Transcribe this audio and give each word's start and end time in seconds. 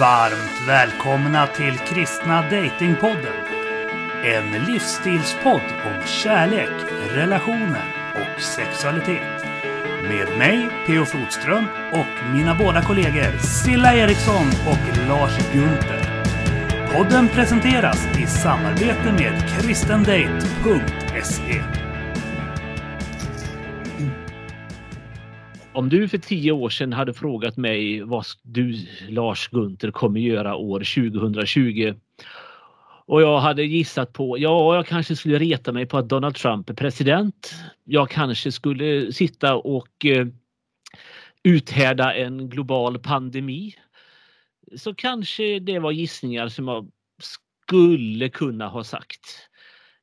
Varmt 0.00 0.68
välkomna 0.68 1.46
till 1.46 1.78
Kristna 1.78 2.42
Datingpodden. 2.42 3.32
En 4.24 4.64
livsstilspodd 4.64 5.62
om 5.84 6.06
kärlek, 6.06 6.70
relationer 7.10 7.84
och 8.14 8.42
sexualitet. 8.42 9.44
Med 10.02 10.38
mig, 10.38 10.70
P.O. 10.86 11.04
Flodström, 11.04 11.64
och 11.92 12.34
mina 12.34 12.54
båda 12.54 12.82
kollegor 12.82 13.38
Silla 13.38 13.94
Eriksson 13.94 14.46
och 14.66 15.08
Lars 15.08 15.38
Gunther. 15.52 16.24
Podden 16.92 17.28
presenteras 17.28 18.06
i 18.18 18.26
samarbete 18.26 19.12
med 19.12 19.48
kristendate.se. 19.48 21.79
Om 25.72 25.88
du 25.88 26.08
för 26.08 26.18
tio 26.18 26.52
år 26.52 26.68
sedan 26.68 26.92
hade 26.92 27.14
frågat 27.14 27.56
mig 27.56 28.00
vad 28.00 28.24
du, 28.42 28.86
Lars 29.08 29.48
Gunther, 29.48 29.90
kommer 29.90 30.20
göra 30.20 30.56
år 30.56 30.78
2020 30.78 31.94
och 33.06 33.22
jag 33.22 33.40
hade 33.40 33.64
gissat 33.64 34.12
på, 34.12 34.38
ja, 34.38 34.74
jag 34.76 34.86
kanske 34.86 35.16
skulle 35.16 35.38
reta 35.38 35.72
mig 35.72 35.86
på 35.86 35.98
att 35.98 36.08
Donald 36.08 36.34
Trump 36.34 36.70
är 36.70 36.74
president. 36.74 37.54
Jag 37.84 38.10
kanske 38.10 38.52
skulle 38.52 39.12
sitta 39.12 39.54
och 39.54 40.06
eh, 40.06 40.26
uthärda 41.42 42.14
en 42.14 42.48
global 42.48 42.98
pandemi. 42.98 43.74
Så 44.76 44.94
kanske 44.94 45.58
det 45.58 45.78
var 45.78 45.92
gissningar 45.92 46.48
som 46.48 46.68
jag 46.68 46.90
skulle 47.22 48.28
kunna 48.28 48.68
ha 48.68 48.84
sagt. 48.84 49.49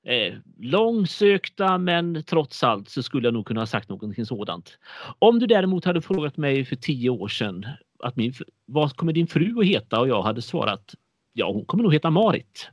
Eh, 0.08 0.34
långsökta 0.60 1.78
men 1.78 2.24
trots 2.24 2.64
allt 2.64 2.90
så 2.90 3.04
skulle 3.04 3.28
jag 3.28 3.34
nog 3.34 3.46
kunna 3.46 3.62
ha 3.62 3.66
sagt 3.66 3.90
någonting 3.90 4.26
sådant. 4.26 4.78
Om 5.20 5.40
du 5.40 5.48
däremot 5.48 5.86
hade 5.86 6.02
frågat 6.02 6.38
mig 6.38 6.66
för 6.66 6.76
tio 6.76 7.10
år 7.10 7.28
sedan 7.28 7.66
att 8.00 8.16
min, 8.16 8.34
vad 8.66 8.96
kommer 8.96 9.14
din 9.14 9.28
fru 9.28 9.60
att 9.60 9.66
heta 9.66 10.00
och 10.00 10.08
jag 10.08 10.22
hade 10.22 10.42
svarat 10.42 10.96
ja 11.34 11.52
hon 11.52 11.66
kommer 11.66 11.84
nog 11.84 11.94
heta 11.94 12.10
Marit. 12.10 12.70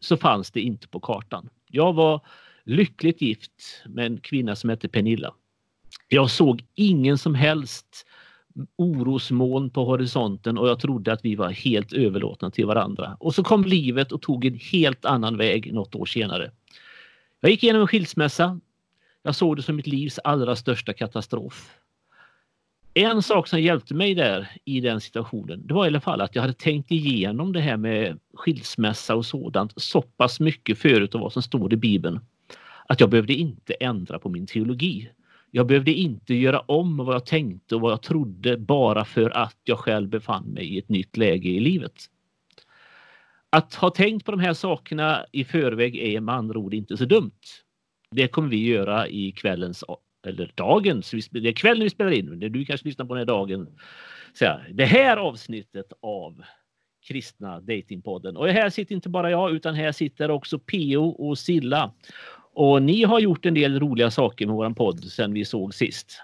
Så 0.00 0.16
fanns 0.16 0.50
det 0.50 0.60
inte 0.60 0.88
på 0.88 1.00
kartan. 1.00 1.48
Jag 1.66 1.92
var 1.92 2.20
lyckligt 2.64 3.22
gift 3.22 3.82
med 3.86 4.06
en 4.06 4.20
kvinna 4.20 4.56
som 4.56 4.70
hette 4.70 4.88
Pernilla. 4.88 5.34
Jag 6.08 6.30
såg 6.30 6.64
ingen 6.74 7.18
som 7.18 7.34
helst 7.34 8.06
orosmoln 8.76 9.70
på 9.70 9.84
horisonten 9.84 10.58
och 10.58 10.68
jag 10.68 10.80
trodde 10.80 11.12
att 11.12 11.24
vi 11.24 11.34
var 11.34 11.50
helt 11.50 11.92
överlåtna 11.92 12.50
till 12.50 12.66
varandra. 12.66 13.16
Och 13.20 13.34
så 13.34 13.44
kom 13.44 13.64
livet 13.64 14.12
och 14.12 14.22
tog 14.22 14.44
en 14.44 14.58
helt 14.72 15.04
annan 15.04 15.36
väg 15.36 15.72
något 15.72 15.94
år 15.94 16.06
senare. 16.06 16.50
Jag 17.40 17.50
gick 17.50 17.62
igenom 17.62 17.82
en 17.82 17.88
skilsmässa. 17.88 18.60
Jag 19.22 19.34
såg 19.34 19.56
det 19.56 19.62
som 19.62 19.76
mitt 19.76 19.86
livs 19.86 20.18
allra 20.24 20.56
största 20.56 20.92
katastrof. 20.92 21.70
En 22.94 23.22
sak 23.22 23.48
som 23.48 23.60
hjälpte 23.60 23.94
mig 23.94 24.14
där 24.14 24.48
i 24.64 24.80
den 24.80 25.00
situationen, 25.00 25.66
det 25.66 25.74
var 25.74 25.84
i 25.84 25.88
alla 25.88 26.00
fall 26.00 26.20
att 26.20 26.34
jag 26.34 26.42
hade 26.42 26.54
tänkt 26.54 26.90
igenom 26.90 27.52
det 27.52 27.60
här 27.60 27.76
med 27.76 28.18
skilsmässa 28.34 29.14
och 29.14 29.26
sådant 29.26 29.72
så 29.76 30.02
pass 30.02 30.40
mycket 30.40 30.78
förut 30.78 31.14
och 31.14 31.20
vad 31.20 31.32
som 31.32 31.42
står 31.42 31.72
i 31.72 31.76
Bibeln. 31.76 32.20
Att 32.86 33.00
jag 33.00 33.10
behövde 33.10 33.32
inte 33.32 33.74
ändra 33.74 34.18
på 34.18 34.28
min 34.28 34.46
teologi. 34.46 35.10
Jag 35.50 35.66
behövde 35.66 35.92
inte 35.92 36.34
göra 36.34 36.60
om 36.60 36.96
vad 36.96 37.14
jag 37.14 37.26
tänkte 37.26 37.74
och 37.74 37.80
vad 37.80 37.92
jag 37.92 38.02
trodde 38.02 38.56
bara 38.56 39.04
för 39.04 39.30
att 39.30 39.56
jag 39.64 39.78
själv 39.78 40.08
befann 40.08 40.44
mig 40.44 40.74
i 40.74 40.78
ett 40.78 40.88
nytt 40.88 41.16
läge 41.16 41.48
i 41.48 41.60
livet. 41.60 41.94
Att 43.50 43.74
ha 43.74 43.90
tänkt 43.90 44.24
på 44.24 44.30
de 44.30 44.40
här 44.40 44.54
sakerna 44.54 45.24
i 45.32 45.44
förväg 45.44 45.96
är 45.96 46.20
med 46.20 46.34
andra 46.34 46.58
ord 46.58 46.74
inte 46.74 46.96
så 46.96 47.04
dumt. 47.04 47.40
Det 48.10 48.28
kommer 48.28 48.48
vi 48.48 48.66
göra 48.66 49.08
i 49.08 49.32
kvällens 49.32 49.84
eller 50.26 50.52
dagens, 50.54 51.10
det 51.30 51.48
är 51.48 51.52
kvällen 51.52 51.82
vi 51.84 51.90
spelar 51.90 52.10
in, 52.10 52.40
du 52.40 52.64
kanske 52.64 52.88
lyssnar 52.88 53.06
på 53.06 53.14
den 53.14 53.20
här 53.20 53.26
dagen. 53.26 53.78
Så 54.32 54.60
det 54.72 54.84
här 54.84 55.16
avsnittet 55.16 55.92
av 56.02 56.42
Kristna 57.06 57.60
Datingpodden. 57.60 58.36
Och 58.36 58.48
här 58.48 58.70
sitter 58.70 58.94
inte 58.94 59.08
bara 59.08 59.30
jag 59.30 59.50
utan 59.50 59.74
här 59.74 59.92
sitter 59.92 60.30
också 60.30 60.58
Peo 60.58 61.08
och 61.08 61.38
Silla. 61.38 61.92
Och 62.54 62.82
ni 62.82 63.04
har 63.04 63.20
gjort 63.20 63.46
en 63.46 63.54
del 63.54 63.80
roliga 63.80 64.10
saker 64.10 64.46
med 64.46 64.54
våran 64.54 64.74
podd 64.74 65.04
sen 65.04 65.34
vi 65.34 65.44
såg 65.44 65.74
sist. 65.74 66.20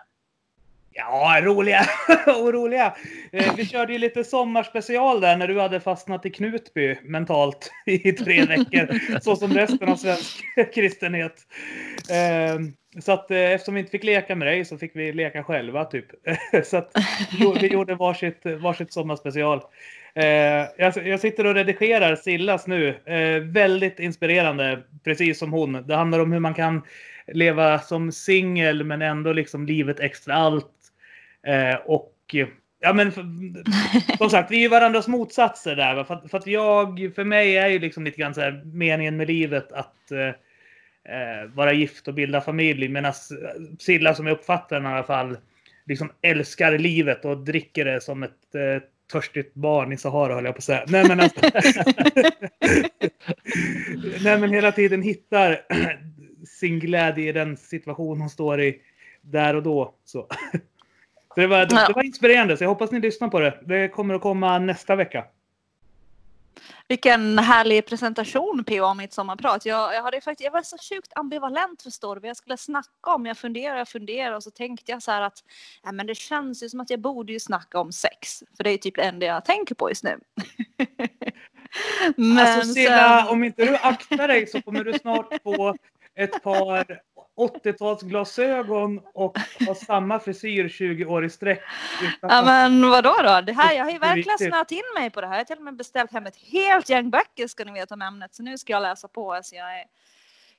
Ja, 0.99 1.41
roliga 1.43 1.87
och 2.27 2.53
roliga. 2.53 2.95
Eh, 3.33 3.55
vi 3.57 3.67
körde 3.67 3.93
ju 3.93 3.99
lite 3.99 4.25
sommarspecial 4.25 5.21
där 5.21 5.37
när 5.37 5.49
du 5.49 5.61
hade 5.61 5.81
fastnat 5.81 6.27
i 6.27 6.31
Knutby 6.31 6.99
mentalt 7.05 7.71
i 7.87 8.13
tre 8.13 8.45
veckor. 8.45 9.21
så 9.21 9.37
som 9.37 9.55
resten 9.55 9.89
av 9.89 9.97
svensk 9.97 10.45
kristenhet. 10.75 11.35
Ehm, 12.11 12.73
så 13.01 13.13
att 13.13 13.31
eh, 13.31 13.39
eftersom 13.39 13.75
vi 13.75 13.81
inte 13.81 13.91
fick 13.91 14.05
leka 14.05 14.35
med 14.35 14.49
dig 14.49 14.65
så 14.65 14.79
fick 14.79 14.97
vi 14.97 15.13
leka 15.13 15.45
själva 15.45 15.85
typ. 15.85 16.07
så 16.65 16.77
att 16.77 16.91
vi 17.61 17.67
gjorde 17.69 17.95
varsitt, 17.95 18.43
varsitt 18.61 18.93
sommarspecial. 18.93 19.61
Jag, 20.77 21.21
sitter 21.21 21.47
och 21.47 21.55
redigerar 21.55 22.17
Sillas 22.17 22.67
nu. 22.67 22.95
Väldigt 23.53 24.01
inspirerande, 24.01 24.83
precis 25.05 25.39
som 25.39 25.53
hon. 25.53 25.73
Det 25.87 25.95
handlar 25.95 26.19
om 26.19 26.33
hur 26.33 26.41
man 26.41 26.55
kan 26.55 26.83
leva 27.27 27.79
som 27.79 28.13
singel 28.13 28.85
men 28.85 29.03
ändå 29.03 29.33
liksom 29.33 29.67
livet 29.67 30.01
extra 30.01 30.35
allt 30.35 30.77
Eh, 31.47 31.77
och 31.85 32.35
ja, 32.81 32.93
men 32.93 33.13
för, 33.13 33.25
som 34.19 34.31
sagt, 34.31 34.51
vi 34.51 34.57
är 34.57 34.61
ju 34.61 34.69
varandras 34.69 35.09
motsatser 35.09 35.77
där. 35.77 36.05
För 36.05 36.15
att, 36.15 36.31
för 36.31 36.39
att 36.39 36.47
jag, 36.47 37.13
för 37.15 37.25
mig 37.25 37.57
är 37.57 37.69
ju 37.69 37.79
liksom 37.79 38.05
lite 38.05 38.21
grann 38.21 38.35
så 38.35 38.41
här, 38.41 38.63
meningen 38.65 39.17
med 39.17 39.27
livet 39.27 39.73
att 39.73 40.11
eh, 40.11 40.29
eh 41.15 41.47
vara 41.55 41.73
gift 41.73 42.09
och 42.09 42.15
bilda 42.15 42.41
familj. 42.41 42.89
Medan 42.89 43.13
Silla, 43.79 44.15
som 44.15 44.27
jag 44.27 44.35
uppfattar 44.35 44.77
den 44.77 44.93
i 44.93 44.95
alla 44.95 45.03
fall, 45.03 45.37
liksom 45.87 46.13
älskar 46.23 46.79
livet 46.79 47.25
och 47.25 47.39
dricker 47.39 47.85
det 47.85 48.01
som 48.01 48.23
ett 48.23 48.55
eh, 48.55 48.83
törstigt 49.13 49.55
barn 49.55 49.93
i 49.93 49.97
Sahara 49.97 50.35
höll 50.35 50.45
jag 50.45 50.55
på 50.55 50.59
att 50.59 50.65
säga. 50.65 50.85
Nej 50.89 51.09
men, 51.09 51.21
alltså, 51.21 51.41
Nej, 54.25 54.41
men 54.41 54.51
hela 54.51 54.73
tiden 54.73 55.03
hittar 55.03 55.61
sin 56.47 56.81
glädje 56.81 57.29
i 57.29 57.33
den 57.33 57.57
situation 57.57 58.21
hon 58.21 58.31
står 58.31 58.61
i 58.61 58.81
där 59.21 59.57
och 59.57 59.63
då. 59.63 59.95
Så. 60.05 60.27
Så 61.35 61.41
det, 61.41 61.47
var, 61.47 61.59
det, 61.59 61.87
det 61.89 61.93
var 61.95 62.03
inspirerande, 62.03 62.57
så 62.57 62.65
jag 62.65 62.69
hoppas 62.69 62.91
ni 62.91 63.01
lyssnar 63.01 63.29
på 63.29 63.41
det. 63.41 63.59
Det 63.65 63.89
kommer 63.89 64.15
att 64.15 64.23
komma 64.23 64.59
nästa 64.59 64.97
vecka. 64.97 65.25
Vilken 66.89 67.39
härlig 67.39 67.87
presentation 67.87 68.65
PO 68.65 68.85
om 68.85 68.97
mitt 68.97 69.13
sommarprat. 69.13 69.67
Jag, 69.67 69.95
jag, 69.95 70.03
hade 70.03 70.21
faktiskt, 70.21 70.45
jag 70.45 70.53
var 70.53 70.63
så 70.63 70.77
sjukt 70.79 71.13
ambivalent 71.15 71.83
förstår 71.83 72.15
du 72.15 72.21
vad 72.21 72.29
jag 72.29 72.37
skulle 72.37 72.57
snacka 72.57 73.15
om. 73.15 73.27
Jag 73.27 73.39
funderade 73.39 73.83
och 73.83 73.89
funderade 73.89 74.37
och 74.37 74.43
så 74.43 74.51
tänkte 74.51 74.93
jag 74.93 75.03
så 75.03 75.11
här 75.11 75.23
att 75.23 75.39
ja, 75.83 75.93
men 75.93 76.07
det 76.07 76.15
känns 76.15 76.63
ju 76.63 76.69
som 76.69 76.81
att 76.81 76.91
jag 76.91 77.01
borde 77.01 77.33
ju 77.33 77.41
snacka 77.41 77.81
om 77.81 77.93
sex. 77.93 78.43
För 78.57 78.65
det 78.65 78.71
är 78.71 78.79
typ 78.79 78.97
det 78.97 79.03
enda 79.03 79.27
jag 79.27 79.45
tänker 79.45 79.75
på 79.75 79.91
just 79.91 80.05
nu. 80.05 80.19
men 82.17 82.39
alltså 82.39 82.73
Silla, 82.73 83.21
sen... 83.21 83.29
om 83.29 83.45
inte 83.45 83.65
du 83.65 83.77
aktar 83.77 84.29
dig 84.29 84.47
så 84.47 84.63
kommer 84.63 84.85
du 84.85 84.93
snart 84.93 85.43
få 85.43 85.77
ett 86.15 86.43
par 86.43 87.01
80-talsglasögon 87.37 89.03
och 89.15 89.39
ha 89.67 89.75
samma 89.75 90.21
frisyr 90.21 90.69
20 90.69 91.05
år 91.05 91.25
i 91.25 91.31
sträck. 91.31 91.63
Ja 92.21 92.43
men 92.45 92.91
vadå 92.91 93.15
då? 93.23 93.41
Det 93.41 93.53
här, 93.53 93.75
jag 93.75 93.85
har 93.85 93.91
ju 93.91 93.99
verkligen 93.99 94.39
snöat 94.39 94.73
in 94.73 94.83
mig 94.95 95.11
på 95.11 95.21
det 95.21 95.27
här. 95.27 95.35
Jag 95.35 95.41
har 95.41 95.45
till 95.45 95.59
och 95.59 95.65
med 95.65 95.77
beställt 95.77 96.13
hem 96.13 96.27
ett 96.27 96.37
helt 96.37 96.89
gäng 96.89 97.11
böcker 97.11 97.47
ska 97.47 97.65
ni 97.65 97.73
veta 97.73 97.95
om 97.95 98.03
ämnet. 98.03 98.35
Så 98.35 98.43
nu 98.43 98.59
ska 98.59 98.73
jag 98.73 98.83
läsa 98.83 99.09
på 99.09 99.41
så 99.43 99.57
jag 99.57 99.85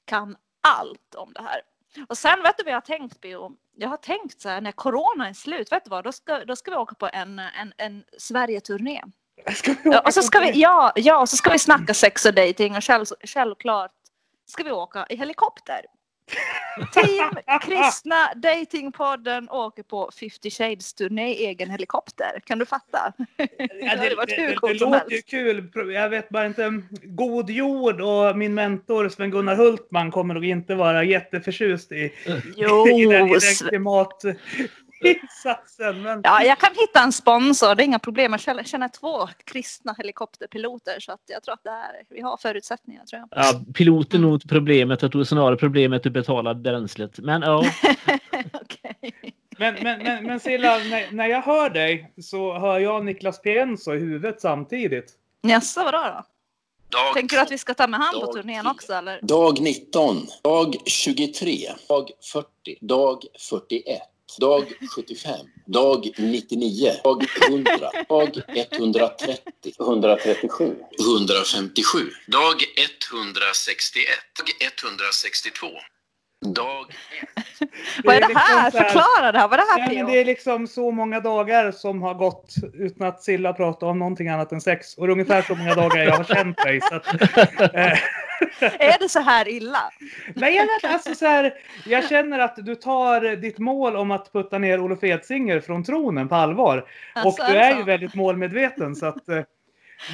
kan 0.05 0.35
allt 0.61 1.15
om 1.15 1.33
det 1.33 1.41
här. 1.41 1.61
Och 2.09 2.17
sen 2.17 2.43
vet 2.43 2.57
du 2.57 2.63
vad 2.63 2.71
jag 2.71 2.77
har 2.77 2.81
tänkt 2.81 3.21
Bio? 3.21 3.51
Jag 3.75 3.89
har 3.89 3.97
tänkt 3.97 4.41
så 4.41 4.49
här 4.49 4.61
när 4.61 4.71
corona 4.71 5.29
är 5.29 5.33
slut, 5.33 5.71
vet 5.71 5.83
du 5.83 5.89
vad? 5.89 6.03
Då 6.03 6.11
ska, 6.11 6.45
då 6.45 6.55
ska 6.55 6.71
vi 6.71 6.77
åka 6.77 6.95
på 6.95 7.09
en, 7.13 7.39
en, 7.39 7.73
en 7.77 8.03
Sverige-turné. 8.17 9.01
Och 10.05 10.13
så 10.13 10.21
ska 10.21 10.39
vi, 10.39 10.51
ja, 10.61 10.91
ja, 10.95 11.25
så 11.25 11.37
ska 11.37 11.49
vi 11.49 11.59
snacka 11.59 11.93
sex 11.93 12.25
och 12.25 12.33
dating 12.33 12.75
och 12.75 12.83
själv, 12.83 13.05
självklart 13.23 13.91
ska 14.45 14.63
vi 14.63 14.71
åka 14.71 15.05
i 15.09 15.15
helikopter. 15.15 15.81
Team 16.93 17.59
Kristna 17.61 18.33
Datingpodden 18.35 19.49
åker 19.49 19.83
på 19.83 20.09
50 20.19 20.51
Shades 20.51 20.93
turné 20.93 21.33
i 21.33 21.45
egen 21.45 21.69
helikopter. 21.69 22.41
Kan 22.43 22.59
du 22.59 22.65
fatta? 22.65 23.13
Ja, 23.37 23.45
det, 23.95 24.09
det, 24.09 24.25
det, 24.27 24.57
det 24.61 24.73
låter 24.73 25.11
ju 25.11 25.21
kul. 25.21 25.93
Jag 25.93 26.09
vet 26.09 26.29
bara 26.29 26.45
inte. 26.45 26.81
God 27.03 27.49
jord 27.49 28.01
och 28.01 28.37
min 28.37 28.53
mentor 28.53 29.09
Sven-Gunnar 29.09 29.55
Hultman 29.55 30.11
kommer 30.11 30.33
nog 30.33 30.45
inte 30.45 30.75
vara 30.75 31.03
jätteförtjust 31.03 31.91
i, 31.91 32.13
jo, 32.55 32.87
i 32.99 33.05
den, 33.05 33.27
i 33.27 33.31
den 33.31 33.69
klimat, 33.69 34.23
insatsen. 35.23 36.01
Men... 36.01 36.21
Ja, 36.23 36.43
jag 36.43 36.59
kan 36.59 36.69
hitta 36.75 37.03
en 37.03 37.11
sponsor, 37.11 37.75
det 37.75 37.83
är 37.83 37.85
inga 37.85 37.99
problem. 37.99 38.35
Jag 38.45 38.67
känner 38.67 38.87
två 38.87 39.29
kristna 39.43 39.95
helikopterpiloter 39.97 40.99
så 40.99 41.11
att 41.11 41.21
jag 41.25 41.43
tror 41.43 41.53
att 41.53 41.63
det 41.63 41.69
här, 41.69 42.03
vi 42.09 42.21
har 42.21 42.37
förutsättningar. 42.37 43.05
Tror 43.05 43.19
jag. 43.19 43.45
Ja, 43.45 43.61
piloten 43.73 44.21
nog 44.21 44.49
problemet, 44.49 45.01
jag 45.01 45.11
tror 45.11 45.23
snarare 45.23 45.55
problemet 45.55 46.05
är 46.05 46.09
att 46.09 46.13
betala 46.13 46.55
bränslet. 46.55 47.19
Men 47.19 47.41
ja. 47.41 47.57
okay. 48.61 49.11
Men, 49.59 49.75
men, 49.83 50.03
men, 50.03 50.23
men 50.23 50.39
Silla, 50.39 50.77
när, 50.77 51.11
när 51.11 51.27
jag 51.27 51.41
hör 51.41 51.69
dig 51.69 52.13
så 52.21 52.59
hör 52.59 52.79
jag 52.79 53.05
Niklas 53.05 53.41
Pienso 53.41 53.93
i 53.93 53.99
huvudet 53.99 54.41
samtidigt. 54.41 55.13
Jaså, 55.41 55.83
vadå 55.83 55.97
då? 55.97 56.23
Dag, 56.89 57.13
Tänker 57.13 57.35
du 57.37 57.41
att 57.41 57.51
vi 57.51 57.57
ska 57.57 57.73
ta 57.73 57.87
med 57.87 57.99
han 57.99 58.21
på 58.21 58.33
turnén 58.33 58.67
också 58.67 58.93
eller? 58.93 59.19
Dag 59.21 59.61
19, 59.61 60.17
dag 60.43 60.75
23, 60.85 61.51
dag 61.87 62.11
40, 62.31 62.47
dag 62.81 63.23
41 63.49 64.01
dag 64.39 64.73
75, 64.95 65.47
dag 65.65 66.11
99, 66.17 67.01
dag 67.03 67.27
100, 67.49 67.91
dag 68.09 68.45
130, 68.71 69.73
137, 69.79 70.75
157, 70.99 72.11
dag 72.27 72.63
161, 72.75 74.07
dag 74.37 74.47
162, 74.59 75.71
dag 76.45 76.85
Vad 78.03 78.15
är 78.15 78.19
det 78.19 78.39
här? 78.39 78.63
liksom 78.65 78.79
så 78.79 78.85
Förklara 78.85 79.31
det 79.31 79.39
här. 79.39 79.47
Vad 79.47 79.59
är 79.59 79.63
det 79.63 79.81
här 79.81 79.87
Nej, 79.87 80.13
det 80.13 80.21
är 80.21 80.25
liksom 80.25 80.67
så 80.67 80.91
många 80.91 81.19
dagar 81.19 81.71
som 81.71 82.01
har 82.01 82.13
gått 82.13 82.53
utan 82.73 83.07
att 83.07 83.23
Silla 83.23 83.53
pratar 83.53 83.87
om 83.87 83.99
någonting 83.99 84.27
annat 84.27 84.51
än 84.51 84.61
sex. 84.61 84.97
Och 84.97 85.07
det 85.07 85.11
är 85.11 85.13
ungefär 85.13 85.41
så 85.41 85.55
många 85.55 85.75
dagar 85.75 86.03
jag 86.03 86.17
har 86.17 86.23
känt 86.23 86.57
dig. 86.57 86.81
Så 86.81 86.95
att, 86.95 87.13
eh, 87.75 87.93
Är 88.61 88.99
det 88.99 89.09
så 89.09 89.19
här 89.19 89.47
illa? 89.47 89.91
men 90.35 90.53
jag, 90.53 90.63
vet, 90.63 90.91
alltså, 90.91 91.15
så 91.15 91.25
här, 91.25 91.53
jag 91.85 92.09
känner 92.09 92.39
att 92.39 92.55
du 92.55 92.75
tar 92.75 93.35
ditt 93.35 93.57
mål 93.57 93.95
om 93.95 94.11
att 94.11 94.33
putta 94.33 94.57
ner 94.57 94.79
Olof 94.79 95.03
Edsinger 95.03 95.59
från 95.59 95.83
tronen 95.83 96.29
på 96.29 96.35
allvar. 96.35 96.89
Alltså, 97.13 97.43
och 97.43 97.49
du 97.49 97.57
är 97.57 97.61
alltså. 97.61 97.79
ju 97.79 97.85
väldigt 97.85 98.15
målmedveten. 98.15 98.95
Så 98.95 99.05
att, 99.05 99.29
eh, 99.29 99.41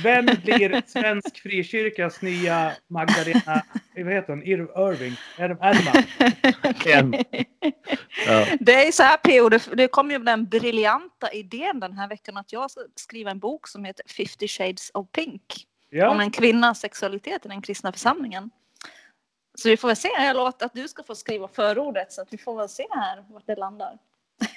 vem 0.03 0.25
blir 0.25 0.81
svensk 0.87 1.41
frikyrkas 1.41 2.21
nya 2.21 2.71
Magdalena 2.87 3.63
vad 3.95 4.13
heter 4.13 4.27
hon? 4.33 4.43
Ir- 4.43 4.91
Irving? 4.91 5.15
Är 5.37 5.49
Erma? 5.49 6.03
En. 6.85 7.13
Ja. 8.27 8.45
Det 8.59 8.87
är 8.87 8.91
så 8.91 9.03
här 9.03 9.17
P.O. 9.17 9.49
Det, 9.49 9.69
det 9.75 9.87
kom 9.87 10.11
ju 10.11 10.19
den 10.19 10.45
briljanta 10.45 11.31
idén 11.31 11.79
den 11.79 11.93
här 11.93 12.07
veckan 12.09 12.37
att 12.37 12.53
jag 12.53 12.69
skriva 12.95 13.31
en 13.31 13.39
bok 13.39 13.67
som 13.67 13.85
heter 13.85 14.05
50 14.17 14.47
shades 14.47 14.91
of 14.93 15.07
pink. 15.11 15.41
Om 15.91 15.97
Ja. 15.99 16.21
en 16.21 16.31
kvinnas 16.31 16.79
sexualitet 16.79 17.45
i 17.45 17.49
den 17.49 17.61
kristna 17.61 17.91
församlingen. 17.91 18.49
Så 19.55 19.69
vi 19.69 19.77
får 19.77 19.87
väl 19.87 19.97
se. 19.97 20.07
Jag 20.07 20.21
har 20.27 20.33
lovat 20.33 20.61
att 20.61 20.73
du 20.73 20.87
ska 20.87 21.03
få 21.03 21.15
skriva 21.15 21.47
förordet 21.47 22.11
så 22.11 22.21
att 22.21 22.33
vi 22.33 22.37
får 22.37 22.57
väl 22.57 22.69
se 22.69 22.85
här 22.91 23.23
vart 23.29 23.45
det 23.47 23.55
landar. 23.55 23.97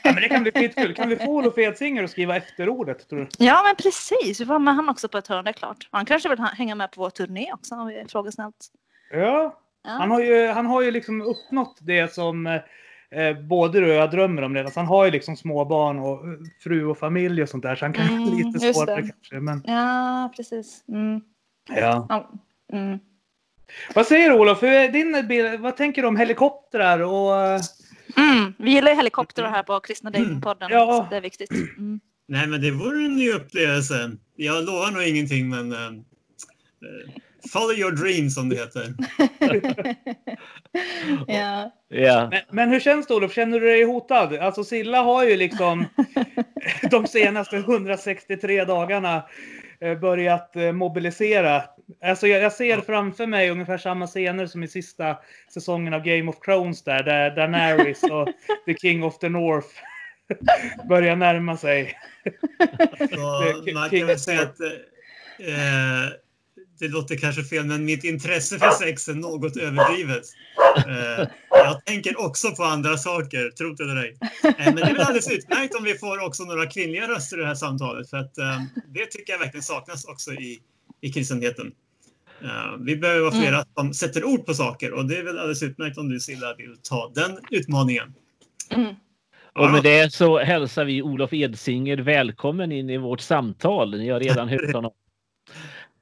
Ja, 0.02 0.12
men 0.12 0.22
det 0.22 0.28
kan 0.28 0.42
bli 0.42 0.52
skitkul. 0.52 0.94
Kan 0.94 1.08
vi 1.08 1.16
få 1.16 1.24
Olof 1.26 1.58
Edsinger 1.58 2.04
att 2.04 2.10
skriva 2.10 2.36
efterordet 2.36 3.08
tror 3.08 3.18
du? 3.18 3.26
Ja 3.38 3.62
men 3.66 3.76
precis, 3.76 4.40
vi 4.40 4.46
får 4.46 4.58
med 4.58 4.74
han 4.74 4.88
också 4.88 5.08
på 5.08 5.18
ett 5.18 5.26
hörn, 5.28 5.44
det 5.44 5.50
är 5.50 5.52
klart. 5.52 5.88
Han 5.90 6.04
kanske 6.04 6.28
vill 6.28 6.38
hänga 6.38 6.74
med 6.74 6.90
på 6.92 7.00
vår 7.00 7.10
turné 7.10 7.52
också 7.52 7.74
om 7.74 7.86
vi 7.86 8.04
frågar 8.08 8.30
snällt. 8.30 8.66
Ja. 9.12 9.60
Ja. 9.84 9.90
Han 9.90 10.10
har 10.10 10.20
ju, 10.20 10.46
han 10.48 10.66
har 10.66 10.82
ju 10.82 10.90
liksom 10.90 11.22
uppnått 11.22 11.78
det 11.80 12.14
som 12.14 12.46
eh, 12.46 13.38
både 13.48 13.80
du 13.80 13.86
och 13.90 13.94
jag 13.96 14.10
drömmer 14.10 14.42
om 14.42 14.54
redan. 14.54 14.72
Så 14.72 14.80
han 14.80 14.86
har 14.86 15.04
ju 15.04 15.10
liksom 15.10 15.36
småbarn 15.36 15.98
och 15.98 16.12
eh, 16.28 16.34
fru 16.62 16.86
och 16.86 16.98
familj 16.98 17.42
och 17.42 17.48
sånt 17.48 17.62
där. 17.62 17.74
Så 17.76 17.84
han 17.84 17.92
kan 17.92 18.06
Mm, 18.08 18.34
lite 18.36 18.74
svårare 18.74 18.96
det. 18.96 19.02
kanske. 19.02 19.34
Men, 19.40 19.62
Ja, 19.66 20.32
precis. 20.36 20.84
Mm. 20.88 21.20
ja. 21.68 22.28
Mm. 22.72 22.98
Vad 23.94 24.06
säger 24.06 24.30
du 24.30 24.36
Olof? 24.36 24.60
Din? 24.92 25.62
Vad 25.62 25.76
tänker 25.76 26.02
du 26.02 26.08
om 26.08 26.16
helikoptrar? 26.16 27.00
Och, 27.00 27.36
eh, 27.40 27.60
Mm. 28.16 28.54
Vi 28.58 28.70
gillar 28.70 28.90
ju 28.90 28.96
helikoptrar 28.96 29.50
här 29.50 29.62
på 29.62 29.80
Kristna 29.80 30.10
Datingpodden. 30.10 30.68
Ja. 30.70 30.86
Så 30.86 31.10
det 31.10 31.16
är 31.16 31.20
viktigt. 31.20 31.50
Mm. 31.50 32.00
Nej, 32.28 32.46
men 32.46 32.60
det 32.60 32.70
vore 32.70 33.04
en 33.04 33.16
ny 33.16 33.30
upplevelse. 33.30 34.10
Jag 34.36 34.64
lovar 34.64 34.90
nog 34.90 35.02
ingenting, 35.02 35.48
men 35.48 35.72
eh, 35.72 35.90
follow 37.52 37.78
your 37.78 37.92
dreams 37.92 38.34
som 38.34 38.48
det 38.48 38.56
heter. 38.56 38.94
ja. 41.26 41.72
Ja. 41.88 42.28
men, 42.30 42.40
men 42.50 42.68
hur 42.68 42.80
känns 42.80 43.06
det 43.06 43.14
Olof? 43.14 43.34
Känner 43.34 43.60
du 43.60 43.66
dig 43.66 43.84
hotad? 43.84 44.36
Alltså 44.36 44.64
Silla 44.64 45.02
har 45.02 45.24
ju 45.24 45.36
liksom 45.36 45.84
de 46.90 47.06
senaste 47.06 47.56
163 47.56 48.64
dagarna 48.64 49.22
börjat 49.80 50.56
eh, 50.56 50.72
mobilisera. 50.72 51.62
Alltså 52.04 52.26
jag, 52.26 52.42
jag 52.42 52.52
ser 52.52 52.80
framför 52.80 53.26
mig 53.26 53.50
ungefär 53.50 53.78
samma 53.78 54.06
scener 54.06 54.46
som 54.46 54.62
i 54.62 54.68
sista 54.68 55.18
säsongen 55.54 55.94
av 55.94 56.02
Game 56.02 56.30
of 56.30 56.40
Thrones 56.40 56.84
där, 56.84 57.02
där 57.02 57.36
Daenerys 57.36 58.02
och 58.02 58.28
The 58.66 58.74
King 58.74 59.04
of 59.04 59.18
the 59.18 59.28
North 59.28 59.68
börjar 60.88 61.16
närma 61.16 61.56
sig. 61.56 61.98
Så 63.10 63.72
man 63.74 63.90
kan 63.90 64.06
väl 64.06 64.18
säga 64.18 64.42
att 64.42 64.60
eh, 64.60 66.25
det 66.78 66.88
låter 66.88 67.16
kanske 67.16 67.42
fel, 67.42 67.64
men 67.64 67.84
mitt 67.84 68.04
intresse 68.04 68.58
för 68.58 68.70
sex 68.70 69.08
är 69.08 69.14
något 69.14 69.56
överdrivet. 69.56 70.24
Eh, 70.76 71.28
jag 71.50 71.84
tänker 71.84 72.20
också 72.20 72.50
på 72.50 72.64
andra 72.64 72.96
saker, 72.98 73.50
tro 73.50 73.74
det 73.74 73.84
eller 73.84 73.96
ej. 73.96 74.16
Eh, 74.42 74.52
men 74.64 74.76
det 74.76 74.82
är 74.82 74.92
väl 74.92 75.00
alldeles 75.00 75.30
utmärkt 75.30 75.74
om 75.74 75.84
vi 75.84 75.94
får 75.94 76.26
också 76.26 76.44
några 76.44 76.66
kvinnliga 76.66 77.08
röster 77.08 77.36
i 77.36 77.40
det 77.40 77.46
här 77.46 77.54
samtalet, 77.54 78.10
för 78.10 78.16
att 78.16 78.38
eh, 78.38 78.62
det 78.94 79.06
tycker 79.06 79.32
jag 79.32 79.38
verkligen 79.38 79.62
saknas 79.62 80.04
också 80.04 80.32
i, 80.32 80.60
i 81.00 81.12
kristenheten. 81.12 81.72
Eh, 82.42 82.76
vi 82.80 82.96
behöver 82.96 83.20
vara 83.20 83.32
flera 83.32 83.64
som 83.74 83.94
sätter 83.94 84.24
ord 84.24 84.46
på 84.46 84.54
saker 84.54 84.92
och 84.92 85.06
det 85.08 85.16
är 85.16 85.22
väl 85.22 85.38
alldeles 85.38 85.62
utmärkt 85.62 85.98
om 85.98 86.08
du 86.08 86.20
Silla 86.20 86.54
vill 86.54 86.76
ta 86.82 87.12
den 87.14 87.38
utmaningen. 87.50 88.14
Mm. 88.70 88.94
Och 89.52 89.70
med 89.70 89.82
det 89.82 90.12
så 90.12 90.38
hälsar 90.38 90.84
vi 90.84 91.02
Olof 91.02 91.32
Edsinger 91.32 91.96
välkommen 91.96 92.72
in 92.72 92.90
i 92.90 92.96
vårt 92.96 93.20
samtal. 93.20 93.98
Ni 93.98 94.08
har 94.08 94.20
redan 94.20 94.48
hört 94.48 94.72
honom. 94.72 94.92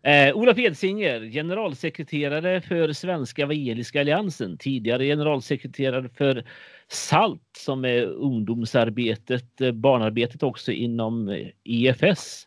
Eh, 0.04 0.36
Olof 0.36 0.58
Edsinger, 0.58 1.20
generalsekreterare 1.30 2.60
för 2.60 2.92
Svenska 2.92 3.42
Evangeliska 3.42 4.00
Alliansen, 4.00 4.58
tidigare 4.58 5.04
generalsekreterare 5.04 6.08
för 6.08 6.44
SALT 6.88 7.42
som 7.58 7.84
är 7.84 8.02
ungdomsarbetet, 8.04 9.60
eh, 9.60 9.72
barnarbetet 9.72 10.42
också 10.42 10.72
inom 10.72 11.28
eh, 11.28 11.48
EFS. 11.64 12.46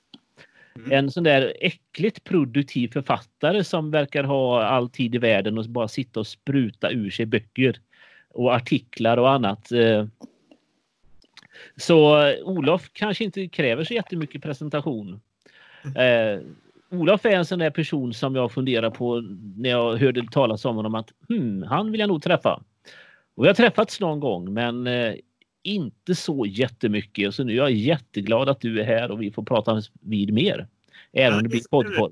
Mm. 0.75 0.92
En 0.92 1.12
sån 1.12 1.24
där 1.24 1.54
äckligt 1.62 2.24
produktiv 2.24 2.88
författare 2.88 3.63
som 3.63 3.92
verkar 3.92 4.24
ha 4.24 4.63
all 4.63 4.89
tid 4.89 5.15
i 5.15 5.18
världen 5.18 5.57
och 5.57 5.65
bara 5.65 5.88
sitta 5.88 6.19
och 6.19 6.27
spruta 6.27 6.92
ur 6.92 7.10
sig 7.10 7.25
böcker 7.25 7.80
och 8.30 8.56
artiklar 8.56 9.18
och 9.18 9.31
annat. 9.31 9.71
Eh, 9.71 10.06
så 11.75 12.33
Olof 12.44 12.89
kanske 12.94 13.24
inte 13.24 13.48
kräver 13.48 13.83
så 13.83 13.94
jättemycket 13.94 14.42
presentation. 14.42 15.21
Eh, 15.95 16.39
Olof 16.89 17.25
är 17.25 17.30
en 17.30 17.45
sån 17.45 17.60
där 17.60 17.69
person 17.69 18.13
som 18.13 18.36
jag 18.36 18.51
funderar 18.51 18.89
på 18.89 19.22
när 19.57 19.69
jag 19.69 19.98
hörde 19.98 20.28
talas 20.31 20.66
om 20.66 20.75
honom 20.75 20.95
att 20.95 21.10
hmm, 21.30 21.63
han 21.63 21.92
vill 21.92 22.00
jag 22.00 22.07
nog 22.07 22.24
träffa. 22.24 22.63
Och 23.36 23.44
vi 23.44 23.48
har 23.48 23.54
träffats 23.54 24.00
någon 24.00 24.19
gång 24.19 24.54
men 24.54 24.88
eh, 24.88 25.13
inte 25.63 26.16
så 26.16 26.45
jättemycket. 26.45 27.36
Så 27.36 27.44
nu 27.44 27.54
är 27.54 27.57
jag 27.57 27.72
jätteglad 27.72 28.50
att 28.50 28.62
du 28.62 28.81
är 28.81 28.86
här 28.86 29.12
och 29.12 29.22
vi 29.22 29.31
får 29.31 29.44
prata 29.44 29.81
vid 30.01 30.34
mer. 30.34 30.68
Även 31.13 31.38
om 31.38 31.44
det 31.44 31.50
blir 31.50 31.62
poddform. 31.69 32.12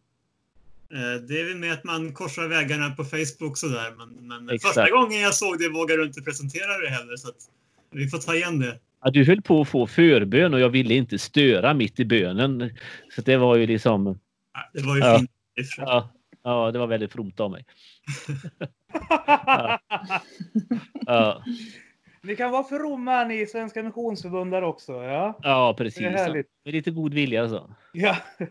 Eh, 0.94 1.22
Det 1.27 1.39
är 1.39 1.48
väl 1.48 1.57
med 1.57 1.74
att 1.74 1.83
man 1.83 2.13
korsar 2.13 2.48
vägarna 2.48 2.89
på 2.89 3.04
Facebook 3.04 3.57
sådär. 3.57 3.94
Men, 3.98 4.27
men 4.27 4.50
Exakt. 4.56 4.75
första 4.75 4.89
gången 4.89 5.22
jag 5.22 5.33
såg 5.33 5.60
det 5.60 5.69
vågade 5.69 6.01
du 6.01 6.07
inte 6.07 6.22
presentera 6.22 6.77
det 6.77 6.89
heller. 6.89 7.16
Så 7.16 7.31
vi 7.92 8.07
får 8.07 8.18
ta 8.18 8.36
igen 8.36 8.60
det. 8.60 8.79
Ja, 9.03 9.12
du 9.12 9.25
höll 9.25 9.41
på 9.41 9.62
att 9.62 9.70
få 9.70 9.88
förbön 9.88 10.53
och 10.53 10.60
jag 10.60 10.70
ville 10.70 10.94
inte 10.94 11.20
störa 11.20 11.74
mitt 11.74 12.00
i 12.00 12.05
bönen. 12.05 12.70
Så 13.15 13.22
det 13.22 13.38
var 13.38 13.55
ju 13.55 13.67
liksom, 13.67 14.08
Ja, 14.08 14.15
Det 14.74 14.81
var 14.81 14.95
ju 14.95 15.01
Ja. 15.01 15.19
fint. 15.19 15.31
ja, 15.77 16.09
ja 16.43 16.71
det 16.71 16.79
var 16.79 16.88
väldigt 16.88 17.12
fromt 17.12 17.39
av 17.39 17.51
mig. 17.51 17.65
Ja, 21.05 21.43
Ni 22.21 22.35
kan 22.35 22.51
vara 22.51 22.63
fromma 22.63 23.24
ni 23.24 23.41
i 23.41 23.45
Svenska 23.45 23.83
Missionsförbundet 23.83 24.63
också. 24.63 24.91
Ja, 24.93 25.39
ja 25.43 25.75
det 25.77 25.83
precis. 25.83 26.01
är 26.01 26.09
härligt. 26.09 26.47
Med 26.65 26.74
lite 26.74 26.91
god 26.91 27.13
vilja 27.13 27.50
så. 27.50 27.75
Ja. 27.93 28.17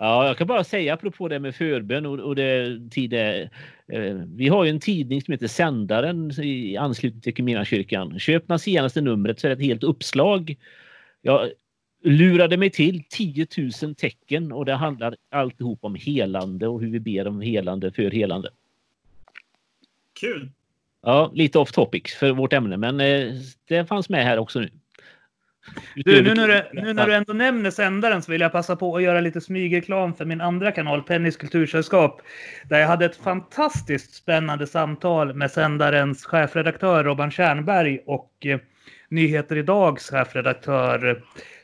Ja, 0.00 0.26
jag 0.26 0.36
kan 0.38 0.46
bara 0.46 0.64
säga 0.64 0.94
apropå 0.94 1.28
det 1.28 1.38
med 1.38 1.54
förbön 1.54 2.06
och, 2.06 2.18
och 2.18 2.36
det 2.36 2.80
tid 2.90 3.12
är, 3.14 3.50
eh, 3.92 4.14
Vi 4.26 4.48
har 4.48 4.64
ju 4.64 4.70
en 4.70 4.80
tidning 4.80 5.22
som 5.22 5.32
heter 5.32 5.46
Sändaren 5.46 6.30
i 6.40 6.76
anslutning 6.76 7.20
till 7.20 7.30
Equmeniakyrkan. 7.32 8.18
Köp 8.18 8.48
det 8.48 8.58
senaste 8.58 9.00
numret 9.00 9.40
så 9.40 9.46
är 9.46 9.48
det 9.48 9.54
ett 9.54 9.68
helt 9.68 9.84
uppslag. 9.84 10.56
Jag 11.22 11.50
lurade 12.02 12.56
mig 12.56 12.70
till 12.70 13.04
10 13.08 13.46
000 13.82 13.94
tecken 13.94 14.52
och 14.52 14.64
det 14.64 14.74
handlar 14.74 15.16
alltihop 15.30 15.78
om 15.84 15.94
helande 15.94 16.68
och 16.68 16.80
hur 16.80 16.90
vi 16.90 17.00
ber 17.00 17.26
om 17.26 17.40
helande 17.40 17.92
för 17.92 18.10
helande. 18.10 18.50
Kul. 20.20 20.50
Ja, 21.02 21.30
lite 21.34 21.58
off 21.58 21.72
topic 21.72 22.14
för 22.14 22.32
vårt 22.32 22.52
ämne, 22.52 22.76
men 22.76 23.00
eh, 23.00 23.34
det 23.68 23.86
fanns 23.86 24.08
med 24.08 24.24
här 24.24 24.38
också 24.38 24.60
nu. 24.60 24.70
Du, 25.94 26.22
nu, 26.22 26.34
när 26.34 26.48
du, 26.48 26.82
nu 26.82 26.92
när 26.92 27.06
du 27.06 27.14
ändå 27.14 27.32
nämner 27.32 27.70
sändaren 27.70 28.22
så 28.22 28.32
vill 28.32 28.40
jag 28.40 28.52
passa 28.52 28.76
på 28.76 28.96
att 28.96 29.02
göra 29.02 29.20
lite 29.20 29.40
smygreklam 29.40 30.14
för 30.14 30.24
min 30.24 30.40
andra 30.40 30.72
kanal, 30.72 31.02
Pennys 31.02 31.36
kultursällskap. 31.36 32.22
Där 32.68 32.78
jag 32.78 32.88
hade 32.88 33.04
ett 33.04 33.16
fantastiskt 33.16 34.14
spännande 34.14 34.66
samtal 34.66 35.34
med 35.34 35.50
sändarens 35.50 36.24
chefredaktör 36.24 37.04
Robban 37.04 37.30
Tjärnberg 37.30 37.98
och 38.06 38.32
eh, 38.46 38.58
Nyheter 39.08 39.56
Idags 39.56 40.10
chefredaktör 40.10 41.08
eh, 41.08 41.16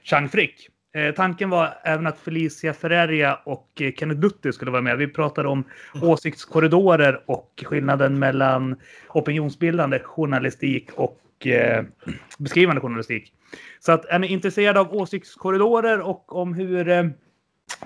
Chang 0.02 0.28
Frick. 0.28 0.68
Eh, 0.94 1.14
tanken 1.14 1.50
var 1.50 1.78
även 1.84 2.06
att 2.06 2.18
Felicia 2.18 2.74
Ferreria 2.74 3.34
och 3.34 3.68
eh, 3.80 3.92
Kenneth 3.92 4.20
Dutti 4.20 4.52
skulle 4.52 4.70
vara 4.70 4.82
med. 4.82 4.98
Vi 4.98 5.06
pratade 5.06 5.48
om 5.48 5.64
åsiktskorridorer 6.02 7.22
och 7.26 7.64
skillnaden 7.66 8.18
mellan 8.18 8.76
opinionsbildande 9.08 9.98
journalistik 9.98 10.90
och 10.94 11.46
eh, 11.46 11.84
beskrivande 12.38 12.80
journalistik. 12.80 13.32
Så 13.80 13.92
att 13.92 14.04
är 14.04 14.18
ni 14.18 14.26
intresserade 14.26 14.80
av 14.80 14.94
åsiktskorridorer 14.94 16.00
och 16.00 16.36
om 16.36 16.54
hur 16.54 16.88
eh, 16.88 17.04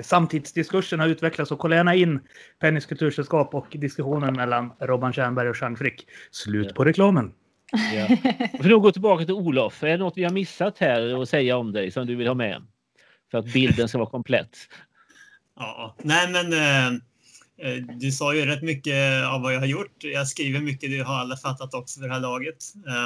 samtidsdiskursen 0.00 1.00
har 1.00 1.08
utvecklats 1.08 1.48
så 1.48 1.56
kolla 1.56 1.76
gärna 1.76 1.94
in 1.94 2.20
Pennys 2.60 2.86
kultursällskap 2.86 3.54
och 3.54 3.66
diskussionen 3.70 4.34
mellan 4.34 4.72
Robban 4.80 5.12
Tjernberg 5.12 5.48
och 5.48 5.56
Jean 5.60 5.76
Frick. 5.76 6.06
Slut 6.30 6.74
på 6.74 6.84
reklamen. 6.84 7.32
Ja. 7.72 8.04
Och 8.52 8.64
för 8.64 8.74
att 8.74 8.82
gå 8.82 8.92
tillbaka 8.92 9.24
till 9.24 9.34
Olof, 9.34 9.82
är 9.82 9.88
det 9.88 9.96
något 9.96 10.16
vi 10.16 10.24
har 10.24 10.30
missat 10.30 10.78
här 10.78 11.22
att 11.22 11.28
säga 11.28 11.56
om 11.56 11.72
dig 11.72 11.90
som 11.90 12.06
du 12.06 12.14
vill 12.14 12.26
ha 12.26 12.34
med? 12.34 12.62
För 13.30 13.38
att 13.38 13.52
bilden 13.52 13.88
ska 13.88 13.98
vara 13.98 14.10
komplett. 14.10 14.56
Ja, 15.56 15.96
nej 16.02 16.30
men 16.30 16.52
eh, 16.52 16.86
eh, 17.68 17.84
du 18.00 18.12
sa 18.12 18.34
ju 18.34 18.46
rätt 18.46 18.62
mycket 18.62 19.24
av 19.26 19.42
vad 19.42 19.54
jag 19.54 19.60
har 19.60 19.66
gjort. 19.66 20.04
Jag 20.04 20.28
skriver 20.28 20.60
mycket, 20.60 20.90
det 20.90 20.98
har 20.98 21.14
alla 21.14 21.36
fattat 21.36 21.74
också 21.74 22.00
för 22.00 22.08
det 22.08 22.14
här 22.14 22.20
laget. 22.20 22.56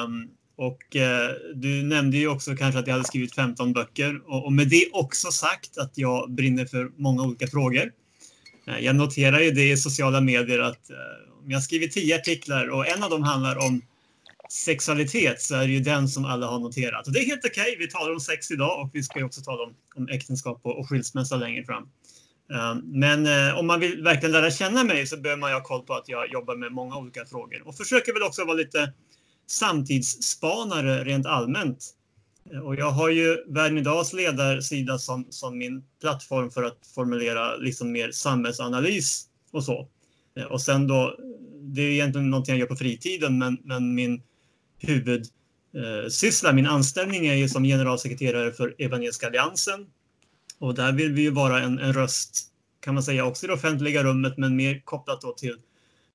Um, 0.04 0.30
och 0.56 0.96
eh, 0.96 1.30
du 1.54 1.82
nämnde 1.82 2.16
ju 2.16 2.28
också 2.28 2.56
kanske 2.56 2.80
att 2.80 2.86
jag 2.86 2.94
hade 2.94 3.04
skrivit 3.04 3.34
15 3.34 3.72
böcker 3.72 4.20
och, 4.26 4.44
och 4.44 4.52
med 4.52 4.68
det 4.68 4.86
också 4.92 5.30
sagt 5.30 5.78
att 5.78 5.98
jag 5.98 6.30
brinner 6.30 6.64
för 6.64 6.90
många 6.96 7.22
olika 7.22 7.46
frågor. 7.46 7.92
Eh, 8.66 8.78
jag 8.78 8.96
noterar 8.96 9.40
ju 9.40 9.50
det 9.50 9.70
i 9.70 9.76
sociala 9.76 10.20
medier 10.20 10.58
att 10.58 10.90
eh, 10.90 10.96
jag 11.46 11.62
skriver 11.62 11.86
10 11.86 12.16
artiklar 12.16 12.70
och 12.70 12.88
en 12.88 13.02
av 13.02 13.10
dem 13.10 13.22
handlar 13.22 13.66
om 13.66 13.82
sexualitet 14.52 15.40
så 15.40 15.54
är 15.54 15.66
det 15.66 15.72
ju 15.72 15.80
den 15.80 16.08
som 16.08 16.24
alla 16.24 16.46
har 16.46 16.58
noterat. 16.58 17.06
Och 17.06 17.12
det 17.12 17.20
är 17.20 17.26
helt 17.26 17.44
okej. 17.44 17.62
Okay. 17.62 17.76
Vi 17.78 17.88
talar 17.88 18.12
om 18.12 18.20
sex 18.20 18.50
idag 18.50 18.80
och 18.80 18.90
vi 18.92 19.02
ska 19.02 19.18
ju 19.18 19.24
också 19.24 19.40
tala 19.40 19.62
om, 19.62 19.74
om 19.94 20.08
äktenskap 20.08 20.60
och, 20.62 20.78
och 20.78 20.88
skilsmässa 20.88 21.36
längre 21.36 21.64
fram. 21.64 21.82
Um, 21.82 23.00
men 23.00 23.26
uh, 23.26 23.58
om 23.58 23.66
man 23.66 23.80
vill 23.80 24.02
verkligen 24.02 24.32
lära 24.32 24.50
känna 24.50 24.84
mig 24.84 25.06
så 25.06 25.16
behöver 25.16 25.40
man 25.40 25.50
ju 25.50 25.54
ha 25.54 25.62
koll 25.62 25.82
på 25.82 25.94
att 25.94 26.08
jag 26.08 26.32
jobbar 26.32 26.56
med 26.56 26.72
många 26.72 26.96
olika 26.96 27.24
frågor 27.24 27.68
och 27.68 27.76
försöker 27.76 28.12
väl 28.12 28.22
också 28.22 28.44
vara 28.44 28.56
lite 28.56 28.92
samtidsspanare 29.46 31.04
rent 31.04 31.26
allmänt. 31.26 31.84
Eh, 32.52 32.60
och 32.60 32.76
jag 32.76 32.90
har 32.90 33.08
ju 33.08 33.44
Världen 33.46 33.78
Idags 33.78 34.12
ledarsida 34.12 34.98
som, 34.98 35.26
som 35.30 35.58
min 35.58 35.84
plattform 36.00 36.50
för 36.50 36.62
att 36.62 36.78
formulera 36.94 37.56
liksom 37.56 37.92
mer 37.92 38.10
samhällsanalys 38.10 39.24
och 39.52 39.64
så. 39.64 39.88
Eh, 40.36 40.44
och 40.44 40.60
sen 40.60 40.86
då, 40.86 41.16
det 41.60 41.82
är 41.82 41.90
egentligen 41.90 42.30
någonting 42.30 42.52
jag 42.52 42.60
gör 42.60 42.66
på 42.66 42.76
fritiden, 42.76 43.38
men, 43.38 43.58
men 43.64 43.94
min 43.94 44.22
huvudsyssla, 44.82 46.48
eh, 46.48 46.54
min 46.54 46.66
anställning 46.66 47.26
är 47.26 47.34
ju 47.34 47.48
som 47.48 47.64
generalsekreterare 47.64 48.52
för 48.52 48.74
Evangeliska 48.78 49.26
alliansen. 49.26 49.86
Och 50.58 50.74
där 50.74 50.92
vill 50.92 51.12
vi 51.12 51.22
ju 51.22 51.30
vara 51.30 51.60
en, 51.60 51.78
en 51.78 51.92
röst, 51.92 52.48
kan 52.80 52.94
man 52.94 53.02
säga, 53.02 53.24
också 53.24 53.46
i 53.46 53.48
det 53.48 53.52
offentliga 53.52 54.04
rummet, 54.04 54.38
men 54.38 54.56
mer 54.56 54.80
kopplat 54.84 55.20
då 55.20 55.32
till 55.32 55.56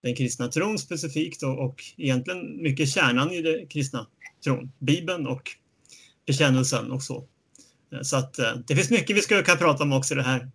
den 0.03 0.15
kristna 0.15 0.47
tron 0.47 0.79
specifikt 0.79 1.43
och, 1.43 1.65
och 1.65 1.83
egentligen 1.97 2.61
mycket 2.61 2.89
kärnan 2.89 3.31
i 3.31 3.41
den 3.41 3.67
kristna 3.67 4.07
tron, 4.43 4.71
Bibeln 4.79 5.27
och 5.27 5.51
bekännelsen 6.25 6.91
och 6.91 7.03
så. 7.03 7.27
Eh, 7.93 8.01
så 8.01 8.17
att 8.17 8.39
eh, 8.39 8.53
det 8.67 8.75
finns 8.75 8.89
mycket 8.89 9.17
vi 9.17 9.21
skulle 9.21 9.43
kunna 9.43 9.57
prata 9.57 9.83
om 9.83 9.93
också 9.93 10.13
i 10.13 10.17
det 10.17 10.23
här 10.23 10.49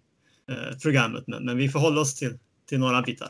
programmet, 0.82 1.24
men, 1.26 1.44
men 1.44 1.56
vi 1.56 1.68
får 1.68 1.80
hålla 1.80 2.00
oss 2.00 2.14
till, 2.14 2.38
till 2.68 2.78
några 2.78 3.02
bitar. 3.02 3.28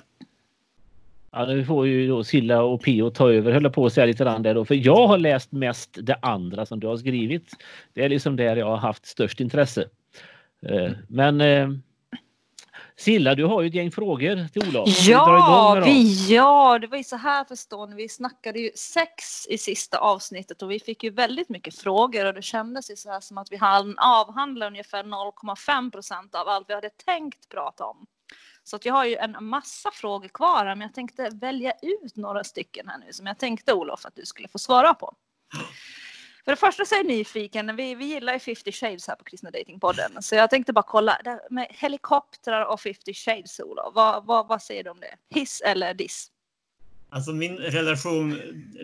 Ja, 1.33 1.47
nu 1.47 1.65
får 1.65 1.87
ju 1.87 2.09
då 2.09 2.25
Silla 2.25 2.63
och 2.63 2.83
Pio 2.83 3.11
ta 3.11 3.33
över, 3.33 3.53
höll 3.53 3.71
på 3.71 3.87
att 3.87 3.93
säga 3.93 4.07
lite 4.07 4.25
grann 4.25 4.43
där 4.43 4.55
då. 4.55 4.65
För 4.65 4.75
jag 4.75 5.07
har 5.07 5.19
läst 5.19 5.53
mest 5.53 5.99
det 6.03 6.19
andra 6.23 6.67
som 6.67 6.81
du 6.81 6.87
har 6.87 6.97
skrivit. 6.97 7.51
Det 7.93 8.05
är 8.05 8.09
liksom 8.09 8.37
där 8.37 8.57
jag 8.57 8.67
har 8.67 8.77
haft 8.77 9.07
störst 9.07 9.41
intresse. 9.41 9.89
Eh, 10.67 10.91
men 11.09 11.41
eh, 11.41 11.69
Silla, 12.97 13.35
du 13.35 13.45
har 13.45 13.63
ju 13.63 13.69
ett 13.69 13.75
gäng 13.75 13.91
frågor 13.91 14.49
till 14.53 14.69
Olof. 14.69 14.89
Ja, 15.09 15.83
vi, 15.85 16.35
ja, 16.35 16.79
det 16.79 16.87
var 16.87 16.97
ju 16.97 17.05
så 17.05 17.17
här 17.17 17.45
förstår 17.45 17.87
ni. 17.87 17.97
Vi 17.97 18.09
snackade 18.09 18.59
ju 18.59 18.71
sex 18.75 19.47
i 19.49 19.59
sista 19.59 19.99
avsnittet 19.99 20.63
och 20.63 20.71
vi 20.71 20.81
fick 20.81 21.05
ju 21.05 21.11
väldigt 21.11 21.49
mycket 21.49 21.79
frågor 21.79 22.27
och 22.27 22.35
det 22.35 22.43
kändes 22.43 22.91
ju 22.91 22.97
så 22.97 23.11
här 23.11 23.21
som 23.21 23.39
att 23.39 23.53
vi 23.53 23.57
hann 23.57 23.99
avhandla 23.99 24.67
ungefär 24.67 25.05
0,5 25.05 25.91
procent 25.91 26.35
av 26.35 26.49
allt 26.49 26.71
vi 26.71 26.75
hade 26.75 26.91
tänkt 26.91 27.49
prata 27.49 27.85
om. 27.85 28.07
Så 28.65 28.77
att 28.77 28.85
jag 28.85 28.95
har 28.95 29.05
ju 29.05 29.17
en 29.17 29.37
massa 29.41 29.91
frågor 29.91 30.29
kvar 30.29 30.65
men 30.65 30.81
jag 30.81 30.95
tänkte 30.95 31.31
välja 31.33 31.73
ut 31.83 32.17
några 32.17 32.45
stycken 32.45 32.89
här 32.89 32.99
nu 32.99 33.13
som 33.13 33.27
jag 33.27 33.39
tänkte 33.39 33.73
Olof 33.73 34.07
att 34.07 34.17
du 34.17 34.27
skulle 34.27 34.49
få 34.49 34.59
svara 34.59 34.95
på. 34.95 35.15
För 36.45 36.53
det 36.53 36.57
första 36.57 36.85
så 36.85 36.95
är 36.95 36.99
jag 36.99 37.07
nyfiken, 37.07 37.77
vi, 37.77 37.95
vi 37.95 38.05
gillar 38.05 38.33
ju 38.33 38.39
50 38.39 38.73
shades 38.73 39.09
här 39.09 39.17
på 39.17 39.25
Kristna 39.25 39.51
Datingpodden. 39.51 40.23
Så 40.23 40.35
jag 40.35 40.51
tänkte 40.51 40.73
bara 40.73 40.85
kolla, 40.89 41.19
med 41.51 41.67
helikoptrar 41.71 42.65
och 42.65 42.81
50 42.81 43.15
shades 43.15 43.61
Olof, 43.61 43.95
vad, 43.95 44.27
vad, 44.27 44.49
vad 44.49 44.63
säger 44.63 44.85
du 44.85 44.91
om 44.91 45.01
det? 45.01 45.39
Hiss 45.41 45.61
eller 45.61 45.95
diss? 45.95 46.29
Alltså 47.11 47.33
min 47.33 47.57
relation 47.57 48.41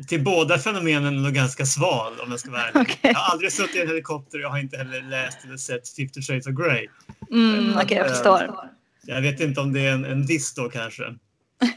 till 0.08 0.24
båda 0.24 0.58
fenomenen 0.58 1.06
är 1.06 1.20
nog 1.20 1.32
ganska 1.32 1.66
sval 1.66 2.20
om 2.20 2.30
jag 2.30 2.40
ska 2.40 2.50
vara 2.50 2.62
ärlig. 2.62 2.82
Okay. 2.82 2.96
Jag 3.02 3.14
har 3.14 3.32
aldrig 3.32 3.52
suttit 3.52 3.76
i 3.76 3.80
en 3.80 3.88
helikopter, 3.88 4.38
jag 4.38 4.50
har 4.50 4.58
inte 4.58 4.76
heller 4.76 5.02
läst 5.02 5.44
eller 5.44 5.56
sett 5.56 5.88
50 5.88 6.22
shades 6.22 6.46
of 6.46 6.54
Grey. 6.54 6.88
Mm, 7.30 7.70
Okej, 7.70 7.84
okay, 7.84 7.96
jag 7.96 8.08
förstår. 8.08 8.70
Jag 9.08 9.22
vet 9.22 9.40
inte 9.40 9.60
om 9.60 9.72
det 9.72 9.80
är 9.80 9.92
en, 9.92 10.04
en 10.04 10.26
diss 10.26 10.54
då 10.54 10.68
kanske. 10.68 11.02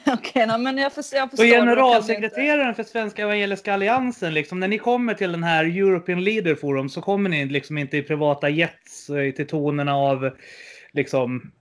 Okej, 0.07 0.43
okay, 0.45 0.57
men 0.57 0.77
jag, 0.77 0.93
för, 0.93 1.03
jag 1.11 1.29
förstår. 1.29 1.43
Och 1.43 1.49
generalsekreteraren 1.49 2.75
för 2.75 2.83
Svenska 2.83 3.21
Evangeliska 3.21 3.73
Alliansen, 3.73 4.33
liksom, 4.33 4.59
när 4.59 4.67
ni 4.67 4.77
kommer 4.77 5.13
till 5.13 5.31
den 5.31 5.43
här 5.43 5.65
European 5.65 6.23
Leader 6.23 6.55
Forum 6.55 6.89
så 6.89 7.01
kommer 7.01 7.29
ni 7.29 7.45
liksom 7.45 7.77
inte 7.77 7.97
i 7.97 8.03
privata 8.03 8.49
jets 8.49 9.09
eh, 9.09 9.31
till 9.31 9.47
tonerna 9.47 9.95
av 9.95 10.31
liksom 10.93 11.51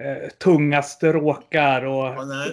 eh, 0.00 0.30
tunga 0.30 0.82
stråkar 0.82 1.84
och 1.84 2.06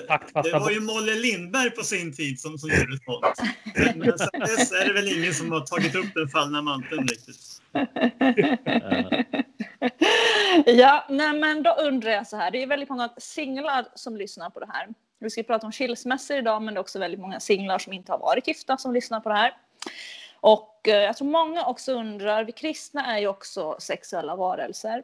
ja. 0.07 0.41
Det 0.43 0.51
var 0.51 0.71
ju 0.71 0.79
Molle 0.79 1.15
Lindberg 1.15 1.69
på 1.71 1.83
sin 1.83 2.13
tid 2.13 2.39
som, 2.39 2.57
som 2.57 2.69
gjorde 2.69 2.97
sånt. 3.05 3.51
Men 3.95 4.17
sen 4.17 4.39
dess 4.39 4.71
är 4.71 4.87
det 4.87 4.93
väl 4.93 5.17
ingen 5.17 5.33
som 5.33 5.51
har 5.51 5.59
tagit 5.59 5.95
upp 5.95 6.13
den 6.15 6.27
fallna 6.27 6.61
manteln 6.61 7.07
riktigt. 7.07 7.60
Ja, 10.65 11.05
nej, 11.09 11.33
men 11.33 11.63
då 11.63 11.71
undrar 11.71 12.11
jag 12.11 12.27
så 12.27 12.37
här. 12.37 12.51
Det 12.51 12.63
är 12.63 12.67
väldigt 12.67 12.89
många 12.89 13.09
singlar 13.17 13.87
som 13.95 14.17
lyssnar 14.17 14.49
på 14.49 14.59
det 14.59 14.69
här. 14.73 14.87
Vi 15.19 15.29
ska 15.29 15.43
prata 15.43 15.65
om 15.65 15.71
skilsmässor 15.71 16.37
idag, 16.37 16.61
men 16.61 16.73
det 16.73 16.77
är 16.77 16.81
också 16.81 16.99
väldigt 16.99 17.19
många 17.19 17.39
singlar 17.39 17.79
som 17.79 17.93
inte 17.93 18.11
har 18.11 18.19
varit 18.19 18.47
gifta 18.47 18.77
som 18.77 18.93
lyssnar 18.93 19.19
på 19.19 19.29
det 19.29 19.35
här. 19.35 19.53
Och 20.39 20.87
eh, 20.87 20.95
jag 20.95 21.17
tror 21.17 21.27
många 21.27 21.65
också 21.65 21.93
undrar, 21.93 22.43
vi 22.43 22.51
kristna 22.51 23.05
är 23.05 23.19
ju 23.19 23.27
också 23.27 23.75
sexuella 23.79 24.35
varelser. 24.35 25.03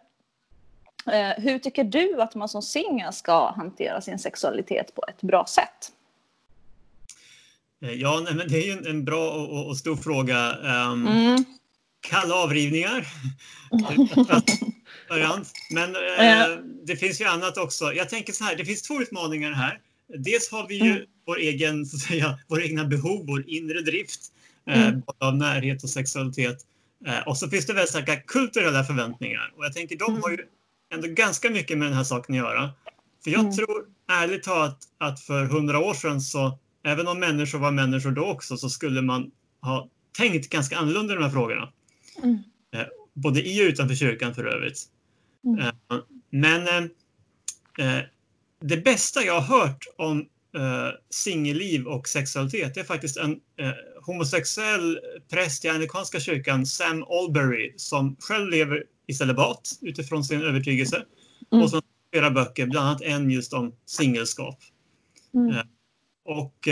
Eh, 1.11 1.43
hur 1.43 1.59
tycker 1.59 1.83
du 1.83 2.21
att 2.21 2.35
man 2.35 2.49
som 2.49 2.61
singel 2.61 3.13
ska 3.13 3.51
hantera 3.51 4.01
sin 4.01 4.19
sexualitet 4.19 4.95
på 4.95 5.03
ett 5.07 5.21
bra 5.21 5.45
sätt? 5.45 5.91
Eh, 7.81 7.91
ja, 7.91 8.21
nej, 8.23 8.35
men 8.35 8.47
det 8.47 8.57
är 8.57 8.65
ju 8.65 8.71
en, 8.71 8.87
en 8.87 9.05
bra 9.05 9.31
och, 9.31 9.67
och, 9.67 9.77
stor 9.77 9.95
fråga. 9.95 10.57
Um, 10.57 11.07
mm. 11.07 11.45
Kalla 12.09 12.35
avrivningar. 12.35 13.07
Men 15.69 15.95
eh, 15.95 16.57
det 16.85 16.95
finns 16.95 17.21
ju 17.21 17.25
annat 17.25 17.57
också. 17.57 17.93
Jag 17.93 18.09
tänker 18.09 18.33
så 18.33 18.43
här, 18.43 18.55
det 18.55 18.65
finns 18.65 18.81
två 18.81 19.01
utmaningar 19.01 19.51
här. 19.51 19.79
Dels 20.17 20.51
har 20.51 20.67
vi 20.67 20.75
ju 20.75 20.91
mm. 20.91 21.03
vår 21.25 21.39
egen, 21.39 21.85
så 21.85 21.95
att 21.95 22.01
säga, 22.01 22.39
våra 22.47 22.63
egna 22.63 22.85
behov, 22.85 23.25
vår 23.27 23.49
inre 23.49 23.81
drift 23.81 24.21
eh, 24.69 24.87
mm. 24.87 25.01
av 25.19 25.35
närhet 25.35 25.83
och 25.83 25.89
sexualitet. 25.89 26.57
Eh, 27.05 27.27
och 27.27 27.37
så 27.37 27.49
finns 27.49 27.65
det 27.65 27.73
väldigt 27.73 27.89
starka 27.89 28.15
kulturella 28.15 28.83
förväntningar. 28.83 29.53
Och 29.57 29.65
jag 29.65 29.73
tänker 29.73 29.97
de 29.97 30.21
har 30.23 30.29
ju 30.29 30.37
ändå 30.93 31.07
ganska 31.07 31.49
mycket 31.49 31.77
med 31.77 31.87
den 31.87 31.97
här 31.97 32.03
saken 32.03 32.35
att 32.35 32.39
göra. 32.39 32.69
För 33.23 33.31
jag 33.31 33.39
mm. 33.39 33.55
tror 33.55 33.85
ärligt 34.11 34.43
talat 34.43 34.79
att 34.97 35.19
för 35.19 35.45
hundra 35.45 35.79
år 35.79 35.93
sedan 35.93 36.21
så, 36.21 36.59
även 36.83 37.07
om 37.07 37.19
människor 37.19 37.59
var 37.59 37.71
människor 37.71 38.11
då 38.11 38.25
också, 38.25 38.57
så 38.57 38.69
skulle 38.69 39.01
man 39.01 39.31
ha 39.61 39.89
tänkt 40.17 40.49
ganska 40.49 40.77
annorlunda 40.77 41.13
i 41.13 41.15
de 41.15 41.23
här 41.23 41.31
frågorna. 41.31 41.71
Mm. 42.23 42.37
Både 43.13 43.47
i 43.47 43.61
och 43.61 43.69
utanför 43.69 43.95
kyrkan 43.95 44.35
för 44.35 44.45
övrigt. 44.45 44.83
Mm. 45.45 45.59
Eh, 45.59 45.73
men 46.29 46.67
eh, 47.79 48.05
det 48.61 48.77
bästa 48.77 49.21
jag 49.21 49.41
har 49.41 49.59
hört 49.59 49.85
om 49.97 50.27
singelliv 51.09 51.87
och 51.87 52.07
sexualitet 52.07 52.77
är 52.77 52.83
faktiskt 52.83 53.17
en 53.17 53.39
homosexuell 54.01 54.99
präst 55.29 55.65
i 55.65 55.69
anglikanska 55.69 56.19
kyrkan, 56.19 56.65
Sam 56.65 57.03
Albury, 57.03 57.73
som 57.77 58.15
själv 58.19 58.49
lever 58.49 58.83
i 59.07 59.13
celibat 59.13 59.71
utifrån 59.81 60.23
sin 60.23 60.41
övertygelse 60.41 61.05
mm. 61.51 61.63
och 61.63 61.69
som 61.69 61.81
flera 62.11 62.31
böcker, 62.31 62.65
bland 62.65 62.87
annat 62.87 63.01
en 63.01 63.31
just 63.31 63.53
om 63.53 63.75
singelskap. 63.85 64.59
Mm. 65.33 65.67
Och 66.25 66.67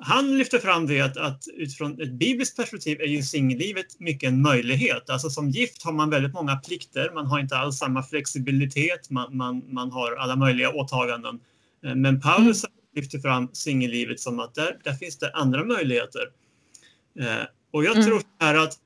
han 0.00 0.38
lyfter 0.38 0.58
fram 0.58 0.86
det 0.86 1.00
att, 1.00 1.16
att 1.16 1.44
utifrån 1.54 2.00
ett 2.00 2.12
bibliskt 2.12 2.56
perspektiv 2.56 3.00
är 3.00 3.06
ju 3.06 3.22
singellivet 3.22 4.00
mycket 4.00 4.28
en 4.28 4.42
möjlighet. 4.42 5.10
Alltså 5.10 5.30
som 5.30 5.50
gift 5.50 5.82
har 5.82 5.92
man 5.92 6.10
väldigt 6.10 6.32
många 6.32 6.56
plikter, 6.56 7.10
man 7.14 7.26
har 7.26 7.40
inte 7.40 7.56
alls 7.56 7.78
samma 7.78 8.02
flexibilitet, 8.02 9.10
man, 9.10 9.36
man, 9.36 9.62
man 9.68 9.90
har 9.90 10.16
alla 10.16 10.36
möjliga 10.36 10.70
åtaganden. 10.70 11.40
Eh, 11.84 11.94
men 11.94 12.20
Paulus 12.20 12.64
mm. 12.64 12.74
lyfter 12.94 13.18
fram 13.18 13.48
singellivet 13.52 14.20
som 14.20 14.40
att 14.40 14.54
där, 14.54 14.78
där 14.84 14.94
finns 14.94 15.18
det 15.18 15.32
andra 15.32 15.64
möjligheter. 15.64 16.22
Eh, 17.20 17.46
och 17.70 17.84
jag 17.84 17.96
mm. 17.96 18.06
tror 18.06 18.22
här 18.40 18.54
att 18.54 18.78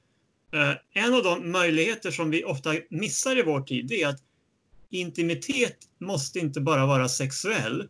eh, 0.53 1.05
en 1.05 1.15
av 1.15 1.23
de 1.23 1.53
möjligheter 1.53 2.11
som 2.11 2.31
vi 2.31 2.45
ofta 2.45 2.75
missar 2.91 3.39
i 3.39 3.43
vår 3.43 3.61
tid, 3.61 3.87
det 3.87 4.03
är 4.03 4.09
att 4.09 4.23
intimitet 4.91 5.77
måste 6.01 6.39
inte 6.39 6.61
bara 6.61 6.87
vara 6.87 7.09
sexuell. 7.09 7.89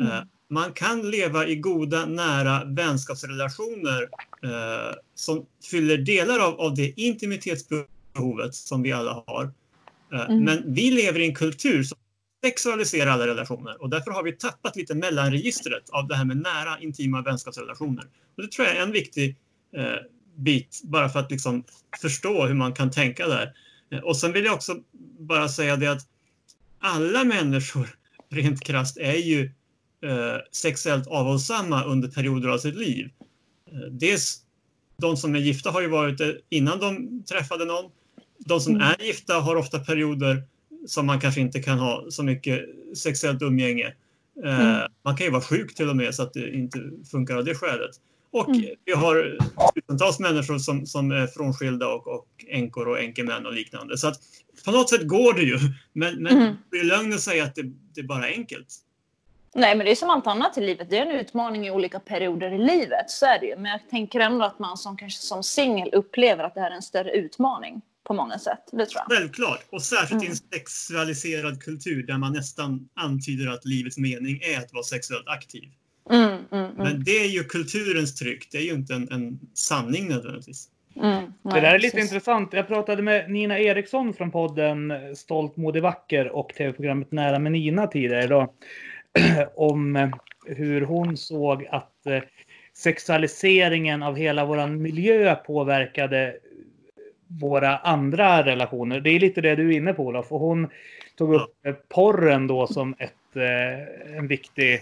Mm 0.00 0.26
man 0.50 0.72
kan 0.72 1.10
leva 1.10 1.46
i 1.46 1.56
goda, 1.56 2.06
nära 2.06 2.64
vänskapsrelationer 2.64 4.02
eh, 4.42 4.94
som 5.14 5.46
fyller 5.70 5.98
delar 5.98 6.38
av, 6.38 6.60
av 6.60 6.74
det 6.74 7.00
intimitetsbehovet 7.00 8.54
som 8.54 8.82
vi 8.82 8.92
alla 8.92 9.24
har. 9.26 9.52
Eh, 10.12 10.30
mm. 10.30 10.44
Men 10.44 10.74
vi 10.74 10.90
lever 10.90 11.20
i 11.20 11.26
en 11.26 11.34
kultur 11.34 11.82
som 11.82 11.98
sexualiserar 12.44 13.10
alla 13.10 13.26
relationer 13.26 13.82
och 13.82 13.90
därför 13.90 14.10
har 14.10 14.22
vi 14.22 14.32
tappat 14.32 14.76
lite 14.76 14.94
mellanregistret 14.94 15.90
av 15.90 16.08
det 16.08 16.16
här 16.16 16.24
med 16.24 16.36
nära, 16.36 16.80
intima 16.80 17.22
vänskapsrelationer. 17.22 18.04
Och 18.36 18.42
det 18.42 18.52
tror 18.52 18.68
jag 18.68 18.76
är 18.76 18.82
en 18.82 18.92
viktig 18.92 19.36
eh, 19.76 19.96
bit 20.36 20.80
bara 20.84 21.08
för 21.08 21.20
att 21.20 21.30
liksom 21.30 21.64
förstå 22.00 22.46
hur 22.46 22.54
man 22.54 22.72
kan 22.72 22.90
tänka 22.90 23.28
där. 23.28 23.52
Eh, 23.90 23.98
och 23.98 24.16
sen 24.16 24.32
vill 24.32 24.44
jag 24.44 24.54
också 24.54 24.76
bara 25.18 25.48
säga 25.48 25.76
det 25.76 25.86
att 25.86 26.08
alla 26.78 27.24
människor 27.24 27.88
rent 28.30 28.60
krasst 28.60 28.96
är 28.96 29.16
ju 29.16 29.50
eh, 30.04 30.36
sexuellt 30.52 31.06
avhållsamma 31.06 31.84
under 31.84 32.08
perioder 32.08 32.48
av 32.48 32.58
sitt 32.58 32.76
liv. 32.76 33.10
Eh, 33.72 33.78
dels 33.90 34.42
de 34.96 35.16
som 35.16 35.34
är 35.34 35.38
gifta 35.38 35.70
har 35.70 35.80
ju 35.80 35.88
varit 35.88 36.18
det 36.18 36.38
innan 36.48 36.78
de 36.78 37.22
träffade 37.24 37.64
någon. 37.64 37.90
De 38.38 38.60
som 38.60 38.74
Mm. 38.74 38.86
är 38.98 39.04
gifta 39.04 39.34
har 39.34 39.56
ofta 39.56 39.78
perioder 39.78 40.42
som 40.86 41.06
man 41.06 41.20
kanske 41.20 41.40
inte 41.40 41.62
kan 41.62 41.78
ha 41.78 42.06
så 42.10 42.22
mycket 42.22 42.60
sexuellt 42.96 43.42
umgänge. 43.42 43.94
Eh, 44.44 44.60
Mm. 44.60 44.90
Man 45.04 45.16
kan 45.16 45.26
ju 45.26 45.30
vara 45.32 45.42
sjuk 45.42 45.74
till 45.74 45.88
och 45.88 45.96
med 45.96 46.14
så 46.14 46.22
att 46.22 46.32
det 46.32 46.50
inte 46.54 46.90
funkar 47.10 47.36
av 47.36 47.44
det 47.44 47.54
skälet. 47.54 47.90
Och 48.32 48.48
Mm. 48.48 48.64
vi 48.84 48.92
har 48.92 49.38
tusentals 49.74 50.18
människor 50.18 50.58
som, 50.58 50.86
som 50.86 51.10
är 51.10 51.26
frånskilda 51.26 51.88
och, 51.88 52.06
och 52.08 52.26
änkor 52.48 52.88
och 52.88 53.00
änkemän 53.00 53.46
och 53.46 53.52
liknande. 53.52 53.98
Så 53.98 54.08
att 54.08 54.16
på 54.64 54.70
något 54.70 54.90
sätt 54.90 55.06
går 55.08 55.34
det 55.34 55.42
ju. 55.42 55.58
Men, 55.92 56.22
men 56.22 56.36
Mm. 56.36 56.54
det 56.70 56.76
är 56.78 56.84
lögn 56.84 57.12
att 57.12 57.20
säga 57.20 57.44
att 57.44 57.54
det, 57.54 57.62
det 57.94 58.00
är 58.00 58.04
bara 58.06 58.24
enkelt. 58.24 58.66
Nej, 59.54 59.76
men 59.76 59.84
det 59.86 59.90
är 59.92 59.96
som 59.96 60.10
allt 60.10 60.26
annat 60.26 60.58
i 60.58 60.60
livet. 60.60 60.90
Det 60.90 60.98
är 60.98 61.06
en 61.06 61.20
utmaning 61.20 61.66
i 61.66 61.70
olika 61.70 62.00
perioder 62.00 62.52
i 62.52 62.58
livet. 62.58 63.10
Så 63.10 63.26
är 63.26 63.38
det 63.40 63.46
ju. 63.46 63.56
Men 63.56 63.70
jag 63.70 63.80
tänker 63.90 64.20
ändå 64.20 64.44
att 64.44 64.58
man 64.58 64.76
som 64.76 64.96
kanske 64.96 65.20
som 65.22 65.42
singel 65.42 65.88
upplever 65.94 66.44
att 66.44 66.54
det 66.54 66.60
här 66.60 66.70
är 66.70 66.74
en 66.74 66.82
större 66.82 67.10
utmaning 67.10 67.80
på 68.04 68.14
många 68.14 68.38
sätt. 68.38 68.62
Det 68.72 68.86
tror 68.86 69.02
jag. 69.08 69.16
Självklart. 69.18 69.64
Och 69.70 69.82
särskilt 69.82 70.22
i 70.22 70.26
en 70.26 70.32
Mm. 70.32 70.36
sexualiserad 70.52 71.62
kultur 71.62 72.02
där 72.02 72.18
man 72.18 72.32
nästan 72.32 72.88
antyder 72.94 73.50
att 73.52 73.64
livets 73.64 73.98
mening 73.98 74.40
är 74.42 74.58
att 74.58 74.72
vara 74.72 74.82
sexuellt 74.82 75.28
aktiv. 75.28 75.64
Mm, 76.10 76.22
mm, 76.28 76.38
mm, 76.52 76.70
Men 76.76 77.04
det 77.04 77.10
är 77.10 77.28
ju 77.28 77.44
kulturens 77.44 78.14
tryck. 78.18 78.48
Det 78.52 78.58
är 78.58 78.62
ju 78.62 78.72
inte 78.72 78.94
en, 78.94 79.12
en 79.12 79.40
sanning 79.54 80.08
nödvändigtvis. 80.08 80.68
mm. 80.96 81.24
Det 81.24 81.32
Nej, 81.50 81.60
där 81.60 81.74
är 81.74 81.78
lite 81.78 81.96
precis. 81.96 82.12
intressant. 82.12 82.52
Jag 82.52 82.66
pratade 82.68 83.02
med 83.02 83.30
Nina 83.30 83.58
Eriksson 83.58 84.14
från 84.14 84.30
podden 84.30 84.92
Stolt, 85.16 85.56
modig, 85.56 85.82
vacker 85.82 86.28
och 86.28 86.52
tv-programmet 86.58 87.12
Nära 87.12 87.38
med 87.38 87.52
Nina 87.52 87.86
tidigare 87.86 88.24
idag. 88.24 88.48
Om 89.54 89.96
eh, 89.96 90.08
hur 90.46 90.80
hon 90.80 91.16
såg 91.16 91.66
att 91.70 92.06
eh, 92.06 92.22
sexualiseringen 92.74 94.02
av 94.02 94.16
hela 94.16 94.44
vår 94.44 94.66
miljö 94.66 95.34
påverkade 95.34 96.36
våra 97.40 97.76
andra 97.76 98.44
relationer. 98.44 99.00
Det 99.00 99.10
är 99.10 99.20
lite 99.20 99.40
det 99.40 99.56
du 99.56 99.68
är 99.68 99.76
inne 99.76 99.92
på 99.92 100.06
Olof. 100.06 100.32
Och 100.32 100.40
hon 100.40 100.70
tog 101.16 101.34
upp 101.34 101.66
eh, 101.66 101.74
porren 101.88 102.46
då 102.46 102.66
som 102.66 102.94
ett, 102.98 103.36
eh, 103.36 104.16
en 104.16 104.28
viktig 104.28 104.80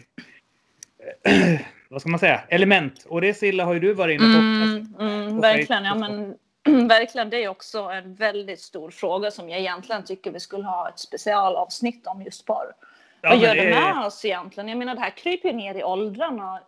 vad 1.88 2.00
ska 2.00 2.10
man 2.10 2.20
säga, 2.20 2.40
element. 2.48 3.06
Och 3.08 3.20
det 3.20 3.34
Silla 3.34 3.64
har 3.64 3.74
ju 3.74 3.80
du 3.80 3.92
varit 3.92 4.20
inne 4.20 4.34
på. 4.34 4.40
Mm, 4.40 4.94
mm, 5.00 5.40
verkligen, 5.40 5.84
ja, 5.84 5.94
men, 5.94 6.34
verkligen. 6.88 7.30
Det 7.30 7.44
är 7.44 7.48
också 7.48 7.78
en 7.78 8.14
väldigt 8.14 8.60
stor 8.60 8.90
fråga 8.90 9.30
som 9.30 9.48
jag 9.48 9.60
egentligen 9.60 10.04
tycker 10.04 10.30
vi 10.30 10.40
skulle 10.40 10.64
ha 10.64 10.88
ett 10.88 10.98
specialavsnitt 10.98 12.06
om 12.06 12.22
just 12.22 12.46
porr. 12.46 12.72
Ja, 13.22 13.28
Vad 13.30 13.38
gör 13.38 13.54
det 13.54 13.60
är- 13.74 13.94
med 13.94 14.06
oss 14.06 14.24
egentligen? 14.24 14.68
Jag 14.68 14.78
menar, 14.78 14.94
det 14.94 15.00
här 15.00 15.10
kryper 15.10 15.48
ju 15.48 15.54
ner 15.54 15.74
i 15.74 15.84
åldrarna. 15.84 16.60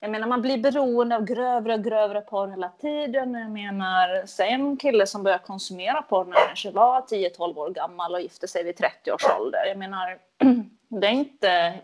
Jag 0.00 0.10
menar, 0.10 0.26
man 0.28 0.42
blir 0.42 0.58
beroende 0.58 1.16
av 1.16 1.24
grövre 1.24 1.74
och 1.74 1.84
grövre 1.84 2.20
porr 2.20 2.48
hela 2.48 2.68
tiden. 2.68 3.34
Jag 3.34 3.50
menar, 3.50 4.26
säg 4.26 4.50
en 4.50 4.76
kille 4.76 5.06
som 5.06 5.22
börjar 5.22 5.38
konsumera 5.38 6.02
porr 6.02 6.24
när 6.24 6.36
han 6.36 6.46
kanske 6.46 6.70
var 6.70 7.00
10-12 7.00 7.58
år 7.58 7.70
gammal 7.70 8.14
och 8.14 8.20
gifte 8.20 8.48
sig 8.48 8.64
vid 8.64 8.76
30 8.76 9.12
års 9.12 9.24
ålder. 9.38 9.66
Jag 9.68 9.78
menar, 9.78 10.18
det 10.88 11.06
är 11.06 11.10
inte... 11.12 11.74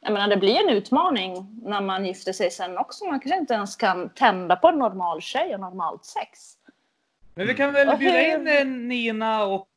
Jag 0.00 0.12
menar, 0.12 0.28
det 0.28 0.36
blir 0.36 0.60
en 0.60 0.68
utmaning 0.70 1.60
när 1.64 1.80
man 1.80 2.06
gifter 2.06 2.32
sig 2.32 2.50
sen 2.50 2.78
också. 2.78 3.04
Man 3.04 3.20
kanske 3.20 3.38
inte 3.40 3.54
ens 3.54 3.76
kan 3.76 4.08
tända 4.08 4.56
på 4.56 4.68
en 4.68 4.78
normal 4.78 5.20
tjej 5.20 5.54
och 5.54 5.60
normalt 5.60 6.04
sex. 6.04 6.52
Men 7.34 7.46
vi 7.46 7.54
kan 7.54 7.72
väl 7.72 7.96
bjuda 7.98 8.20
in 8.20 8.48
eh, 8.48 8.64
Nina 8.66 9.44
och 9.44 9.68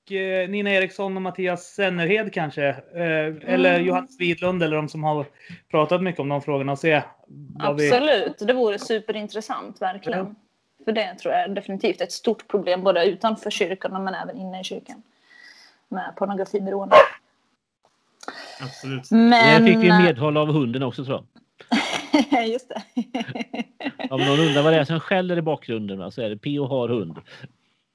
Nina 0.50 0.70
Eriksson 0.72 1.16
och 1.16 1.22
Mattias 1.22 1.66
Sennerhed 1.66 2.34
kanske. 2.34 2.68
Eh, 2.68 3.54
eller 3.54 3.74
Mm. 3.76 3.88
Johannes 3.88 4.20
Widlund 4.20 4.64
eller 4.64 4.76
de 4.76 4.90
som 4.90 5.04
har 5.04 5.26
pratat 5.72 6.04
mycket 6.04 6.20
om 6.20 6.30
de 6.30 6.42
frågorna 6.42 6.72
och 6.72 6.80
se 6.80 7.02
vad 7.28 7.78
vi... 7.78 7.92
Absolut, 7.92 8.38
det 8.40 8.54
vore 8.54 8.80
superintressant, 8.80 9.82
verkligen. 9.82 10.36
För 10.86 10.92
det 10.92 11.16
tror 11.16 11.34
jag 11.34 11.44
är 11.44 11.48
definitivt 11.50 12.02
ett 12.02 12.12
stort 12.12 12.48
problem 12.48 12.84
både 12.84 13.06
utanför 13.06 13.50
kyrkan 13.50 14.04
men 14.04 14.14
även 14.16 14.38
inne 14.38 14.62
i 14.62 14.64
kyrkan. 14.64 15.04
Med 15.90 16.14
pornografiberoende. 16.18 16.96
Absolut. 18.62 19.12
Men... 19.12 19.30
Där 19.30 19.68
fick 19.68 19.78
vi 19.78 19.98
medhåll 20.04 20.38
av 20.38 20.48
hunden 20.48 20.84
också 20.84 21.06
tror 21.06 21.18
jag. 21.18 21.26
Just 22.48 22.70
det. 22.70 22.84
Om 24.10 24.22
någon 24.22 24.40
undrar 24.40 24.64
vad 24.64 24.74
det 24.74 24.80
är 24.80 24.84
som 24.86 25.00
skäller 25.00 25.38
i 25.38 25.42
bakgrunden 25.42 26.00
va, 26.00 26.12
så 26.12 26.22
är 26.22 26.30
det 26.30 26.38
P.O. 26.38 26.66
har 26.66 26.90
hund. 26.90 27.18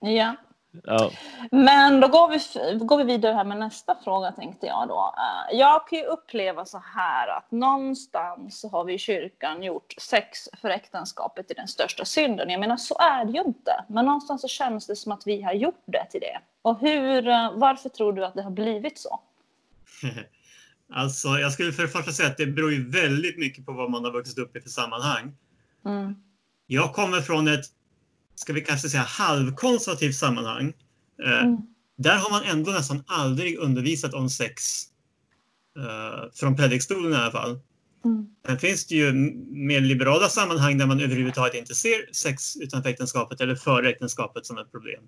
ja. 0.00 0.37
Ja. 0.82 1.10
Men 1.50 2.00
då 2.00 2.08
går 2.08 2.28
vi, 2.28 2.84
går 2.84 2.98
vi 2.98 3.04
vidare 3.04 3.32
här 3.34 3.44
med 3.44 3.58
nästa 3.58 3.96
fråga 4.04 4.32
tänkte 4.32 4.66
jag 4.66 4.88
då. 4.88 5.14
Eh, 5.16 5.58
Jag 5.58 5.88
kan 5.88 5.98
ju 5.98 6.04
uppleva 6.04 6.64
så 6.64 6.82
här 6.94 7.28
att 7.28 7.50
någonstans 7.50 8.60
så 8.60 8.68
har 8.68 8.84
vi 8.84 8.94
i 8.94 8.98
kyrkan 8.98 9.62
gjort 9.62 9.94
sex 10.00 10.38
för 10.60 10.68
äktenskapet 10.70 11.46
till 11.46 11.56
den 11.56 11.68
största 11.68 12.04
synden. 12.04 12.50
Jag 12.50 12.60
menar 12.60 12.76
så 12.76 12.98
är 12.98 13.24
det 13.24 13.32
ju 13.32 13.40
inte. 13.44 13.84
Men 13.88 14.04
någonstans 14.04 14.40
så 14.40 14.48
känns 14.48 14.87
det 14.87 14.96
som 14.96 15.12
att 15.12 15.26
vi 15.26 15.42
har 15.42 15.52
gjort 15.52 15.82
det 15.84 16.06
till 16.10 16.20
det. 16.20 16.40
Och 16.62 16.80
hur, 16.80 17.28
eh, 17.28 17.52
varför 17.54 17.88
tror 17.88 18.12
du 18.12 18.24
att 18.24 18.34
det 18.34 18.42
har 18.42 18.50
blivit 18.50 18.98
så? 18.98 19.20
Alltså, 20.92 21.28
jag 21.28 21.52
skulle 21.52 21.72
för 21.72 21.82
det 21.82 21.88
första 21.88 22.12
säga 22.12 22.28
att 22.28 22.37
det 22.37 22.46
beror 22.46 22.72
ju 22.72 22.90
väldigt 22.90 23.38
mycket 23.38 23.66
på 23.66 23.72
vad 23.72 23.90
man 23.90 24.04
har 24.04 24.12
vuxit 24.12 24.38
upp 24.38 24.56
i 24.56 24.60
för 24.60 24.68
sammanhang. 24.68 25.32
Mm. 25.84 26.14
Jag 26.66 26.92
kommer 26.94 27.20
från 27.20 27.48
ett, 27.48 27.64
ska 28.35 28.53
vi 28.53 28.61
kanske 28.61 28.88
säga 28.88 29.03
halvkonservativt 29.03 30.14
sammanhang. 30.16 30.73
Eh, 31.25 31.42
Mm. 31.44 31.57
Där 31.97 32.16
har 32.18 32.31
man 32.31 32.42
ändå 32.44 32.70
nästan 32.70 33.05
aldrig 33.07 33.59
undervisat 33.59 34.14
om 34.14 34.31
sex. 34.31 34.62
Eh, 35.79 36.31
från 36.35 36.57
predikstolen 36.57 37.12
i 37.12 37.16
alla 37.16 37.31
fall. 37.31 37.61
Mm. 38.05 38.27
Sen 38.47 38.59
finns 38.59 38.87
det 38.87 38.94
ju 38.94 39.12
mer 39.51 39.81
liberala 39.81 40.29
sammanhang 40.29 40.79
där 40.79 40.87
man 40.87 41.01
överhuvudtaget 41.01 41.55
inte 41.55 41.75
ser 41.75 42.12
sex 42.12 42.57
utanför 42.57 42.90
äktenskapet 42.90 43.40
eller 43.40 43.55
före 43.55 43.90
äktenskapet 43.90 44.47
som 44.47 44.59
ett 44.59 44.70
problem. 44.73 45.03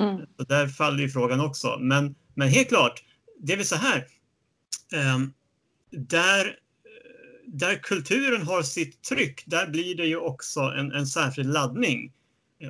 Mm. 0.00 0.26
Så 0.36 0.44
där 0.44 0.68
faller 0.68 0.98
ju 0.98 1.08
frågan 1.08 1.40
också. 1.40 1.78
Men, 1.80 2.14
men 2.34 2.48
helt 2.48 2.68
klart, 2.68 3.02
det 3.40 3.52
är 3.52 3.56
väl 3.56 3.66
så 3.66 3.76
här. 3.76 4.06
ehm, 4.92 5.32
där, 5.90 6.56
där 7.46 7.74
kulturen 7.74 8.42
har 8.42 8.62
sitt 8.62 9.02
tryck, 9.02 9.42
där 9.46 9.66
blir 9.66 9.94
det 9.96 10.06
ju 10.06 10.16
också 10.16 10.60
en, 10.60 10.92
en 10.92 11.06
särskild 11.06 11.52
laddning. 11.52 12.12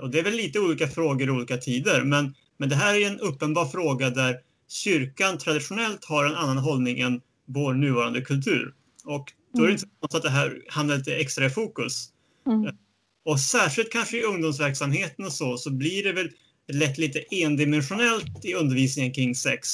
Och 0.02 0.10
det 0.10 0.18
är 0.18 0.22
väl 0.22 0.34
lite 0.34 0.60
olika 0.60 0.88
frågor 0.88 1.28
i 1.28 1.30
olika 1.30 1.56
tider, 1.56 2.04
men, 2.04 2.34
men 2.56 2.68
det 2.68 2.76
här 2.76 2.94
är 2.94 3.06
en 3.06 3.20
uppenbar 3.20 3.66
fråga 3.66 4.10
där 4.10 4.36
kyrkan 4.68 5.38
traditionellt 5.38 6.04
har 6.04 6.24
en 6.24 6.34
annan 6.34 6.58
hållning 6.58 7.00
än 7.00 7.20
vår 7.46 7.74
nuvarande 7.74 8.20
kultur. 8.20 8.74
Och 9.04 9.32
då 9.54 9.62
är 9.62 9.66
det 9.66 9.72
inte 9.72 9.86
så 10.10 10.16
att 10.16 10.22
det 10.22 10.30
här 10.30 10.62
hamnar 10.68 10.96
lite 10.96 11.16
extra 11.16 11.46
i 11.46 11.50
fokus. 11.50 12.08
Mm. 12.46 12.76
Och 13.24 13.40
särskilt 13.40 13.92
kanske 13.92 14.18
i 14.18 14.22
ungdomsverksamheten 14.22 15.24
och 15.24 15.32
så, 15.32 15.56
så 15.56 15.70
blir 15.70 16.04
det 16.04 16.12
väl 16.12 16.30
lätt 16.72 16.98
lite 16.98 17.24
endimensionellt 17.30 18.44
i 18.44 18.54
undervisningen 18.54 19.12
kring 19.12 19.34
sex. 19.34 19.68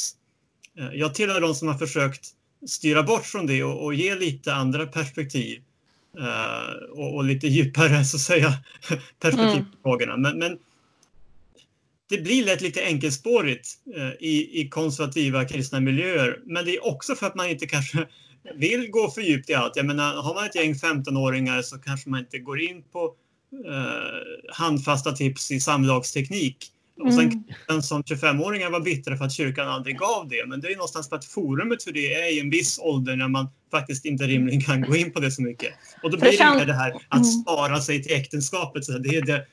Eh, 0.78 0.88
Jag 0.94 1.14
tillhör 1.14 1.40
de 1.40 1.54
som 1.54 1.68
har 1.68 1.78
försökt 1.78 2.26
styra 2.66 3.02
bort 3.02 3.26
från 3.26 3.46
det 3.46 3.64
och, 3.64 3.84
och 3.84 3.94
ge 3.94 4.14
lite 4.14 4.54
andra 4.54 4.86
perspektiv. 4.86 5.62
Eh, 6.18 6.98
och, 6.98 7.14
och 7.14 7.24
lite 7.24 7.46
djupare, 7.46 8.04
så 8.04 8.16
att 8.16 8.20
säga, 8.20 8.52
perspektiv 9.20 9.64
på 9.72 9.78
frågorna. 9.82 10.16
Men, 10.16 10.38
men 10.38 10.58
det 12.08 12.18
blir 12.18 12.44
lätt 12.44 12.60
lite 12.60 12.84
enkelspårigt 12.84 13.68
eh, 13.96 14.12
i, 14.20 14.60
i 14.60 14.68
konservativa 14.68 15.44
kristna 15.44 15.80
miljöer. 15.80 16.40
Men 16.44 16.64
det 16.64 16.76
är 16.76 16.86
också 16.86 17.14
för 17.14 17.26
att 17.26 17.34
man 17.34 17.50
inte 17.50 17.66
kanske 17.66 18.06
vill 18.54 18.90
gå 18.90 19.10
för 19.10 19.20
djupt 19.20 19.50
i 19.50 19.54
allt. 19.54 19.76
Jag 19.76 19.86
menar, 19.86 20.14
har 20.14 20.34
man 20.34 20.44
ett 20.44 20.54
gäng 20.54 20.74
15-åringar 20.74 21.62
så 21.62 21.78
kanske 21.78 22.10
man 22.10 22.20
inte 22.20 22.38
går 22.38 22.60
in 22.60 22.82
på 22.92 23.14
eh, 23.66 24.54
handfasta 24.54 25.12
tips 25.12 25.50
i 25.50 25.60
samlagsteknik. 25.60 26.72
Och 27.00 27.12
sen 27.14 27.20
Mm. 27.24 27.44
kan 27.68 27.82
som 27.82 28.02
25-åringar 28.02 28.70
vara 28.70 28.80
bittra 28.80 29.16
för 29.16 29.24
att 29.24 29.32
kyrkan 29.32 29.68
aldrig 29.68 29.98
gav 29.98 30.28
det. 30.28 30.46
Men 30.46 30.60
det 30.60 30.66
är 30.66 30.70
ju 30.70 30.76
någonstans 30.76 31.08
för 31.08 31.16
att 31.16 31.24
forumet 31.24 31.82
för 31.82 31.92
det 31.92 32.14
är 32.14 32.32
i 32.36 32.40
en 32.40 32.50
viss 32.50 32.78
ålder 32.82 33.16
när 33.16 33.28
man 33.28 33.48
faktiskt 33.70 34.04
inte 34.04 34.24
rimligen 34.24 34.60
kan 34.60 34.80
gå 34.80 34.96
in 34.96 35.12
på 35.12 35.20
det 35.20 35.30
så 35.30 35.42
mycket. 35.42 35.72
Och 36.02 36.10
då 36.10 36.18
blir 36.18 36.30
det 36.30 36.36
känns- 36.36 36.66
det 36.66 36.72
här 36.72 36.90
att 37.08 37.16
Mm. 37.18 37.24
spara 37.24 37.80
sig 37.80 38.02
till 38.02 38.12
äktenskapet. 38.16 38.84
Så 38.84 38.98
det 38.98 39.16
är 39.16 39.22
det 39.22 39.46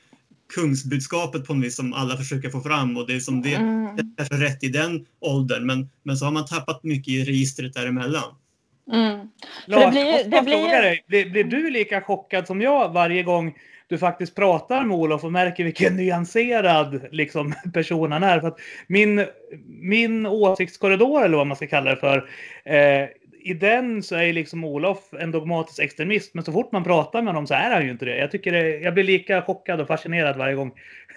kungsbudskapet 0.54 1.46
på 1.46 1.54
något 1.54 1.64
vis 1.64 1.76
som 1.76 1.92
alla 1.92 2.16
försöker 2.16 2.50
få 2.50 2.60
fram 2.60 2.96
och 2.96 3.06
det 3.06 3.14
är 3.14 3.20
som 3.20 3.42
det 3.42 3.54
Mm. 3.54 3.84
är 3.86 4.16
kanske 4.16 4.34
rätt 4.36 4.64
i 4.64 4.68
den 4.68 5.06
åldern. 5.20 5.66
Men, 5.66 5.90
men 6.02 6.16
så 6.16 6.24
har 6.24 6.32
man 6.32 6.46
tappat 6.46 6.82
mycket 6.84 7.08
i 7.08 7.24
registret 7.24 7.74
däremellan. 7.74 8.34
Mm. 8.92 9.28
Lars, 9.66 9.84
det 9.84 9.90
blir 9.90 10.30
det 10.30 10.42
blir 10.42 10.82
dig, 10.82 11.04
blir, 11.08 11.30
blir 11.30 11.44
du 11.44 11.70
lika 11.70 12.00
chockad 12.00 12.46
som 12.46 12.60
jag 12.60 12.92
varje 12.92 13.22
gång 13.22 13.54
du 13.86 13.98
faktiskt 13.98 14.34
pratar 14.34 14.84
med 14.84 14.96
Olof 14.96 15.24
och 15.24 15.32
märker 15.32 15.64
vilken 15.64 15.96
nyanserad 15.96 17.00
liksom, 17.10 17.54
person 17.72 18.12
han 18.12 18.22
är? 18.22 18.40
För 18.40 18.48
att 18.48 18.58
min, 18.86 19.26
min 19.66 20.26
åsiktskorridor, 20.26 21.24
eller 21.24 21.36
vad 21.36 21.46
man 21.46 21.56
ska 21.56 21.66
kalla 21.66 21.90
det 21.90 21.96
för, 21.96 22.28
eh, 22.64 23.08
i 23.44 23.54
den 23.54 24.02
så 24.02 24.16
är 24.16 24.32
liksom 24.32 24.64
Olof 24.64 24.98
en 25.20 25.30
dogmatisk 25.30 25.78
extremist, 25.78 26.34
men 26.34 26.44
så 26.44 26.52
fort 26.52 26.72
man 26.72 26.84
pratar 26.84 27.22
med 27.22 27.32
honom 27.32 27.46
så 27.46 27.54
är 27.54 27.70
han 27.70 27.84
ju 27.84 27.90
inte 27.90 28.04
det. 28.04 28.18
Jag, 28.18 28.30
tycker 28.30 28.52
det, 28.52 28.78
jag 28.78 28.94
blir 28.94 29.04
lika 29.04 29.42
chockad 29.42 29.80
och 29.80 29.86
fascinerad 29.86 30.36
varje 30.36 30.54
gång. 30.54 30.72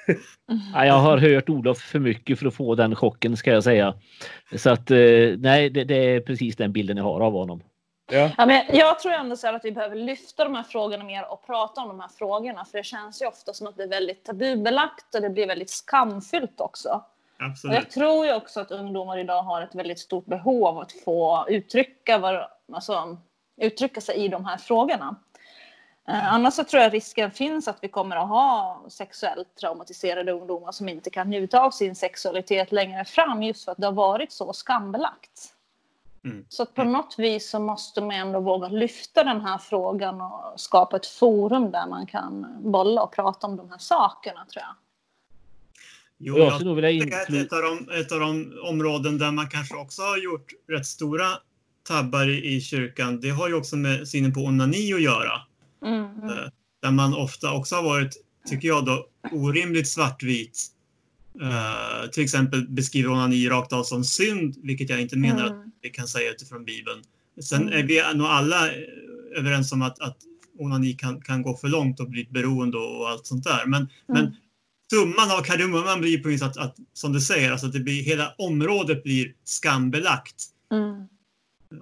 Ja, 0.73 0.85
jag 0.85 0.93
har 0.93 1.17
hört 1.17 1.49
Olof 1.49 1.77
för 1.77 1.99
mycket 1.99 2.39
för 2.39 2.47
att 2.47 2.53
få 2.53 2.75
den 2.75 2.95
chocken 2.95 3.37
ska 3.37 3.51
jag 3.51 3.63
säga. 3.63 3.93
Så 4.55 4.69
att 4.69 4.91
eh, 4.91 4.97
nej, 5.37 5.69
det, 5.69 5.83
det 5.83 5.95
är 5.95 6.19
precis 6.19 6.55
den 6.55 6.71
bilden 6.71 6.97
jag 6.97 7.03
har 7.03 7.21
av 7.21 7.33
honom. 7.33 7.61
Ja. 8.07 8.31
Ja, 8.37 8.45
men 8.45 8.65
jag 8.69 8.99
tror 8.99 9.13
ändå 9.13 9.35
så 9.35 9.47
att 9.55 9.65
vi 9.65 9.71
behöver 9.71 9.95
lyfta 9.95 10.43
de 10.43 10.55
här 10.55 10.63
frågorna 10.63 11.03
mer 11.03 11.31
och 11.31 11.45
prata 11.45 11.81
om 11.81 11.87
de 11.87 11.99
här 11.99 12.07
frågorna. 12.07 12.65
För 12.65 12.77
det 12.77 12.83
känns 12.83 13.21
ju 13.21 13.25
ofta 13.25 13.53
som 13.53 13.67
att 13.67 13.77
det 13.77 13.83
är 13.83 13.87
väldigt 13.87 14.23
tabubelagt 14.23 15.15
och 15.15 15.21
det 15.21 15.29
blir 15.29 15.47
väldigt 15.47 15.69
skamfyllt 15.69 16.61
också. 16.61 16.89
Och 16.89 17.45
Absolut. 17.45 17.75
jag 17.75 17.89
tror 17.89 18.25
ju 18.25 18.33
också 18.33 18.59
att 18.59 18.71
ungdomar 18.71 19.17
idag 19.17 19.41
har 19.41 19.61
ett 19.61 19.75
väldigt 19.75 19.99
stort 19.99 20.25
behov 20.25 20.65
av 20.65 20.79
att 20.79 20.91
få 20.91 21.45
uttrycka, 21.49 22.17
vad, 22.17 22.47
alltså, 22.73 23.17
uttrycka 23.57 24.01
sig 24.01 24.15
i 24.15 24.27
de 24.27 24.45
här 24.45 24.57
frågorna. 24.57 25.15
Eh, 26.07 26.33
annars 26.33 26.53
så 26.53 26.63
tror 26.63 26.83
jag 26.83 26.93
risken 26.93 27.31
finns 27.31 27.67
att 27.67 27.77
vi 27.81 27.87
kommer 27.87 28.15
att 28.15 28.27
ha 28.27 28.81
sexuellt 28.89 29.55
traumatiserade 29.55 30.31
ungdomar 30.31 30.71
som 30.71 30.89
inte 30.89 31.09
kan 31.09 31.29
njuta 31.29 31.61
av 31.61 31.71
sin 31.71 31.95
sexualitet 31.95 32.71
längre 32.71 33.05
fram 33.05 33.43
just 33.43 33.65
för 33.65 33.71
att 33.71 33.77
det 33.77 33.87
har 33.87 33.93
varit 33.93 34.31
så 34.31 34.53
skambelagt. 34.53 35.56
Mm. 36.31 36.45
Så 36.49 36.63
att 36.63 36.73
på 36.75 36.83
något 36.83 37.15
vis 37.17 37.49
så 37.49 37.59
måste 37.59 38.01
man 38.01 38.11
ändå 38.11 38.39
våga 38.39 38.67
lyfta 38.67 39.23
den 39.23 39.41
här 39.41 39.57
frågan 39.57 40.21
och 40.21 40.53
skapa 40.55 40.95
ett 40.95 41.05
forum 41.05 41.71
där 41.71 41.87
man 41.89 42.05
kan 42.05 42.45
bolla 42.71 43.03
och 43.03 43.11
prata 43.11 43.47
om 43.47 43.57
de 43.57 43.69
här 43.69 43.77
sakerna 43.77 44.45
tror 44.45 44.61
jag. 44.61 44.75
Jo, 46.17 46.33
Och 46.33 46.39
jag 46.39 46.53
skulle 46.53 46.73
vilja 46.73 46.89
inklu- 46.91 47.41
ett 47.45 47.53
av, 47.53 47.61
de, 47.61 47.99
ett 47.99 48.11
av 48.11 48.19
de 48.19 48.53
områden 48.63 49.17
där 49.17 49.31
man 49.31 49.49
kanske 49.49 49.75
också 49.77 50.01
har 50.01 50.17
gjort 50.17 50.51
rätt 50.69 50.85
stora 50.85 51.25
tabbar 51.87 52.29
i, 52.29 52.55
i 52.55 52.61
kyrkan, 52.61 53.19
det 53.21 53.29
har 53.29 53.47
ju 53.47 53.53
också 53.53 53.75
med 53.75 54.07
synen 54.07 54.33
på 54.33 54.39
onani 54.39 54.93
att 54.93 55.01
göra. 55.01 55.41
Mm, 55.85 56.05
mm. 56.05 56.29
Eh, 56.29 56.35
Där 56.81 56.91
man 56.91 57.13
ofta 57.13 57.53
också 57.53 57.75
har 57.75 57.83
varit, 57.83 58.13
tycker 58.49 58.67
jag 58.67 58.85
då, 58.85 59.07
orimligt 59.31 59.89
svartvit. 59.89 60.67
Eh, 61.41 62.09
till 62.09 62.23
exempel 62.23 62.67
beskriver 62.67 63.09
onani 63.09 63.49
rakt 63.49 63.73
av 63.73 63.83
som 63.83 64.03
synd, 64.03 64.55
vilket 64.63 64.89
jag 64.89 65.01
inte 65.01 65.17
menar 65.17 65.45
att 65.45 65.51
Mm. 65.51 65.71
vi 65.81 65.89
kan 65.89 66.07
säga 66.07 66.31
utifrån 66.31 66.65
Bibeln. 66.65 67.03
Sen 67.43 67.61
Mm. 67.61 67.73
är 67.73 67.83
vi 67.83 68.17
nog 68.17 68.27
alla 68.27 68.67
eh, 68.67 68.77
överens 69.35 69.71
om 69.71 69.81
att, 69.81 69.99
att 69.99 70.17
onani 70.59 70.93
kan, 70.93 71.21
kan 71.21 71.41
gå 71.41 71.57
för 71.57 71.67
långt 71.67 71.99
och 71.99 72.09
bli 72.09 72.21
ett 72.21 72.29
beroende 72.29 72.77
och 72.77 73.09
allt 73.09 73.25
sånt 73.27 73.43
där. 73.43 73.65
Men, 73.65 73.89
men 74.07 74.35
summan 74.89 75.31
av 75.31 75.41
kardemumman 75.43 76.01
blir 76.01 76.39
på 76.39 76.45
att, 76.45 76.57
att, 76.57 76.75
som 76.93 77.13
du 77.13 77.21
säger, 77.21 77.51
alltså 77.51 77.67
att 77.67 77.73
det 77.73 77.79
blir, 77.79 78.03
hela 78.03 78.33
området 78.37 79.03
blir 79.03 79.33
skambelagt. 79.43 80.45
Mm. 80.71 81.07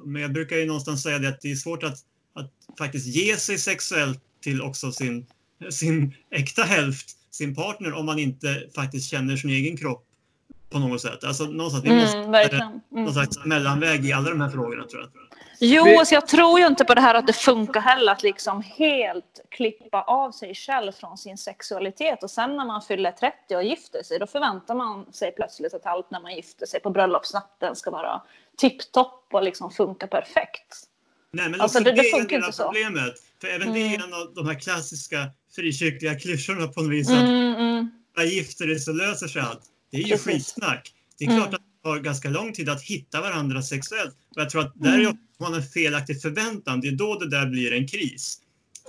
Men 0.06 0.22
jag 0.22 0.34
brukar 0.34 0.56
ju 0.58 0.65
någonstans 0.65 1.04
säga 1.04 1.20
det 1.20 1.30
att 1.30 1.41
det 1.41 1.52
är 1.52 1.56
svårt 1.56 1.84
att, 1.84 1.98
att 2.36 2.52
faktiskt 2.78 3.08
ge 3.08 3.38
sig 3.38 3.58
sexuellt 3.58 4.20
till 4.41 4.62
också 4.62 4.91
sin, 4.91 5.26
sin 5.70 6.15
äkta 6.32 6.63
hälft, 6.63 7.18
sin 7.36 7.56
partner, 7.56 7.93
om 7.93 8.06
man 8.06 8.19
inte 8.19 8.48
faktiskt 8.76 9.10
känner 9.12 9.36
sin 9.38 9.50
egen 9.50 9.78
kropp 9.78 10.06
på 10.69 10.80
något 10.80 11.02
sätt. 11.02 11.24
Alltså 11.24 11.43
någonstans, 11.43 11.86
vi 11.86 12.02
måste 12.02 12.17
Mm, 12.17 12.32
verkligen. 12.32 12.82
någon 12.89 13.02
Mm. 13.02 13.13
slags 13.13 13.45
mellanväg 13.45 14.06
i 14.06 14.13
alla 14.13 14.30
de 14.30 14.41
här 14.41 14.50
frågorna 14.50 14.84
tror 14.88 15.02
jag. 15.02 15.12
Jo, 15.60 15.84
Vi- 15.84 16.06
så 16.06 16.15
jag 16.15 16.28
tror 16.28 16.60
ju 16.60 16.67
inte 16.67 16.86
på 16.86 16.93
det 16.93 17.02
här 17.02 17.15
att 17.15 17.28
det 17.28 17.34
funkar 17.34 17.82
heller 17.82 18.12
att 18.12 18.24
liksom 18.24 18.62
helt 18.62 19.39
klippa 19.52 20.02
av 20.02 20.32
sig 20.32 20.56
själv 20.56 20.91
från 20.91 21.17
sin 21.17 21.38
sexualitet 21.38 22.24
och 22.24 22.32
sen 22.32 22.56
när 22.56 22.65
man 22.65 22.82
fyller 22.82 23.12
30 23.12 23.56
och 23.56 23.63
gifter 23.63 24.04
sig 24.04 24.19
då 24.19 24.28
förväntar 24.28 24.76
man 24.76 25.13
sig 25.13 25.32
plötsligt 25.32 25.74
att 25.74 25.86
allt 25.86 26.12
när 26.12 26.19
man 26.21 26.36
gifter 26.36 26.65
sig 26.65 26.80
på 26.80 26.89
bröllopsnatten 26.89 27.76
ska 27.76 27.91
vara 27.91 28.21
tipptopp 28.58 29.28
och 29.34 29.43
liksom 29.43 29.71
funka 29.71 30.08
perfekt. 30.08 30.84
Nej, 31.36 31.50
men 31.50 31.62
Alltså, 31.62 31.78
också 31.78 31.84
det- 31.89 31.95
det 31.95 32.02
det, 32.02 32.08
är 32.10 32.12
funkar 32.19 32.30
del 32.36 32.43
av 32.43 32.48
inte 32.48 32.58
så. 32.58 32.63
problemet. 32.63 33.13
För 33.41 33.48
även 33.48 33.74
det 33.74 33.80
Mm. 33.82 33.93
är 34.02 34.06
en 34.08 34.13
av 34.13 34.34
de 34.36 34.48
här 34.48 34.60
klassiska 34.60 35.28
frikyrkliga 35.56 36.19
klyschorna 36.19 36.67
på 36.67 36.82
något 36.82 36.91
vis. 36.91 37.10
Att 37.10 37.13
Mm, 37.24 37.56
mm. 37.56 37.89
jag 38.15 38.26
gifter 38.28 38.67
dig 38.67 38.80
så 38.80 38.91
löser 38.93 39.28
sig 39.28 39.41
allt. 39.41 39.62
Det 39.91 39.98
är 39.98 40.02
ju 40.02 40.10
Precis. 40.10 40.26
skitsnack. 40.26 40.93
Det 41.19 41.26
är 41.26 41.30
Mm. 41.30 41.41
klart 41.41 41.54
att 41.54 41.62
det 41.84 41.89
tar 41.89 42.00
ganska 42.00 42.30
lång 42.30 42.54
tid 42.54 42.69
att 42.69 42.82
hitta 42.82 43.21
varandra 43.21 43.62
sexuellt. 43.62 44.15
Och 44.36 44.41
jag 44.41 44.50
tror 44.50 44.62
att 44.62 44.74
där 44.76 44.93
Mm. 44.95 45.08
är 45.08 45.17
man 45.39 45.54
en 45.54 45.63
felaktig 45.63 46.21
förväntan. 46.21 46.82
Det 46.82 46.88
är 46.88 46.91
då 46.91 47.19
det 47.19 47.30
där 47.30 47.45
blir 47.45 47.74
en 47.74 47.88
kris. 47.88 48.39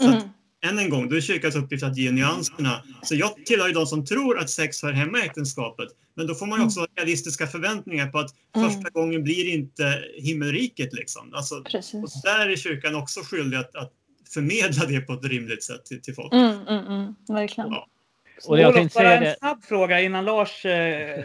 Så 0.00 0.06
Mm. 0.08 0.22
Än 0.64 0.78
en 0.78 0.90
gång, 0.90 1.08
då 1.08 1.16
är 1.16 1.20
kyrkans 1.20 1.56
uppgift 1.56 1.84
att 1.84 1.96
ge 1.96 2.10
nyanserna. 2.10 2.82
Så 3.02 3.14
jag 3.14 3.46
tillhör 3.46 3.68
ju 3.68 3.74
de 3.74 3.86
som 3.86 4.04
tror 4.06 4.38
att 4.38 4.50
sex 4.50 4.82
hör 4.82 4.92
hemma 4.92 5.18
i 5.18 5.22
äktenskapet. 5.22 5.88
Men 6.14 6.26
då 6.26 6.34
får 6.34 6.46
man 6.46 6.58
ju 6.60 6.64
också 6.64 6.80
ha 6.80 6.86
realistiska 6.96 7.46
förväntningar 7.46 8.06
på 8.06 8.18
att 8.18 8.30
Mm. 8.56 8.70
första 8.70 8.90
gången 8.90 9.24
blir 9.24 9.54
inte 9.54 10.04
himmelriket 10.18 10.92
liksom. 10.92 11.34
Alltså, 11.34 11.54
och 11.54 12.08
där 12.24 12.48
är 12.48 12.56
kyrkan 12.56 12.94
också 12.94 13.20
skyldig 13.20 13.56
att, 13.58 13.76
att 13.76 13.92
förmedla 14.34 14.86
det 14.86 15.00
på 15.00 15.12
ett 15.12 15.24
rimligt 15.24 15.64
sätt 15.64 15.84
till, 15.84 16.02
till 16.02 16.14
folk. 16.14 16.32
Mm, 16.32 16.60
mm, 16.68 16.86
mm. 16.86 17.14
Verkligen. 17.28 17.70
Ja. 17.70 17.86
Och 18.46 18.58
jag 18.58 18.64
Olof, 18.68 18.74
tänkte 18.76 18.98
bara 18.98 19.14
en 19.16 19.22
det. 19.22 19.36
snabb 19.38 19.64
fråga 19.64 20.00
innan 20.00 20.24
Lars 20.24 20.64
eh, 20.64 21.24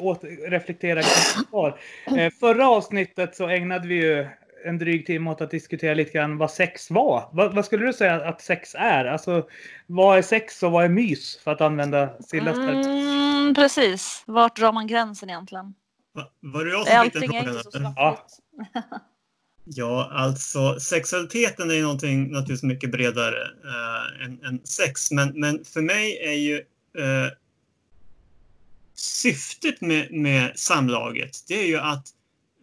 åt, 0.00 0.20
reflekterar 0.48 1.02
kring 1.02 1.44
svar. 1.50 1.80
Eh, 2.16 2.32
förra 2.40 2.68
avsnittet 2.68 3.36
så 3.36 3.48
ägnade 3.48 3.88
vi 3.88 3.94
ju 3.94 4.26
en 4.64 4.78
dryg 4.78 5.06
timme 5.06 5.30
åt 5.30 5.40
att 5.40 5.50
diskutera 5.50 5.94
lite 5.94 6.12
grann 6.12 6.38
vad 6.38 6.50
sex 6.50 6.90
var. 6.90 7.28
Vad, 7.32 7.54
vad 7.54 7.64
skulle 7.64 7.86
du 7.86 7.92
säga 7.92 8.14
att 8.14 8.40
sex 8.40 8.74
är? 8.74 9.04
Alltså, 9.04 9.48
vad 9.86 10.18
är 10.18 10.22
sex 10.22 10.62
och 10.62 10.72
vad 10.72 10.84
är 10.84 10.88
mys? 10.88 11.36
För 11.44 11.50
att 11.50 11.60
använda 11.60 12.22
Sillas 12.22 12.56
term. 12.56 12.80
Mm, 12.80 13.54
precis. 13.54 14.22
Vart 14.26 14.56
drar 14.56 14.72
man 14.72 14.86
gränsen 14.86 15.30
egentligen? 15.30 15.74
Va, 16.14 16.30
var 16.40 16.64
det 16.64 16.70
jag 16.70 16.86
som 16.86 17.20
fick 17.20 17.30
den 17.30 17.40
är 17.40 17.44
frågan? 17.44 17.94
svartvitt? 17.94 18.38
Ja, 19.70 20.10
alltså 20.12 20.80
sexualiteten 20.80 21.70
är 21.70 21.74
ju 21.74 21.82
någonting 21.82 22.22
naturligtvis 22.22 22.62
mycket 22.62 22.90
bredare 22.90 23.42
eh, 23.42 24.24
än, 24.24 24.44
än 24.44 24.60
sex. 24.64 25.10
Men, 25.10 25.40
men 25.40 25.64
för 25.64 25.80
mig 25.80 26.18
är 26.18 26.32
ju 26.32 26.56
eh, 26.98 27.32
syftet 28.94 29.80
med, 29.80 30.12
med 30.12 30.52
samlaget, 30.58 31.30
det 31.48 31.54
är 31.54 31.66
ju 31.66 31.78
att 31.78 32.06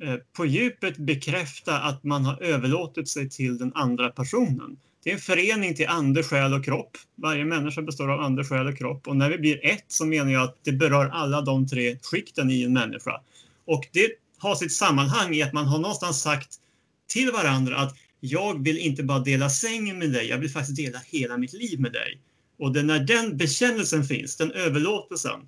Eh, 0.01 0.15
på 0.33 0.45
djupet 0.45 0.97
bekräfta 0.97 1.79
att 1.79 2.03
man 2.03 2.25
har 2.25 2.43
överlåtit 2.43 3.09
sig 3.09 3.29
till 3.29 3.57
den 3.57 3.71
andra 3.75 4.09
personen. 4.09 4.77
Det 5.03 5.09
är 5.09 5.13
en 5.13 5.19
förening 5.19 5.75
till 5.75 5.87
ande, 5.87 6.23
själ 6.23 6.53
och 6.53 6.65
kropp. 6.65 6.97
Varje 7.15 7.45
människa 7.45 7.81
består 7.81 8.11
av 8.11 8.19
ande, 8.19 8.43
själ 8.43 8.67
och 8.67 8.77
kropp. 8.77 9.07
Och 9.07 9.15
när 9.15 9.29
vi 9.29 9.37
blir 9.37 9.65
ett 9.65 9.85
så 9.87 10.05
menar 10.05 10.31
jag 10.31 10.43
att 10.43 10.57
det 10.63 10.71
berör 10.71 11.09
alla 11.09 11.41
de 11.41 11.67
tre 11.67 11.97
skikten 12.01 12.49
i 12.49 12.63
en 12.63 12.73
människa. 12.73 13.21
Och 13.65 13.87
det 13.91 14.09
har 14.37 14.55
sitt 14.55 14.73
sammanhang 14.73 15.35
i 15.35 15.43
att 15.43 15.53
man 15.53 15.65
har 15.65 15.79
någonstans 15.79 16.21
sagt 16.21 16.49
till 17.07 17.31
varandra 17.31 17.77
att 17.77 17.95
jag 18.19 18.63
vill 18.63 18.77
inte 18.77 19.03
bara 19.03 19.19
dela 19.19 19.49
sängen 19.49 19.99
med 19.99 20.11
dig, 20.11 20.27
jag 20.27 20.37
vill 20.37 20.49
faktiskt 20.49 20.77
dela 20.77 20.99
hela 21.05 21.37
mitt 21.37 21.53
liv 21.53 21.79
med 21.79 21.91
dig. 21.91 22.21
Och 22.59 22.73
det, 22.73 22.83
när 22.83 22.99
den 22.99 23.37
bekännelsen 23.37 24.03
finns, 24.03 24.37
den 24.37 24.51
överlåtelsen, 24.51 25.41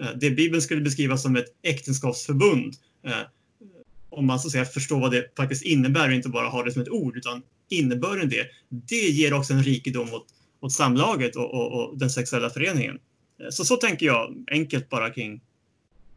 eh, 0.00 0.08
det 0.16 0.30
Bibeln 0.30 0.62
skulle 0.62 0.80
beskriva 0.80 1.16
som 1.16 1.36
ett 1.36 1.46
äktenskapsförbund, 1.62 2.74
eh, 3.06 3.12
om 4.10 4.26
man 4.26 4.40
så 4.40 4.48
att 4.48 4.52
säga 4.52 4.64
förstår 4.64 5.00
vad 5.00 5.10
det 5.10 5.36
faktiskt 5.36 5.64
innebär 5.64 6.08
och 6.08 6.14
inte 6.14 6.28
bara 6.28 6.48
har 6.48 6.64
det 6.64 6.72
som 6.72 6.82
ett 6.82 6.88
ord, 6.88 7.16
utan 7.16 7.42
innebörden 7.68 8.28
det, 8.28 8.46
det 8.68 8.96
ger 8.96 9.32
också 9.32 9.52
en 9.52 9.62
rikedom 9.62 10.14
åt, 10.14 10.26
åt 10.60 10.72
samlaget 10.72 11.36
och, 11.36 11.54
och, 11.54 11.72
och 11.72 11.98
den 11.98 12.10
sexuella 12.10 12.50
föreningen. 12.50 12.98
Eh, 13.42 13.50
så 13.50 13.64
så 13.64 13.76
tänker 13.76 14.06
jag 14.06 14.44
enkelt 14.50 14.88
bara 14.88 15.10
kring 15.10 15.40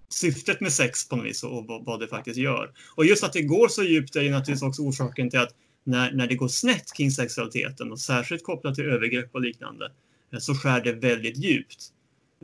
syftet 0.09 0.61
med 0.61 0.73
sex 0.73 1.09
på 1.09 1.15
något 1.15 1.25
vis 1.25 1.43
och 1.43 1.65
vad, 1.67 1.85
vad 1.85 1.99
det 1.99 2.07
faktiskt 2.07 2.37
gör. 2.37 2.71
Och 2.95 3.05
just 3.05 3.23
att 3.23 3.33
det 3.33 3.41
går 3.41 3.67
så 3.67 3.83
djupt 3.83 4.15
är 4.15 4.21
ju 4.21 4.31
naturligtvis 4.31 4.63
också 4.63 4.81
orsaken 4.81 5.29
till 5.29 5.39
att 5.39 5.55
när, 5.83 6.11
när 6.11 6.27
det 6.27 6.35
går 6.35 6.47
snett 6.47 6.93
kring 6.93 7.11
sexualiteten 7.11 7.91
och 7.91 7.99
särskilt 7.99 8.43
kopplat 8.43 8.75
till 8.75 8.85
övergrepp 8.85 9.35
och 9.35 9.41
liknande 9.41 9.91
eh, 10.33 10.39
så 10.39 10.55
skär 10.55 10.81
det 10.81 10.93
väldigt 10.93 11.37
djupt. 11.37 11.92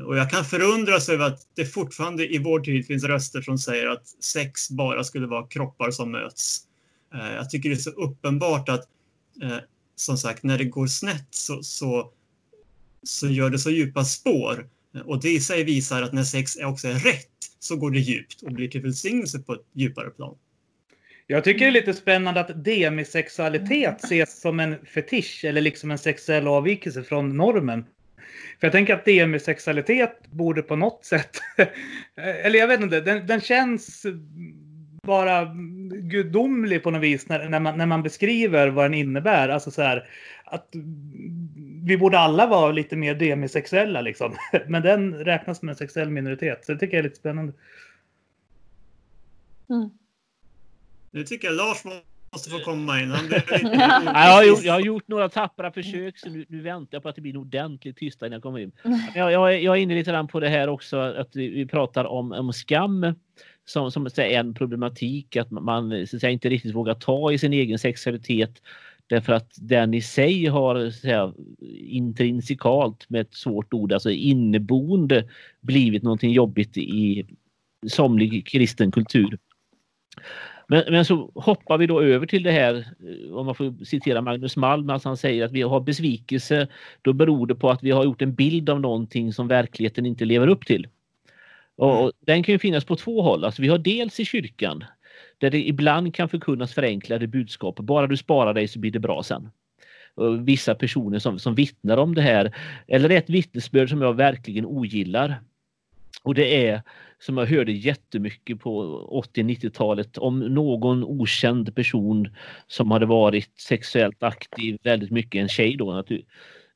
Och 0.06 0.18
jag 0.18 0.30
kan 0.30 0.46
förundras 0.46 1.10
över 1.10 1.26
att 1.26 1.48
det 1.56 1.66
fortfarande 1.66 2.34
i 2.34 2.38
vår 2.38 2.60
tid 2.60 2.88
finns 2.88 3.04
röster 3.04 3.42
som 3.42 3.58
säger 3.58 3.88
att 3.88 4.08
sex 4.08 4.70
bara 4.70 5.04
skulle 5.04 5.28
vara 5.28 5.48
kroppar 5.48 5.92
som 5.92 6.12
möts. 6.12 6.62
Eh, 7.14 7.34
jag 7.34 7.50
tycker 7.50 7.70
det 7.70 7.76
är 7.76 7.78
så 7.78 7.90
uppenbart 7.90 8.70
att 8.70 8.88
eh, 9.44 9.58
som 9.96 10.18
sagt, 10.18 10.44
när 10.44 10.58
det 10.58 10.66
går 10.66 10.88
snett 10.88 11.28
så, 11.30 11.64
så, 11.64 12.12
så 13.04 13.28
gör 13.28 13.50
det 13.50 13.60
så 13.60 13.72
djupa 13.72 14.06
spår. 14.06 14.70
Och 15.06 15.22
det 15.22 15.30
i 15.30 15.40
sig 15.40 15.64
visar 15.64 16.02
att 16.02 16.14
när 16.14 16.24
sex 16.24 16.56
också 16.56 16.88
är 16.88 17.00
rätt 17.00 17.28
så 17.60 17.76
går 17.76 17.92
det 17.92 18.00
djupt 18.00 18.42
och 18.42 18.52
blir 18.52 18.68
till 18.68 18.82
välsignelse 18.82 19.40
på 19.40 19.54
ett 19.54 19.66
djupare 19.74 20.10
plan. 20.10 20.38
Jag 21.28 21.44
tycker 21.44 21.60
det 21.60 21.66
är 21.66 21.72
lite 21.72 21.94
spännande 21.94 22.40
att 22.40 22.64
demisexualitet 22.64 24.04
ses 24.04 24.42
som 24.42 24.60
en 24.60 24.86
fetisch 24.86 25.46
eller 25.46 25.62
liksom 25.62 25.92
en 25.92 25.98
sexuell 25.98 26.48
avvikelse 26.48 27.04
från 27.04 27.38
normen. 27.38 27.86
För 28.60 28.68
jag 28.68 28.72
tänker 28.72 28.94
att 28.94 29.06
demisexualitet 29.06 30.28
borde 30.30 30.62
på 30.62 30.76
något 30.76 31.06
sätt, 31.06 31.42
eller 32.16 32.60
jag 32.60 32.68
vet 32.68 32.82
inte, 32.82 33.02
den, 33.02 33.28
den 33.28 33.42
känns 33.42 34.06
bara 35.04 35.56
gudomlig 35.92 36.84
på 36.84 36.92
något 36.92 37.02
vis 37.02 37.30
när, 37.30 37.50
när, 37.50 37.60
man, 37.60 37.78
när 37.78 37.86
man 37.86 38.04
beskriver 38.04 38.68
vad 38.68 38.86
den 38.86 38.94
innebär. 38.94 39.50
Alltså 39.50 39.72
så 39.72 39.82
här, 39.82 40.10
att 40.46 40.70
vi 41.84 41.98
borde 41.98 42.20
alla 42.20 42.48
vara 42.48 42.72
lite 42.72 42.96
mer 42.96 43.16
demisexuella 43.16 44.02
liksom. 44.02 44.36
Men 44.68 44.82
den 44.82 45.14
räknas 45.14 45.60
som 45.60 45.70
en 45.70 45.76
sexuell 45.76 46.10
minoritet. 46.10 46.66
Så 46.66 46.74
det 46.74 46.80
tycker 46.80 46.98
jag 46.98 47.00
är 47.00 47.10
lite 47.10 47.20
spännande. 47.20 47.54
Mm. 49.70 49.90
Nu 51.12 51.24
tycker 51.24 51.48
jag 51.48 51.58
Lars 51.58 51.84
må- 51.84 52.09
måste 52.32 52.50
få 52.50 52.60
komma 52.60 53.02
in. 53.02 53.12
Han 53.12 53.28
blev 53.28 53.42
lite 53.52 53.76
Ja, 54.06 54.26
jag, 54.26 54.34
har 54.34 54.44
gjort, 54.44 54.64
jag 54.64 54.74
har 54.74 54.80
gjort 54.80 55.08
några 55.08 55.30
tappra 55.30 55.72
försök 55.72 56.18
så 56.18 56.30
nu, 56.30 56.46
nu 56.50 56.62
väntar 56.62 56.96
jag 56.96 57.04
på 57.04 57.10
att 57.10 57.16
det 57.16 57.22
blir 57.22 57.38
ordentligt 57.38 57.98
tysta 57.98 58.26
innan 58.26 58.36
jag 58.36 58.44
kommer 58.44 58.60
in. 58.60 58.72
Jag, 59.16 59.32
jag, 59.32 59.54
är- 59.54 59.60
jag 59.60 59.78
är 59.78 59.82
inne 59.82 59.96
lite 59.96 60.12
grann 60.12 60.28
på 60.28 60.40
det 60.40 60.50
här 60.50 60.68
också 60.68 60.98
att 60.98 61.36
vi, 61.36 61.48
vi 61.50 61.66
pratar 61.66 62.06
om, 62.06 62.32
om 62.32 62.54
skam 62.54 63.14
som, 63.66 63.92
som 63.92 64.10
så 64.10 64.22
en 64.22 64.54
problematik 64.54 65.36
att 65.36 65.52
man 65.52 66.08
så 66.08 66.16
att 66.16 66.22
säga, 66.22 66.32
inte 66.32 66.50
riktigt 66.50 66.76
vågar 66.76 66.94
ta 66.94 67.32
i 67.32 67.38
sin 67.38 67.54
egen 67.54 67.80
sexualitet 67.80 68.62
därför 69.08 69.34
att 69.34 69.52
den 69.56 69.94
i 69.94 70.02
sig 70.02 70.46
har 70.46 70.86
så 70.92 71.00
säga, 71.00 71.34
intrinsikalt 71.78 73.10
med 73.10 73.22
ett 73.22 73.34
svårt 73.34 73.74
ord, 73.74 73.94
alltså 73.94 74.10
inneboende 74.12 75.30
blivit 75.62 76.04
någonting 76.04 76.32
jobbigt 76.32 76.78
i 76.78 77.26
somlig 77.88 78.48
kristen 78.48 78.92
kultur. 78.92 79.38
Men, 80.72 80.84
men 80.90 81.06
så 81.06 81.32
hoppar 81.36 81.78
vi 81.78 81.88
då 81.88 82.02
över 82.02 82.26
till 82.26 82.44
det 82.44 82.52
här, 82.52 82.76
eh, 82.76 83.34
om 83.34 83.46
man 83.46 83.56
får 83.56 83.86
citera 83.86 84.22
Magnus 84.22 84.56
Malm, 84.56 84.90
alltså 84.90 85.10
han 85.10 85.18
säger 85.18 85.46
att 85.46 85.52
vi 85.52 85.62
har 85.62 85.80
besvikelse, 85.80 86.68
då 87.02 87.14
beror 87.14 87.48
det 87.48 87.56
på 87.56 87.70
att 87.70 87.84
vi 87.84 87.92
har 87.92 88.04
gjort 88.04 88.22
en 88.22 88.36
bild 88.36 88.70
av 88.70 88.82
någonting 88.82 89.34
som 89.34 89.48
verkligheten 89.48 90.06
inte 90.06 90.26
lever 90.26 90.48
upp 90.48 90.66
till. 90.66 90.88
Och, 91.76 92.04
och 92.04 92.12
den 92.20 92.44
kan 92.44 92.54
ju 92.54 92.60
finnas 92.60 92.86
på 92.86 92.96
två 92.96 93.22
håll. 93.22 93.46
Alltså 93.46 93.62
vi 93.62 93.68
har 93.68 93.78
dels 93.78 94.20
i 94.20 94.26
kyrkan, 94.26 94.84
där 95.38 95.50
det 95.50 95.68
ibland 95.68 96.16
kan 96.16 96.30
förkunnas 96.30 96.74
förenklade 96.74 97.28
budskap. 97.28 97.80
Bara 97.80 98.08
du 98.08 98.18
sparar 98.18 98.54
dig 98.54 98.68
så 98.68 98.80
blir 98.80 98.92
det 98.92 99.00
bra 99.00 99.24
sen. 99.24 99.50
Och 100.16 100.48
vissa 100.48 100.76
personer 100.76 101.20
som, 101.20 101.40
som 101.40 101.56
vittnar 101.56 101.98
om 101.98 102.16
det 102.16 102.22
här, 102.22 102.56
eller 102.88 103.10
ett 103.10 103.30
vittnesbörd 103.30 103.90
som 103.90 104.02
jag 104.02 104.14
verkligen 104.14 104.66
ogillar. 104.66 105.42
Och 106.24 106.36
det 106.36 106.68
är 106.68 106.82
som 107.20 107.38
jag 107.38 107.46
hörde 107.46 107.72
jättemycket 107.72 108.60
på 108.60 109.24
80-90-talet 109.36 110.18
om 110.18 110.40
någon 110.40 111.04
okänd 111.04 111.76
person 111.76 112.36
som 112.68 112.92
hade 112.92 113.06
varit 113.06 113.60
sexuellt 113.60 114.24
aktiv 114.24 114.78
väldigt 114.84 115.12
mycket, 115.12 115.42
en 115.42 115.48
tjej 115.48 115.76
då 115.76 116.04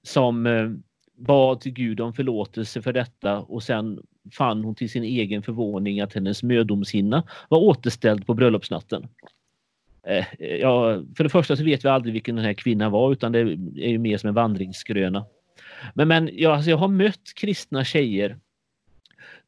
som 0.03 0.45
eh, 0.45 0.69
bad 1.17 1.61
till 1.61 1.73
Gud 1.73 1.99
om 1.99 2.13
förlåtelse 2.13 2.81
för 2.81 2.93
detta 2.93 3.39
och 3.39 3.63
sen 3.63 3.99
fann 4.31 4.63
hon 4.63 4.75
till 4.75 4.89
sin 4.89 5.03
egen 5.03 5.43
förvåning 5.43 6.01
att 6.01 6.13
hennes 6.13 6.43
mödomshinna 6.43 7.23
var 7.49 7.59
återställd 7.59 8.25
på 8.25 8.33
bröllopsnatten. 8.33 9.07
Eh, 10.07 10.25
eh, 10.39 10.55
ja, 10.55 11.03
för 11.17 11.23
det 11.23 11.29
första 11.29 11.55
så 11.55 11.63
vet 11.63 11.85
vi 11.85 11.89
aldrig 11.89 12.13
vilken 12.13 12.35
den 12.35 12.45
här 12.45 12.53
kvinnan 12.53 12.91
var 12.91 13.11
utan 13.11 13.31
det 13.31 13.39
är 13.39 13.89
ju 13.89 13.97
mer 13.97 14.17
som 14.17 14.27
en 14.27 14.33
vandringsgröna. 14.33 15.25
Men, 15.93 16.07
men 16.07 16.29
jag, 16.33 16.53
alltså 16.53 16.69
jag 16.69 16.77
har 16.77 16.87
mött 16.87 17.33
kristna 17.35 17.83
tjejer 17.83 18.37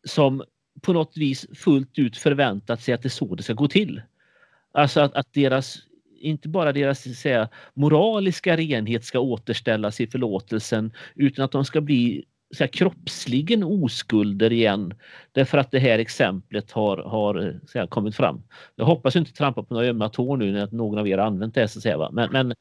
som 0.05 0.43
på 0.81 0.93
något 0.93 1.17
vis 1.17 1.45
fullt 1.55 1.99
ut 1.99 2.17
förväntat 2.17 2.81
sig 2.81 2.93
att 2.93 3.01
det 3.01 3.07
är 3.07 3.09
så 3.09 3.35
det 3.35 3.43
ska 3.43 3.53
gå 3.53 3.67
till. 3.67 4.01
Alltså 4.71 4.99
att, 4.99 5.15
att 5.15 5.33
deras, 5.33 5.77
inte 6.19 6.49
bara 6.49 6.71
deras 6.71 7.19
säga, 7.19 7.49
moraliska 7.73 8.57
renhet 8.57 9.05
ska 9.05 9.19
återställas 9.19 10.01
i 10.01 10.07
förlåtelsen 10.07 10.93
utan 11.15 11.45
att 11.45 11.51
de 11.51 11.65
ska 11.65 11.81
bli 11.81 12.25
så 12.51 12.63
här, 12.63 12.67
kroppsligen 12.67 13.63
oskulder 13.63 14.53
igen 14.53 14.93
därför 15.31 15.57
att 15.57 15.71
det 15.71 15.79
här 15.79 15.99
exemplet 15.99 16.71
har, 16.71 16.97
har 16.97 17.59
här, 17.73 17.87
kommit 17.87 18.15
fram. 18.15 18.43
Jag 18.75 18.85
hoppas 18.85 19.15
inte 19.15 19.33
trampa 19.33 19.63
på 19.63 19.73
några 19.73 19.87
ömma 19.87 20.09
tår 20.09 20.37
nu 20.37 20.51
när 20.51 20.67
någon 20.71 20.99
av 20.99 21.07
er 21.07 21.17
har 21.17 21.25
använt 21.25 21.55
det 21.55 21.67
så 21.67 21.79
att 21.79 21.83
säga. 21.83 21.97
Va? 21.97 22.09
Men, 22.11 22.31
men 22.31 22.53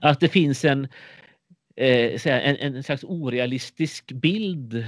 att 0.00 0.20
det 0.20 0.28
finns 0.28 0.64
en, 0.64 0.84
eh, 1.76 2.20
här, 2.24 2.40
en, 2.40 2.74
en 2.74 2.82
slags 2.82 3.04
orealistisk 3.04 4.12
bild 4.12 4.84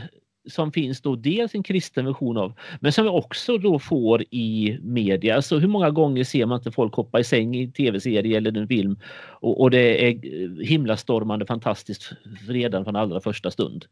som 0.48 0.72
finns 0.72 1.00
då 1.00 1.16
dels 1.16 1.54
en 1.54 1.62
kristen 1.62 2.06
version 2.06 2.36
av 2.36 2.52
men 2.80 2.92
som 2.92 3.04
vi 3.04 3.10
också 3.10 3.58
då 3.58 3.78
får 3.78 4.22
i 4.30 4.78
media. 4.82 5.36
Alltså 5.36 5.58
hur 5.58 5.68
många 5.68 5.90
gånger 5.90 6.24
ser 6.24 6.46
man 6.46 6.58
inte 6.58 6.72
folk 6.72 6.94
hoppa 6.94 7.20
i 7.20 7.24
säng 7.24 7.56
i 7.56 7.70
tv-serie 7.70 8.36
eller 8.36 8.58
en 8.58 8.68
film 8.68 8.98
och, 9.40 9.60
och 9.60 9.70
det 9.70 10.08
är 10.08 10.10
eh, 10.10 10.50
himlastormande 10.66 11.46
fantastiskt 11.46 12.12
redan 12.48 12.84
från 12.84 12.96
allra 12.96 13.20
första 13.20 13.50
stund. 13.50 13.84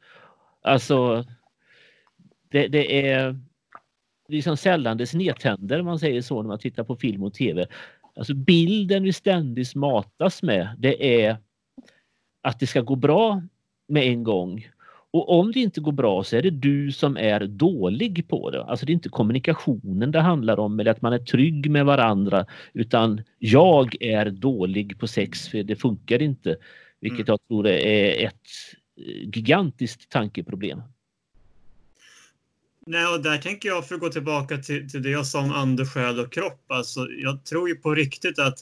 Alltså 0.63 1.25
det, 2.51 2.69
det 2.69 3.11
är 3.11 3.39
liksom 4.29 4.57
sällan 4.57 4.97
det 4.97 5.07
snedtänder 5.07 5.81
om 5.81 5.87
man 5.87 5.99
säger 5.99 6.23
så 6.23 6.43
när 6.43 6.49
man 6.49 6.59
tittar 6.59 6.85
på 6.85 6.97
film 6.97 7.23
och 7.23 7.35
tv. 7.35 7.67
Alltså 8.17 8.35
bilden 8.35 9.03
vi 9.03 9.13
ständigt 9.13 9.75
matas 9.75 10.43
med 10.43 10.69
det 10.79 11.25
är 11.25 11.37
att 12.43 12.61
det 12.61 12.67
ska 12.67 12.81
gå 12.81 12.97
bra 12.97 13.43
med 13.89 14.03
en 14.03 14.25
gång. 14.25 14.69
Och 15.17 15.39
om 15.39 15.53
det 15.53 15.61
inte 15.61 15.81
går 15.81 15.93
bra 15.93 16.25
så 16.25 16.37
är 16.37 16.43
det 16.43 16.51
du 16.51 16.93
som 16.93 17.17
är 17.17 17.41
dålig 17.47 18.29
på 18.29 18.51
det. 18.51 18.65
Alltså 18.65 18.87
det 18.87 18.93
är 18.93 18.95
inte 18.95 19.09
kommunikationen 19.09 20.11
det 20.11 20.21
handlar 20.21 20.59
om 20.59 20.81
eller 20.81 20.91
att 20.91 21.03
man 21.03 21.13
är 21.13 21.19
trygg 21.19 21.71
med 21.71 21.87
varandra 21.87 22.47
utan 22.73 23.23
jag 23.39 24.03
är 24.03 24.31
dålig 24.31 24.99
på 24.99 25.07
sex 25.07 25.49
för 25.49 25.63
det 25.63 25.77
funkar 25.77 26.23
inte. 26.23 26.57
Vilket 27.01 27.19
Mm. 27.19 27.27
jag 27.29 27.49
tror 27.49 27.67
är 27.67 28.27
ett 28.27 28.35
eh, 28.97 29.29
gigantiskt 29.35 30.09
tankeproblem. 30.09 30.83
Nej, 32.87 33.07
och 33.07 33.23
där 33.23 33.39
tänker 33.39 33.69
jag, 33.69 33.89
för 33.89 33.95
att 33.95 34.01
gå 34.01 34.09
tillbaka 34.09 34.59
till, 34.59 34.91
till 34.91 35.03
det 35.03 35.11
jag 35.11 35.27
sa 35.27 35.41
om 35.41 35.53
ande, 35.53 35.87
själ 35.87 36.21
och 36.21 36.33
kropp. 36.33 36.65
Alltså, 36.69 37.09
jag 37.11 37.45
tror 37.45 37.69
ju 37.69 37.75
på 37.75 37.95
riktigt 37.95 38.39
att 38.39 38.59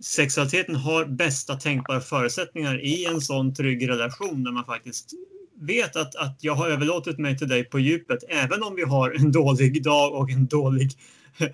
sexualiteten 0.00 0.74
har 0.74 1.04
bästa 1.04 1.56
tänkbara 1.56 2.00
förutsättningar 2.00 2.84
i 2.84 3.04
en 3.04 3.20
sån 3.20 3.54
trygg 3.54 3.88
relation 3.88 4.44
där 4.44 4.52
man 4.52 4.64
faktiskt 4.64 5.12
vet 5.60 5.96
att, 5.96 6.16
att 6.16 6.38
jag 6.40 6.54
har 6.54 6.68
överlåtit 6.68 7.18
mig 7.18 7.38
till 7.38 7.48
dig 7.48 7.64
på 7.64 7.78
djupet 7.78 8.24
även 8.28 8.62
om 8.62 8.74
vi 8.74 8.82
har 8.82 9.10
en 9.10 9.32
dålig 9.32 9.82
dag 9.82 10.14
och 10.14 10.30
en 10.30 10.46
dålig 10.46 10.90
eh, 11.38 11.48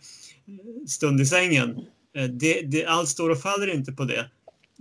stund 0.87 1.20
i 1.20 1.26
sängen. 1.26 1.80
Eh, 2.16 2.24
det, 2.24 2.61
det, 2.61 2.87
allt 2.87 3.09
står 3.09 3.30
och 3.30 3.40
faller 3.40 3.74
inte 3.74 3.92
på 3.92 4.04
det. 4.04 4.30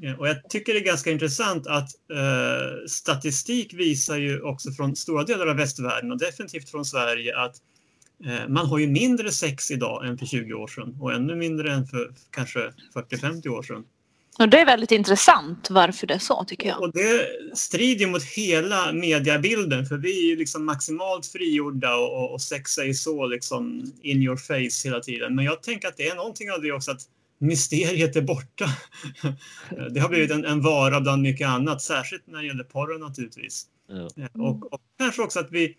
Eh, 0.03 0.19
och 0.19 0.27
jag 0.27 0.49
tycker 0.49 0.73
det 0.73 0.79
är 0.79 0.85
ganska 0.85 1.11
intressant 1.11 1.67
att 1.67 1.89
eh, 2.13 2.87
statistik 2.87 3.73
visar 3.73 4.17
ju 4.17 4.41
också 4.41 4.71
från 4.71 4.95
stora 4.95 5.23
delar 5.23 5.47
av 5.47 5.55
västvärlden 5.55 6.11
och 6.11 6.19
definitivt 6.19 6.69
från 6.69 6.85
Sverige 6.85 7.37
att 7.37 7.55
eh, 7.55 7.61
man 8.47 8.65
har 8.65 8.79
ju 8.79 8.87
mindre 8.87 9.31
sex 9.31 9.71
idag 9.71 10.07
än 10.07 10.17
för 10.17 10.25
20 10.25 10.53
år 10.53 10.67
sedan 10.67 10.97
och 10.99 11.13
ännu 11.13 11.35
mindre 11.35 11.73
än 11.73 11.87
för 11.87 12.13
kanske 12.31 12.59
40-50 12.93 13.47
år 13.47 13.63
sedan. 13.63 13.83
Och 14.39 14.49
det 14.49 14.59
är 14.59 14.65
väldigt 14.65 14.91
intressant 14.91 15.69
varför 15.69 16.07
det 16.07 16.13
är 16.13 16.19
så 16.19 16.43
tycker 16.43 16.67
jag. 16.67 16.81
Och 16.81 16.93
det 16.93 17.27
strider 17.53 18.07
mot 18.07 18.23
hela 18.23 18.93
mediebilden 18.93 19.85
för 19.85 19.97
vi 19.97 20.25
är 20.25 20.29
ju 20.29 20.35
liksom 20.35 20.65
maximalt 20.65 21.25
frigjorda 21.25 21.95
och, 21.95 22.33
och, 22.33 22.41
sex 22.41 22.77
är 22.77 22.83
ju 22.83 22.93
så 22.93 23.27
liksom 23.27 23.91
in 24.01 24.23
your 24.23 24.37
face 24.37 24.87
hela 24.87 24.99
tiden. 24.99 25.35
Men 25.35 25.45
jag 25.45 25.63
tänker 25.63 25.87
att 25.87 25.97
det 25.97 26.07
är 26.07 26.15
någonting 26.15 26.51
av 26.51 26.61
det 26.61 26.71
också 26.71 26.91
att 26.91 27.01
mysteriet 27.39 28.15
är 28.15 28.21
borta. 28.21 28.65
Det 29.93 29.99
har 29.99 30.09
blivit 30.09 30.31
en, 30.31 30.45
en 30.45 30.61
vara 30.61 31.01
bland 31.01 31.21
mycket 31.21 31.47
annat, 31.47 31.81
särskilt 31.81 32.27
när 32.27 32.39
det 32.39 32.47
gäller 32.47 32.63
porren 32.63 33.01
naturligtvis. 33.01 33.65
Ja. 33.87 34.27
Och, 34.33 34.73
och 34.73 34.81
kanske 34.97 35.21
också 35.21 35.39
att 35.39 35.51
vi 35.51 35.75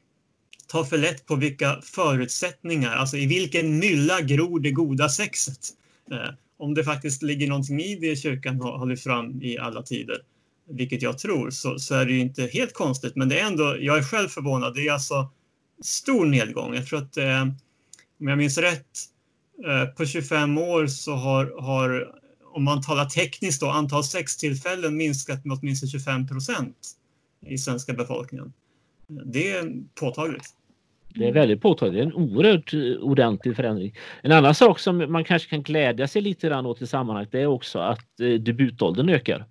tar 0.68 0.85
för 0.85 0.98
lätt 0.98 1.27
på 1.27 1.37
vilka 1.37 1.81
förutsättningar, 1.83 2.96
alltså 2.96 3.16
i 3.16 3.27
vilken 3.27 3.79
mylla 3.79 4.20
gror 4.20 4.61
det 4.61 4.70
goda 4.70 5.09
sexet. 5.09 5.68
Eh, 6.11 6.35
om 6.57 6.74
det 6.74 6.85
faktiskt 6.85 7.22
ligger 7.22 7.48
någonting 7.48 7.81
i 7.81 7.96
det 7.96 8.16
kyrkan 8.16 8.61
har, 8.61 8.79
har 8.79 8.87
lyft 8.87 9.03
fram 9.03 9.42
i 9.42 9.59
alla 9.59 9.83
tider, 9.83 10.16
vilket 10.70 11.03
jag 11.03 11.18
tror, 11.18 11.50
så, 11.50 11.79
så 11.79 11.94
är 11.94 12.07
det 12.07 12.12
ju 12.12 12.20
inte 12.20 12.46
helt 12.46 12.72
konstigt. 12.72 13.16
Men 13.16 13.29
det 13.29 13.40
är 13.40 13.46
ändå, 13.46 13.77
jag 13.81 13.98
är 13.98 14.03
själv 14.03 14.29
förvånad, 14.29 14.74
det 14.74 14.88
är 14.88 14.92
alltså 14.92 15.31
stor 15.83 16.27
nedgång. 16.27 16.74
Jag 16.74 16.87
tror 16.87 16.98
att, 16.98 17.16
eh, 17.16 17.42
om 18.20 18.29
jag 18.29 18.38
minns 18.38 18.59
rätt, 18.59 18.87
eh, 19.66 19.85
på 19.85 20.07
25 20.07 20.59
år 20.59 20.87
så 20.87 21.14
har, 21.14 21.61
har, 21.61 22.14
om 22.55 22.64
man 22.64 22.83
talar 22.83 23.05
tekniskt 23.05 23.61
då, 23.61 23.70
antal 23.70 24.05
sextillfällen 24.05 24.96
minskat 24.96 25.44
med 25.44 25.59
åtminstone 25.59 25.90
25 25.90 26.29
procent 26.29 26.77
i 27.46 27.59
svenska 27.59 27.92
befolkningen. 27.92 28.53
Det 29.07 29.51
är 29.51 29.73
påtagligt. 29.95 30.45
Det 31.14 31.29
är 31.29 31.33
väldigt 31.33 31.62
påtagligt. 31.62 31.95
Det 31.95 32.01
är 32.01 32.07
en 32.07 32.14
oerhört 32.14 32.75
eh, 32.75 32.81
ordentlig 32.81 33.57
förändring. 33.57 33.97
En 34.23 34.33
annan 34.33 34.55
sak 34.55 34.79
som 34.79 35.12
man 35.12 35.25
kanske 35.25 35.51
kan 35.51 35.62
glädja 35.62 36.09
sig 36.09 36.23
lite 36.23 36.49
grann 36.49 36.67
åt 36.67 36.83
i 36.83 36.87
sammanhanget 36.87 37.33
det 37.33 37.40
är 37.40 37.47
också 37.47 37.79
att 37.79 38.21
eh, 38.21 38.33
debutåldern 38.33 39.09
ökar. 39.09 39.45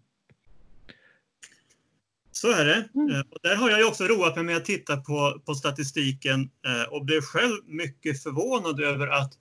Så 2.31 2.51
är 2.51 2.65
det. 2.65 2.75
Eh, 2.75 3.19
Och 3.29 3.39
där 3.43 3.55
har 3.55 3.69
jag 3.69 3.79
ju 3.79 3.85
också 3.85 4.03
roat 4.03 4.35
mig 4.35 4.45
med 4.45 4.57
att 4.57 4.65
titta 4.65 4.97
på, 4.97 5.41
på 5.45 5.55
statistiken 5.55 6.49
och 6.89 7.05
blev 7.05 7.21
själv 7.21 7.53
mycket 7.65 8.23
förvånad 8.23 8.79
över 8.79 9.07
att, 9.07 9.33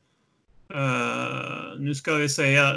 eh, 0.75 1.81
nu 1.81 1.94
ska 1.94 2.14
vi 2.14 2.29
säga, 2.29 2.77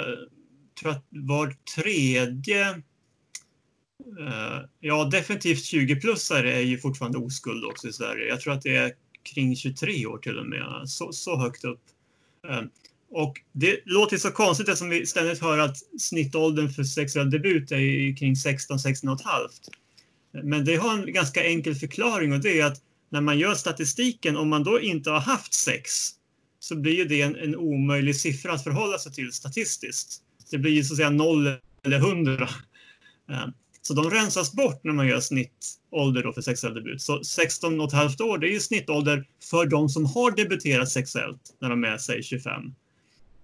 tror 0.80 0.90
att 0.92 1.04
var 1.10 1.54
tredje, 1.76 2.82
Eh, 4.06 4.60
ja 4.80 5.04
definitivt 5.04 5.58
20-plussare 5.58 6.52
är 6.52 6.60
ju 6.60 6.78
fortfarande 6.78 7.18
oskuld 7.18 7.64
också 7.64 7.88
i 7.88 7.92
Sverige. 7.92 8.28
Jag 8.28 8.40
tror 8.40 8.52
att 8.52 8.62
det 8.62 8.76
är 8.76 8.92
kring 9.22 9.56
23 9.56 10.06
år 10.06 10.18
till 10.18 10.38
och 10.38 10.46
med, 10.46 10.82
så, 10.86 11.12
så 11.12 11.36
högt 11.36 11.64
upp. 11.64 11.82
Eh, 12.48 12.62
och 13.10 13.40
det 13.52 13.80
låter 13.84 14.16
så 14.16 14.30
konstigt 14.30 14.68
eftersom 14.68 14.88
vi 14.88 15.06
ständigt 15.06 15.42
hör 15.42 15.58
att 15.58 15.76
snittåldern 16.00 16.70
för 16.70 16.84
sexuell 16.84 17.30
debut 17.30 17.72
är 17.72 18.16
kring 18.16 18.34
16-16 18.34 19.08
och 19.08 19.20
ett 19.20 19.26
halvt. 19.26 19.68
Men 20.42 20.64
det 20.64 20.76
har 20.76 20.98
en 20.98 21.12
ganska 21.12 21.44
enkel 21.44 21.74
förklaring 21.74 22.32
och 22.32 22.40
det 22.40 22.60
är 22.60 22.64
att 22.64 22.82
när 23.10 23.20
man 23.20 23.38
gör 23.38 23.54
statistiken, 23.54 24.36
om 24.36 24.48
man 24.48 24.64
då 24.64 24.80
inte 24.80 25.10
har 25.10 25.20
haft 25.20 25.54
sex 25.54 25.90
så 26.58 26.76
blir 26.76 26.92
ju 26.94 27.04
det 27.04 27.22
en, 27.22 27.36
en 27.36 27.56
omöjlig 27.56 28.16
siffra 28.16 28.52
att 28.52 28.64
förhålla 28.64 28.98
sig 28.98 29.12
till 29.12 29.32
statistiskt. 29.32 30.22
Det 30.50 30.58
blir 30.58 30.72
ju 30.72 30.84
så 30.84 30.92
att 30.92 30.96
säga 30.96 31.10
noll 31.10 31.54
eller 31.84 31.96
100. 31.96 32.48
Så 33.86 33.94
de 33.94 34.10
rensas 34.10 34.52
bort 34.52 34.84
när 34.84 34.92
man 34.92 35.06
gör 35.06 35.20
snittålder 35.20 36.22
då 36.22 36.32
för 36.32 36.42
sexuell 36.42 36.74
debut. 36.74 37.02
Så 37.02 37.24
16 37.24 37.80
och 37.80 37.86
ett 37.86 37.92
halvt 37.92 38.20
år 38.20 38.38
det 38.38 38.48
är 38.48 38.52
ju 38.52 38.60
snittålder 38.60 39.28
för 39.50 39.66
de 39.66 39.88
som 39.88 40.04
har 40.06 40.30
debuterat 40.30 40.88
sexuellt 40.88 41.56
när 41.60 41.70
de 41.70 41.84
är 41.84 41.98
sig 41.98 42.22
25. 42.22 42.74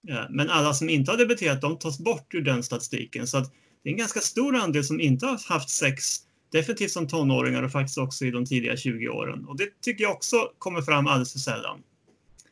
Eh, 0.08 0.16
men 0.30 0.50
alla 0.50 0.74
som 0.74 0.88
inte 0.88 1.10
har 1.10 1.18
debuterat 1.18 1.60
de 1.60 1.78
tas 1.78 1.98
bort 1.98 2.34
ur 2.34 2.40
den 2.40 2.62
statistiken. 2.62 3.26
Så 3.26 3.38
att 3.38 3.52
det 3.82 3.88
är 3.88 3.92
en 3.92 3.98
ganska 3.98 4.20
stor 4.20 4.56
andel 4.56 4.84
som 4.84 5.00
inte 5.00 5.26
har 5.26 5.48
haft 5.48 5.70
sex 5.70 6.16
definitivt 6.52 6.90
som 6.90 7.08
tonåringar 7.08 7.62
och 7.62 7.72
faktiskt 7.72 7.98
också 7.98 8.24
i 8.24 8.30
de 8.30 8.46
tidiga 8.46 8.76
20 8.76 9.08
åren. 9.08 9.44
Och 9.44 9.56
det 9.56 9.80
tycker 9.80 10.04
jag 10.04 10.12
också 10.12 10.36
kommer 10.58 10.82
fram 10.82 11.06
alldeles 11.06 11.32
för 11.32 11.38
sällan. 11.38 11.82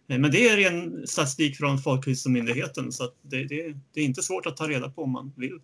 Eh, 0.09 0.18
men 0.18 0.31
det 0.31 0.48
är 0.48 0.57
ren 0.57 1.07
statistik 1.07 1.57
från 1.57 1.79
Folkhälsomyndigheten 1.79 2.92
så 2.92 3.11
det, 3.22 3.44
det, 3.44 3.74
det, 3.94 4.00
är 4.00 4.05
inte 4.05 4.22
svårt 4.22 4.46
att 4.46 4.57
ta 4.57 4.68
reda 4.68 4.90
på 4.90 5.03
om 5.03 5.11
man 5.11 5.33
vill. 5.37 5.59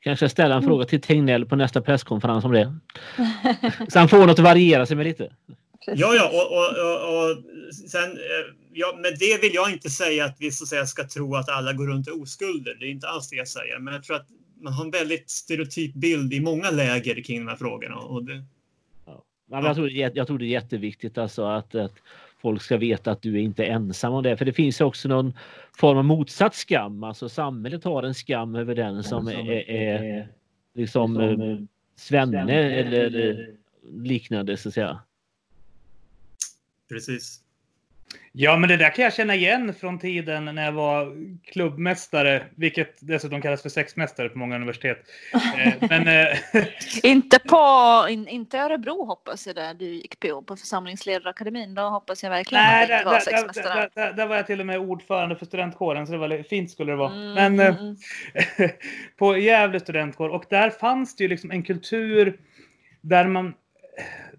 Kanske 0.00 0.28
ställa 0.28 0.54
en 0.54 0.62
fråga 0.62 0.84
till 0.84 1.00
Tegnell 1.00 1.46
på 1.46 1.56
nästa 1.56 1.80
presskonferens 1.80 2.44
om 2.44 2.52
det. 2.52 2.78
Så 3.88 3.98
han 3.98 4.08
får 4.08 4.18
något 4.18 4.30
att 4.30 4.38
variera 4.38 4.86
sig 4.86 4.96
med 4.96 5.06
lite. 5.06 5.32
Ja, 5.86 6.14
ja, 6.14 6.28
och, 6.28 6.56
och, 6.56 6.68
och, 6.86 7.30
och 7.30 7.36
sen, 7.90 8.10
eh, 8.10 8.54
ja, 8.72 8.98
med 9.02 9.16
det 9.18 9.42
vill 9.42 9.54
jag 9.54 9.72
inte 9.72 9.90
säga 9.90 10.24
att 10.24 10.36
vi 10.38 10.50
så 10.50 10.64
att 10.64 10.68
säga, 10.68 10.86
ska 10.86 11.08
tro 11.08 11.36
att 11.36 11.48
alla 11.48 11.72
går 11.72 11.86
runt 11.86 12.08
och 12.08 12.20
oskulder. 12.20 12.76
Det 12.80 12.86
är 12.86 12.90
inte 12.90 13.08
alls 13.08 13.30
det 13.30 13.36
jag 13.36 13.48
säger. 13.48 13.78
Men 13.78 13.94
jag 13.94 14.02
tror 14.02 14.16
att 14.16 14.26
man 14.60 14.72
har 14.72 14.84
en 14.84 14.90
väldigt 14.90 15.30
stereotyp 15.30 15.94
bild 15.94 16.34
i 16.34 16.40
många 16.40 16.70
läger 16.70 17.22
kring 17.22 17.38
de 17.38 17.48
här 17.48 17.56
frågorna. 17.56 17.96
Och 17.96 18.24
det, 18.24 18.44
ja. 19.50 19.66
jag, 19.66 19.76
tror, 19.76 19.90
jag 19.90 20.26
tror 20.26 20.38
det 20.38 20.44
är 20.44 20.48
jätteviktigt 20.48 21.18
alltså 21.18 21.44
att, 21.44 21.74
att 21.74 21.94
folk 22.38 22.62
ska 22.62 22.76
veta 22.76 23.10
att 23.10 23.22
du 23.22 23.34
är 23.34 23.40
inte 23.40 23.64
ensam 23.64 24.12
om 24.12 24.22
det. 24.22 24.36
För 24.36 24.44
det 24.44 24.52
finns 24.52 24.80
också 24.80 25.08
någon 25.08 25.32
form 25.76 25.98
av 25.98 26.04
motsatt 26.04 26.54
skam. 26.54 27.04
Alltså 27.04 27.28
samhället 27.28 27.84
har 27.84 28.02
en 28.02 28.14
skam 28.14 28.54
över 28.54 28.74
den 28.74 29.04
som 29.04 29.28
är, 29.28 29.70
är 29.70 30.28
liksom, 30.74 31.20
liksom 31.20 31.40
eh, 31.40 31.58
svenne 31.96 32.52
eller 32.52 33.48
liknande 33.92 34.56
så 34.56 34.68
att 34.68 34.74
säga. 34.74 35.00
Precis. 36.88 37.40
Ja, 38.32 38.56
men 38.56 38.68
det 38.68 38.76
där 38.76 38.94
kan 38.94 39.04
jag 39.04 39.14
känna 39.14 39.34
igen 39.34 39.74
från 39.74 39.98
tiden 39.98 40.44
när 40.44 40.64
jag 40.64 40.72
var 40.72 41.16
klubbmästare, 41.52 42.46
vilket 42.56 42.96
dessutom 43.00 43.42
kallas 43.42 43.62
för 43.62 43.68
sexmästare 43.68 44.28
på 44.28 44.38
många 44.38 44.56
universitet. 44.56 44.98
Eh, 45.34 45.72
men, 45.88 46.08
eh, 46.08 46.38
inte 47.02 47.38
på 47.38 48.06
in, 48.10 48.28
inte 48.28 48.58
Örebro 48.58 49.04
hoppas 49.04 49.46
jag 49.46 49.56
där 49.56 49.74
du 49.74 49.84
gick 49.84 50.20
på, 50.20 50.42
på 50.42 50.56
församlingsledarakademin. 50.56 51.74
Då 51.74 51.82
hoppas 51.82 52.22
jag 52.22 52.30
verkligen 52.30 52.64
Nej, 52.64 52.82
att 52.82 52.88
du 52.88 52.94
inte 52.94 53.04
var 53.04 53.20
sexmästare. 53.20 53.74
Där, 53.74 53.90
där, 53.94 54.12
där, 54.12 54.26
var 54.26 54.36
jag 54.36 54.46
till 54.46 54.60
och 54.60 54.66
med 54.66 54.78
ordförande 54.78 55.36
för 55.36 55.46
studentkåren, 55.46 56.06
så 56.06 56.12
det 56.12 56.18
var 56.18 56.42
fint 56.42 56.70
skulle 56.70 56.92
det 56.92 56.96
vara. 56.96 57.12
Mm, 57.12 57.32
men 57.32 57.60
mm. 57.60 57.96
mm. 58.58 58.70
på 59.18 59.36
Gävle 59.36 59.80
studentkår, 59.80 60.28
och 60.28 60.44
där 60.50 60.70
fanns 60.70 61.16
det 61.16 61.24
ju 61.24 61.28
liksom 61.28 61.50
en 61.50 61.62
kultur 61.62 62.40
där 63.00 63.26
man, 63.26 63.54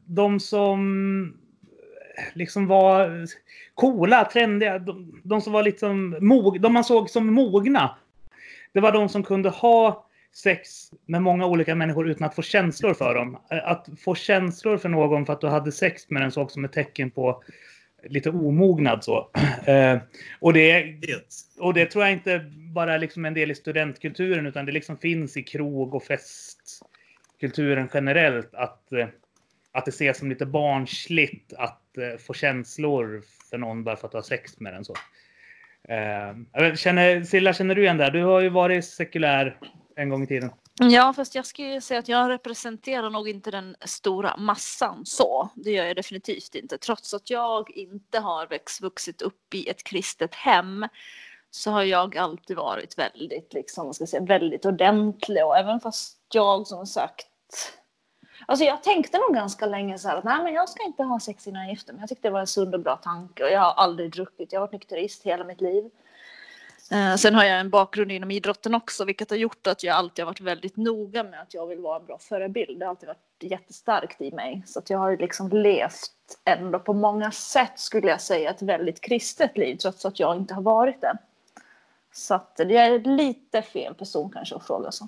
de 0.06 0.40
som 0.40 1.40
liksom 2.34 2.68
var 2.68 3.28
coola, 3.76 4.26
trendiga, 4.26 4.80
de, 4.80 5.22
de 5.24 5.42
som 5.42 5.54
var 5.54 5.64
liksom 5.64 6.18
mog, 6.22 6.62
de 6.62 6.74
man 6.74 6.84
såg 6.84 7.10
som 7.10 7.34
mogna. 7.34 7.96
Det 8.74 8.80
var 8.80 8.92
de 8.92 9.10
som 9.10 9.24
kunde 9.24 9.50
ha 9.50 10.06
sex 10.34 10.92
med 11.06 11.22
många 11.22 11.46
olika 11.46 11.76
människor 11.76 12.10
utan 12.10 12.28
att 12.28 12.36
få 12.36 12.42
känslor 12.42 12.94
för 12.94 13.16
dem. 13.16 13.38
Att 13.50 13.88
få 14.00 14.16
känslor 14.16 14.78
för 14.78 14.90
någon 14.90 15.26
för 15.26 15.34
att 15.34 15.42
du 15.42 15.48
hade 15.48 15.72
sex 15.72 16.10
med 16.10 16.22
den 16.22 16.32
såg 16.32 16.52
som 16.52 16.66
ett 16.66 16.74
tecken 16.74 17.12
på 17.12 17.44
lite 18.04 18.30
omognad 18.30 19.04
så. 19.04 19.30
Eh, 19.66 19.98
och, 20.40 20.54
det, 20.54 20.96
och 21.60 21.74
det 21.74 21.86
tror 21.86 22.04
jag 22.04 22.14
inte 22.14 22.46
bara 22.56 22.94
är 22.94 23.00
liksom 23.00 23.26
en 23.26 23.34
del 23.34 23.52
i 23.52 23.56
studentkulturen 23.56 24.46
utan 24.46 24.66
det 24.66 24.72
liksom 24.72 24.98
finns 24.98 25.38
i 25.38 25.44
krog 25.44 25.96
och 25.96 26.04
festkulturen 26.04 27.90
generellt 27.94 28.54
att, 28.54 28.92
eh, 28.92 29.08
att 29.80 29.86
det 29.86 29.92
ses 29.92 30.18
som 30.18 30.30
lite 30.30 30.46
barnsligt 30.46 31.54
att 31.54 31.98
eh, 31.98 32.18
få 32.20 32.34
känslor 32.34 33.24
för 33.50 33.58
någon 33.58 33.84
bara 33.84 33.96
för 33.96 34.08
att 34.08 34.14
ha 34.14 34.24
sex 34.24 34.60
med 34.60 34.74
den. 34.74 34.86
Så. 34.86 34.94
Eh, 35.90 36.76
känner, 36.76 37.24
Silla, 37.24 37.54
känner 37.54 37.76
du 37.76 37.82
igen 37.82 37.98
det? 37.98 38.10
Du 38.10 38.24
har 38.24 38.40
ju 38.40 38.50
varit 38.50 38.86
sekulär 38.86 39.60
en 39.96 40.10
gång 40.10 40.24
i 40.24 40.28
tiden. 40.28 40.52
Ja, 40.82 41.14
fast 41.14 41.36
jag 41.36 41.46
skulle 41.46 41.82
säga 41.82 42.00
att 42.00 42.08
jag 42.08 42.30
representerar 42.30 43.10
nog 43.10 43.30
inte 43.30 43.52
den 43.52 43.76
stora 43.82 44.38
massan 44.38 45.06
så. 45.06 45.50
Det 45.56 45.72
gör 45.72 45.86
jag 45.86 45.96
definitivt 45.96 46.56
inte. 46.56 46.78
Trots 46.78 47.14
att 47.14 47.30
jag 47.30 47.72
inte 47.72 48.20
har 48.20 48.48
växt, 48.48 48.82
vuxit 48.82 49.22
upp 49.22 49.54
i 49.54 49.70
ett 49.70 49.84
kristet 49.84 50.36
hem 50.36 50.88
så 51.52 51.72
har 51.72 51.84
jag 51.84 52.18
alltid 52.18 52.58
varit 52.58 52.98
väldigt, 52.98 53.54
liksom, 53.54 53.94
ska 53.94 54.06
säga, 54.06 54.24
väldigt 54.24 54.66
ordentlig. 54.66 55.46
Och 55.46 55.58
även 55.58 55.80
fast 55.80 56.18
jag 56.34 56.68
som 56.68 56.86
sagt 56.86 57.28
Alltså 58.46 58.66
jag 58.66 58.84
tänkte 58.84 59.18
nog 59.18 59.34
ganska 59.34 59.66
länge 59.66 60.00
så 60.00 60.08
här 60.08 60.18
att 60.18 60.24
nej 60.24 60.44
men 60.44 60.54
jag 60.54 60.70
ska 60.70 60.84
inte 60.84 61.04
ha 61.04 61.20
sex 61.20 61.48
innan 61.48 61.62
jag 61.62 61.72
gifter 61.72 61.94
mig. 61.94 62.02
Jag 62.02 62.10
tyckte 62.10 62.28
det 62.28 62.32
var 62.32 62.40
en 62.40 62.48
sund 62.48 62.74
och 62.76 62.82
bra 62.82 62.96
tanke 62.96 63.44
och 63.44 63.50
jag 63.50 63.60
har 63.60 63.74
aldrig 63.74 64.12
druckit. 64.12 64.54
Jag 64.54 64.60
har 64.60 64.68
varit 64.68 64.74
nykterist 64.74 65.24
hela 65.24 65.44
mitt 65.44 65.62
liv. 65.62 65.90
Eh, 66.92 67.16
sen 67.16 67.36
har 67.36 67.44
jag 67.44 67.60
en 67.60 67.70
bakgrund 67.70 68.12
inom 68.12 68.32
idrotten 68.32 68.76
också 68.76 69.06
vilket 69.06 69.30
har 69.30 69.38
gjort 69.38 69.68
att 69.68 69.84
jag 69.84 69.96
alltid 69.96 70.26
har 70.26 70.32
varit 70.32 70.42
väldigt 70.42 70.78
noga 70.78 71.24
med 71.24 71.42
att 71.42 71.54
jag 71.54 71.68
vill 71.68 71.80
vara 71.80 72.00
en 72.00 72.06
bra 72.06 72.18
förebild. 72.18 72.80
Det 72.80 72.86
har 72.86 72.90
alltid 72.90 73.08
varit 73.08 73.44
jättestarkt 73.44 74.22
i 74.22 74.32
mig. 74.32 74.64
Så 74.66 74.80
att 74.80 74.90
jag 74.90 74.98
har 74.98 75.18
liksom 75.18 75.50
levt 75.50 76.12
ändå 76.46 76.80
på 76.80 76.94
många 76.94 77.32
sätt 77.32 77.80
skulle 77.80 78.08
jag 78.08 78.22
säga 78.22 78.50
ett 78.50 78.62
väldigt 78.62 79.02
kristet 79.02 79.58
liv 79.58 79.76
trots 79.76 80.06
att 80.06 80.20
jag 80.20 80.38
inte 80.38 80.54
har 80.54 80.62
varit 80.62 81.02
det. 81.02 81.18
Så 82.14 82.34
att 82.34 82.54
jag 82.58 82.72
är 82.72 83.00
lite 83.00 83.62
fel 83.62 83.94
person 83.94 84.32
kanske 84.34 84.56
att 84.56 84.68
fråga 84.68 84.92
så. 84.92 85.08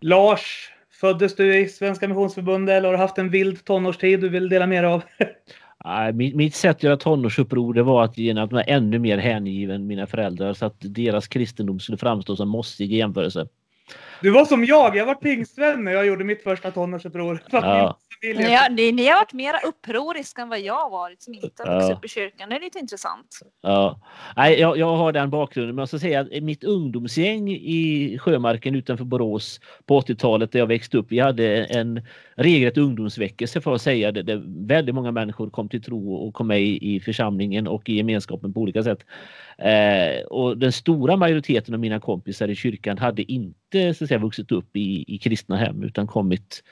Lars, 0.00 0.74
Föddes 1.00 1.36
du 1.36 1.56
i 1.58 1.68
Svenska 1.68 2.08
Missionsförbundet 2.08 2.72
eller 2.72 2.88
har 2.88 2.92
du 2.92 2.98
haft 2.98 3.18
en 3.18 3.30
vild 3.30 3.64
tonårstid 3.64 4.20
du 4.20 4.28
vill 4.28 4.48
dela 4.48 4.66
med 4.66 4.84
dig 4.84 4.90
av? 4.92 5.02
mitt 6.14 6.54
sätt 6.54 6.76
att 6.76 6.82
göra 6.82 6.96
tonårsuppror 6.96 7.74
var 7.74 8.04
att 8.04 8.18
genom 8.18 8.44
att 8.44 8.52
vara 8.52 8.62
ännu 8.62 8.98
mer 8.98 9.18
hängiven 9.18 9.86
mina 9.86 10.06
föräldrar 10.06 10.54
så 10.54 10.66
att 10.66 10.76
deras 10.80 11.28
kristendom 11.28 11.80
skulle 11.80 11.98
framstå 11.98 12.36
som 12.36 12.48
mossig 12.48 12.92
i 12.92 12.96
jämförelse. 12.96 13.48
Du 14.20 14.30
var 14.30 14.44
som 14.44 14.64
jag, 14.64 14.96
jag 14.96 15.06
var 15.06 15.14
pingstvän 15.14 15.84
när 15.84 15.92
jag 15.92 16.06
gjorde 16.06 16.24
mitt 16.24 16.42
första 16.42 16.70
tonårsuppror. 16.70 17.42
Ja. 17.50 17.98
Ni, 18.22 18.54
har, 18.54 18.70
ni, 18.70 18.92
ni 18.92 19.06
har 19.06 19.14
varit 19.14 19.32
mer 19.32 19.54
upproriska 19.66 20.42
än 20.42 20.48
vad 20.48 20.60
jag 20.60 20.74
har 20.74 20.90
varit 20.90 21.22
som 21.22 21.34
inte 21.34 21.62
har 21.64 21.74
vuxit 21.74 21.96
upp 21.96 22.04
i 22.04 22.08
kyrkan. 22.08 22.48
Det 22.48 22.56
är 22.56 22.60
lite 22.60 22.78
intressant. 22.78 23.40
Ja. 23.62 24.00
Nej, 24.36 24.60
jag, 24.60 24.78
jag 24.78 24.96
har 24.96 25.12
den 25.12 25.30
bakgrunden. 25.30 25.74
Men 25.74 25.82
jag 25.82 25.88
ska 25.88 25.98
säga 25.98 26.20
att 26.20 26.42
mitt 26.42 26.64
ungdomsgäng 26.64 27.50
i 27.50 28.18
Sjömarken 28.20 28.74
utanför 28.74 29.04
Borås 29.04 29.60
på 29.86 30.00
80-talet 30.00 30.52
där 30.52 30.58
jag 30.58 30.66
växte 30.66 30.98
upp. 30.98 31.06
Vi 31.08 31.18
hade 31.18 31.64
en 31.64 32.02
regelrätt 32.36 32.78
ungdomsväckelse 32.78 33.60
för 33.60 33.74
att 33.74 33.82
säga 33.82 34.12
det. 34.12 34.22
Där 34.22 34.42
väldigt 34.66 34.94
många 34.94 35.12
människor 35.12 35.50
kom 35.50 35.68
till 35.68 35.82
tro 35.82 36.14
och 36.14 36.34
kom 36.34 36.46
med 36.46 36.62
i, 36.62 37.00
församlingen 37.00 37.68
och 37.68 37.88
i 37.88 37.96
gemenskapen 37.96 38.52
på 38.52 38.60
olika 38.60 38.82
sätt. 38.82 39.04
Eh, 39.58 40.26
och 40.26 40.58
den 40.58 40.72
stora 40.72 41.16
majoriteten 41.16 41.74
av 41.74 41.80
mina 41.80 42.00
kompisar 42.00 42.48
i 42.48 42.54
kyrkan 42.54 42.98
hade 42.98 43.32
inte 43.32 43.94
så 43.94 44.06
säga, 44.08 44.18
vuxit 44.18 44.52
upp 44.52 44.76
i, 44.76 45.04
i 45.14 45.18
kristna 45.18 45.56
hem 45.56 45.82
utan 45.82 46.06
kommit 46.06 46.64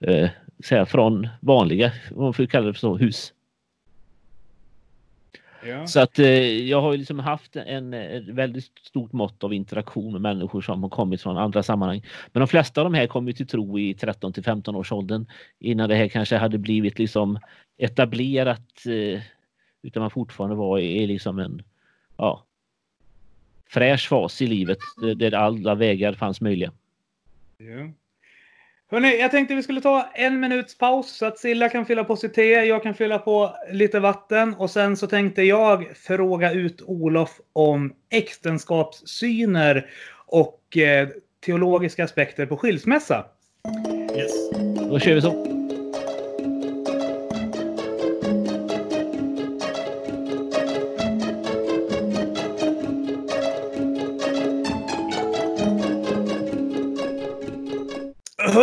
eh, 0.00 0.30
säga, 0.64 0.86
från 0.86 1.28
vanliga, 1.40 1.92
vad 2.10 2.24
man 2.24 2.34
får 2.34 2.46
kalla 2.46 2.66
det 2.66 2.72
för 2.72 2.80
så, 2.80 2.96
hus. 2.96 3.32
Ja. 5.66 5.86
Så 5.86 6.00
att 6.00 6.18
eh, 6.18 6.66
jag 6.68 6.80
har 6.80 6.96
liksom 6.96 7.18
haft 7.18 7.56
en, 7.56 7.94
ett 7.94 8.28
väldigt 8.28 8.64
stort 8.82 9.12
mått 9.12 9.44
av 9.44 9.54
interaktion 9.54 10.12
med 10.12 10.20
människor 10.20 10.60
som 10.60 10.82
har 10.82 10.90
kommit 10.90 11.22
från 11.22 11.36
andra 11.36 11.62
sammanhang. 11.62 12.02
Men 12.32 12.40
de 12.40 12.48
flesta 12.48 12.80
av 12.80 12.84
de 12.84 12.94
här 12.94 13.06
kom 13.06 13.32
till 13.32 13.46
tro 13.46 13.78
i 13.78 13.94
13 13.94 14.32
till 14.32 14.44
15 14.44 14.76
års 14.76 14.92
åldern 14.92 15.26
innan 15.58 15.88
det 15.88 15.94
här 15.94 16.08
kanske 16.08 16.36
hade 16.36 16.58
blivit 16.58 16.98
liksom 16.98 17.38
etablerat 17.78 18.86
eh, 18.86 19.22
utan 19.82 20.00
man 20.00 20.10
fortfarande 20.10 20.56
var 20.56 20.78
i, 20.78 21.02
i 21.02 21.06
liksom 21.06 21.38
en 21.38 21.62
ja, 22.16 22.44
fräsch 23.74 24.08
fas 24.08 24.42
i 24.42 24.46
livet 24.46 24.78
där 25.16 25.34
alla 25.34 25.74
vägar 25.74 26.12
fanns 26.12 26.40
möjliga. 26.40 26.72
Ja. 27.58 27.90
Hörrni, 28.90 29.20
jag 29.20 29.30
tänkte 29.30 29.54
vi 29.54 29.62
skulle 29.62 29.80
ta 29.80 30.08
en 30.14 30.40
minuts 30.40 30.78
paus 30.78 31.16
så 31.16 31.26
att 31.26 31.38
Silla 31.38 31.68
kan 31.68 31.86
fylla 31.86 32.04
på 32.04 32.16
sitt 32.16 32.34
te, 32.34 32.42
jag 32.42 32.82
kan 32.82 32.94
fylla 32.94 33.18
på 33.18 33.56
lite 33.72 34.00
vatten 34.00 34.54
och 34.54 34.70
sen 34.70 34.96
så 34.96 35.06
tänkte 35.06 35.42
jag 35.42 35.96
fråga 35.96 36.52
ut 36.52 36.82
Olof 36.82 37.40
om 37.52 37.94
äktenskapssyner 38.10 39.90
och 40.26 40.76
eh, 40.76 41.08
teologiska 41.46 42.04
aspekter 42.04 42.46
på 42.46 42.56
skilsmässa. 42.56 43.24
Yes. 44.16 44.50
Då 44.90 44.98
kör 44.98 45.14
vi 45.14 45.20
så. 45.20 45.53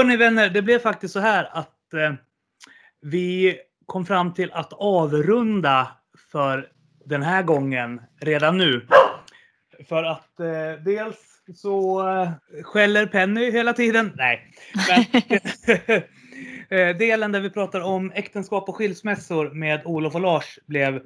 Hörni 0.02 0.18
vänner, 0.18 0.49
det 0.49 0.62
blev 0.62 0.80
faktiskt 0.80 1.14
så 1.14 1.20
här 1.20 1.49
att 1.52 1.93
eh, 1.93 2.14
vi 3.02 3.58
kom 3.86 4.06
fram 4.06 4.34
till 4.34 4.52
att 4.52 4.74
avrunda 4.74 5.88
för 6.32 6.68
den 7.06 7.22
här 7.22 7.43
gången 7.43 8.02
redan 8.22 8.58
nu. 8.58 8.88
För 9.89 10.04
att 10.04 10.39
eh, 10.39 10.84
dels 10.86 11.18
så 11.56 12.08
eh, 12.10 12.30
skäller 12.64 13.06
Penny 13.06 13.52
hela 13.52 13.74
tiden. 13.74 14.12
Nej. 14.16 14.54
Men, 14.88 16.02
eh, 16.80 16.97
delen 16.97 17.32
där 17.32 17.39
vi 17.39 17.49
pratar 17.49 17.82
om 17.82 18.12
äktenskap 18.12 18.70
och 18.70 18.76
skilsmässor 18.76 19.49
med 19.49 19.82
Olof 19.86 20.16
och 20.16 20.22
Lars 20.22 20.60
blev 20.68 21.02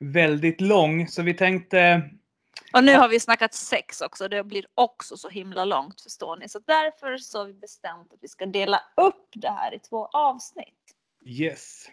väldigt 0.00 0.60
lång. 0.60 1.08
Så 1.08 1.22
vi 1.22 1.34
tänkte 1.34 2.10
och 2.72 2.84
nu 2.84 2.94
har 2.96 3.08
vi 3.08 3.20
snackat 3.20 3.54
sex 3.54 4.00
också. 4.00 4.28
Det 4.28 4.44
blir 4.44 4.66
också 4.74 5.16
så 5.16 5.28
himla 5.28 5.64
långt 5.64 6.00
förstår 6.00 6.36
ni. 6.36 6.48
Så 6.48 6.58
därför 6.66 7.16
så 7.16 7.38
har 7.38 7.44
vi 7.46 7.52
bestämt 7.54 8.12
att 8.12 8.18
vi 8.22 8.28
ska 8.28 8.46
dela 8.46 8.80
upp 8.96 9.28
det 9.34 9.50
här 9.50 9.74
i 9.74 9.78
två 9.78 10.06
avsnitt. 10.06 10.74
Yes. 11.26 11.88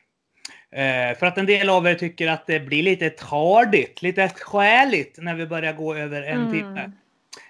Eh, 0.72 1.18
för 1.18 1.26
att 1.26 1.38
en 1.38 1.45
del 1.45 1.70
av 1.70 1.88
er 1.88 1.95
tycker 1.95 2.28
att 2.28 2.47
det 2.47 2.59
blir 2.59 2.84
lite 2.84 3.09
tardigt, 3.09 4.01
lite 4.01 4.30
skäligt 4.30 5.18
när 5.18 5.36
vi 5.36 5.45
börjar 5.47 5.74
gå 5.74 5.95
över 5.95 6.22
en 6.22 6.41
Mm, 6.41 6.51
timme. 6.51 6.91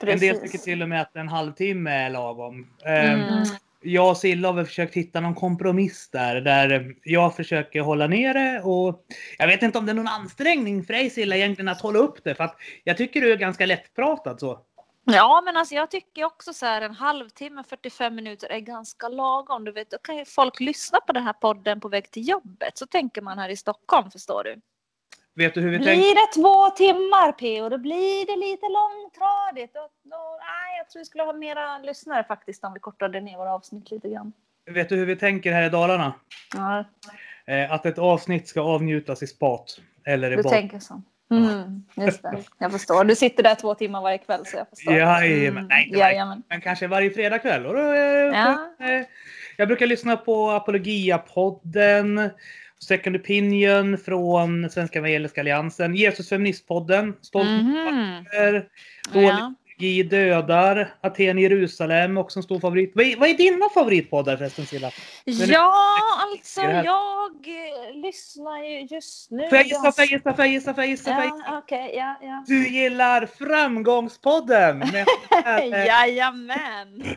En 0.02 0.20
del 0.20 0.38
tycker 0.40 0.58
till 0.58 0.82
och 0.82 0.90
med 0.90 1.02
att 1.02 1.16
en 1.16 1.28
halvtimme 1.28 1.92
är 1.92 2.10
lagom. 2.10 2.68
Eh, 2.86 3.14
Mm. 3.14 3.44
Jag 3.86 4.10
och 4.10 4.18
Silla 4.18 4.48
har 4.48 4.54
väl 4.54 4.66
försökt 4.66 4.96
hitta 4.96 5.20
någon 5.20 5.36
kompromiss 5.36 6.10
där, 6.10 6.42
där 6.42 6.96
jag 7.04 7.36
försöker 7.36 7.82
hålla 7.82 8.08
nere 8.08 8.62
och 8.62 9.06
jag 9.38 9.48
vet 9.48 9.62
inte 9.62 9.78
om 9.78 9.86
det 9.86 9.92
är 9.92 9.94
någon 9.94 10.08
ansträngning 10.08 10.84
för 10.84 10.94
dig 10.94 11.10
Silla 11.10 11.36
egentligen 11.36 11.70
att 11.70 11.82
hålla 11.82 12.00
upp 12.00 12.24
det 12.24 12.36
för 12.36 12.44
att 12.44 12.58
jag 12.84 12.98
tycker 12.98 13.22
du 13.22 13.32
är 13.32 13.38
ganska 13.38 13.66
lättpratad 13.66 14.40
så. 14.40 14.60
Ja, 15.06 15.42
men 15.46 15.58
alltså 15.58 15.76
jag 15.76 15.92
tycker 15.92 16.24
också 16.24 16.54
så 16.54 16.66
här 16.66 16.82
en 16.82 16.96
halvtimme, 16.96 17.64
45 17.70 18.16
minuter 18.16 18.52
är 18.52 18.60
ganska 18.60 19.08
lagom. 19.10 19.64
Du 19.64 19.72
vet, 19.72 19.92
då 19.92 19.98
kan 19.98 20.18
ju 20.18 20.26
folk 20.26 20.60
lyssna 20.60 21.00
på 21.00 21.14
den 21.14 21.24
här 21.24 21.34
podden 21.34 21.80
på 21.80 21.90
väg 21.90 22.12
till 22.12 22.30
jobbet. 22.30 22.78
Så 22.78 22.86
tänker 22.86 23.22
man 23.22 23.40
här 23.40 23.50
i 23.50 23.56
Stockholm, 23.56 24.12
förstår 24.12 24.44
du. 24.44 24.62
Vet 25.36 25.54
du 25.54 25.62
hur 25.62 25.70
vi 25.72 25.78
Blir 25.78 25.88
tänker? 25.88 26.16
det 26.16 26.42
två 26.42 26.70
timmar 26.70 27.32
P.O. 27.32 27.70
då 27.70 27.78
blir 27.78 28.26
det 28.26 28.36
lite 28.52 28.66
långtradigt. 28.70 29.74
Då, 29.74 29.80
då, 30.04 30.38
nej, 30.40 30.78
jag 30.78 30.90
tror 30.90 31.00
vi 31.00 31.06
skulle 31.06 31.24
ha 31.24 31.34
mera 31.34 31.78
lyssnare 31.78 32.24
faktiskt 32.24 32.64
om 32.64 32.74
vi 32.74 32.80
kortade 32.80 33.22
ner 33.22 33.38
våra 33.38 33.54
avsnitt 33.54 33.92
lite 33.92 34.10
grann. 34.10 34.34
Vet 34.72 34.90
du 34.90 34.96
hur 34.96 35.06
vi 35.06 35.16
tänker 35.16 35.52
här 35.52 35.64
i 35.64 35.70
Dalarna? 35.70 36.14
Ja, 36.56 36.84
Eh, 37.48 37.72
att 37.72 37.86
ett 37.86 37.98
avsnitt 37.98 38.48
ska 38.48 38.62
avnjutas 38.62 39.24
i 39.24 39.28
spat 39.28 39.80
eller 40.06 40.32
i 40.32 40.36
du 40.36 40.44
bad. 40.44 40.52
tänker 40.52 40.80
så. 40.80 41.02
Mm, 41.32 41.84
just 41.96 42.22
det, 42.24 42.44
jag 42.58 42.72
förstår. 42.72 43.04
Du 43.04 43.16
sitter 43.16 43.44
där 43.44 43.56
två 43.56 43.76
timmar 43.76 44.02
varje 44.02 44.18
kväll 44.18 44.46
så 44.46 44.58
jag 44.58 44.70
förstår. 44.70 44.94
Jajamän. 44.94 45.68
Nej, 45.68 45.88
inte 45.88 46.00
varje. 46.00 46.42
Men 46.50 46.62
kanske 46.62 46.88
varje 46.88 47.10
fredagkväll. 47.12 47.66
Och 47.66 47.74
då, 47.74 47.80
eh, 47.80 48.00
Ja. 48.00 48.70
eh, 48.80 49.06
Jag 49.58 49.68
brukar 49.68 49.88
lyssna 49.88 50.18
på 50.18 50.50
Apologia-podden, 50.52 52.30
Second 52.86 53.16
Opinion 53.16 53.98
från 53.98 54.70
Svenska 54.70 55.00
Evangeliska 55.00 55.42
Alliansen, 55.42 55.96
Jesus 55.96 56.30
Feministpodden, 56.30 57.14
Stolt 57.22 57.48
mm. 57.48 58.26
Dålig 59.14 59.28
Ja. 59.28 59.54
Liturgi 59.78 60.04
dödar, 60.04 60.96
Aten 61.02 61.38
Jerusalem 61.38 62.18
också 62.18 62.40
en 62.40 62.44
stor 62.44 62.60
favorit. 62.60 62.92
Vad 62.96 63.06
är, 63.06 63.18
vad 63.18 63.30
är 63.30 63.34
dina 63.34 63.70
favoritpoddar 63.70 64.38
förresten 64.38 64.66
Silla? 64.66 64.92
Ja, 65.26 65.74
alltså 66.32 66.62
jag 66.62 67.32
eh, 67.32 68.02
lyssnar 68.02 68.64
ju 68.64 68.82
just 68.82 69.32
nu. 69.32 69.50
Får 69.50 69.58
jag 69.58 69.68
gissa, 69.68 69.92
får 69.92 69.94
jag 69.98 70.12
gissa, 70.12 70.34
får 70.34 70.46
jag 70.46 70.54
gissa, 70.54 70.74
får 70.74 70.84
jag 70.84 70.90
gissa? 70.90 71.10
jag 71.10 71.26
gissa? 71.26 71.42
Ja, 71.46 71.58
okej, 71.58 71.94
ja, 71.96 72.16
ja. 72.22 72.44
Du 72.48 72.68
gillar 72.68 73.26
Framgångspodden! 73.26 74.80
Med, 74.92 75.06
Jajamän! 75.88 77.04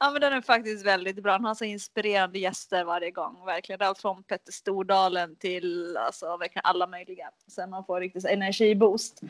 ja 0.00 0.10
men 0.10 0.20
den 0.20 0.32
är 0.32 0.40
faktiskt 0.40 0.86
väldigt 0.86 1.22
bra. 1.22 1.32
Han 1.32 1.44
har 1.44 1.54
så 1.54 1.64
inspirerande 1.64 2.38
gäster 2.38 2.84
varje 2.84 3.10
gång. 3.10 3.44
Verkligen 3.46 3.82
allt 3.82 3.98
från 3.98 4.22
Petter 4.22 4.52
Stordalen 4.52 5.36
till 5.36 5.96
alltså, 5.96 6.36
verkligen 6.36 6.64
alla 6.64 6.86
möjliga. 6.86 7.30
Så 7.46 7.66
man 7.66 7.84
får 7.84 8.00
riktigt 8.00 8.24
energiboost. 8.24 9.20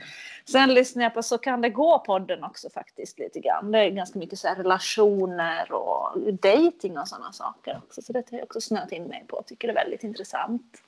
Sen 0.44 0.74
lyssnar 0.74 1.02
jag 1.02 1.14
på 1.14 1.22
Så 1.22 1.38
kan 1.38 1.60
det 1.60 1.70
gå 1.70 1.97
podden 1.98 2.44
också 2.44 2.70
faktiskt 2.70 3.18
lite 3.18 3.40
grann. 3.40 3.72
Det 3.72 3.78
är 3.78 3.90
ganska 3.90 4.18
mycket 4.18 4.38
så 4.38 4.48
relationer 4.48 5.72
och 5.72 6.18
dating 6.32 6.98
och 6.98 7.08
sådana 7.08 7.32
saker 7.32 7.80
också. 7.86 8.02
Så 8.02 8.12
det 8.12 8.30
har 8.30 8.38
jag 8.38 8.44
också 8.44 8.60
snöat 8.60 8.92
in 8.92 9.04
mig 9.04 9.24
på. 9.28 9.42
Tycker 9.46 9.68
det 9.68 9.72
är 9.72 9.84
väldigt 9.84 10.04
intressant. 10.04 10.82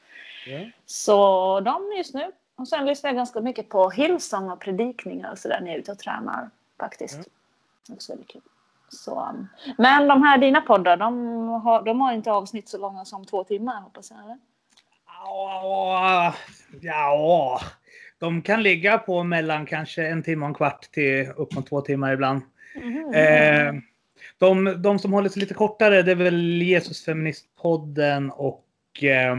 Ja. 0.46 0.58
Så 0.86 1.60
de 1.60 1.92
just 1.96 2.14
nu. 2.14 2.32
Och 2.56 2.68
sen 2.68 2.86
lyssnar 2.86 3.08
jag 3.08 3.16
ganska 3.16 3.40
mycket 3.40 3.68
på 3.68 3.90
Hillsong 3.90 4.50
och 4.50 4.60
predikningar 4.60 5.32
och 5.32 5.38
sådär 5.38 5.60
när 5.60 5.66
jag 5.66 5.74
är 5.74 5.78
ute 5.78 5.92
och 5.92 5.98
tränar 5.98 6.50
faktiskt. 6.78 7.20
Också 7.92 8.12
väldigt 8.12 8.28
kul. 8.28 8.42
Så, 8.88 9.20
um, 9.20 9.48
men 9.78 10.08
de 10.08 10.22
här 10.22 10.38
dina 10.38 10.60
poddar, 10.60 10.96
de 10.96 11.48
har, 11.48 11.82
de 11.82 12.00
har 12.00 12.12
inte 12.12 12.32
avsnitt 12.32 12.68
så 12.68 12.78
långa 12.78 13.04
som 13.04 13.24
två 13.24 13.44
timmar 13.44 13.80
hoppas 13.80 14.10
jag. 14.10 14.20
Eller? 14.24 14.38
Ja, 15.06 16.34
ja, 16.80 17.60
de 18.20 18.42
kan 18.42 18.62
ligga 18.62 18.98
på 18.98 19.24
mellan 19.24 19.66
kanske 19.66 20.06
en 20.06 20.22
timme 20.22 20.42
och 20.44 20.48
en 20.48 20.54
kvart 20.54 20.80
till 20.92 21.26
upp 21.36 21.54
mot 21.54 21.66
två 21.68 21.80
timmar 21.80 22.12
ibland. 22.12 22.42
Mhm. 22.76 23.14
Eh, 23.14 23.74
de, 24.38 24.82
de 24.82 24.98
som 24.98 25.12
håller 25.12 25.28
sig 25.28 25.40
lite 25.40 25.54
kortare 25.54 26.02
det 26.02 26.10
är 26.10 26.14
väl 26.16 26.62
Jesus 26.62 27.04
Feministpodden 27.04 28.30
och 28.30 28.64
eh, 29.04 29.38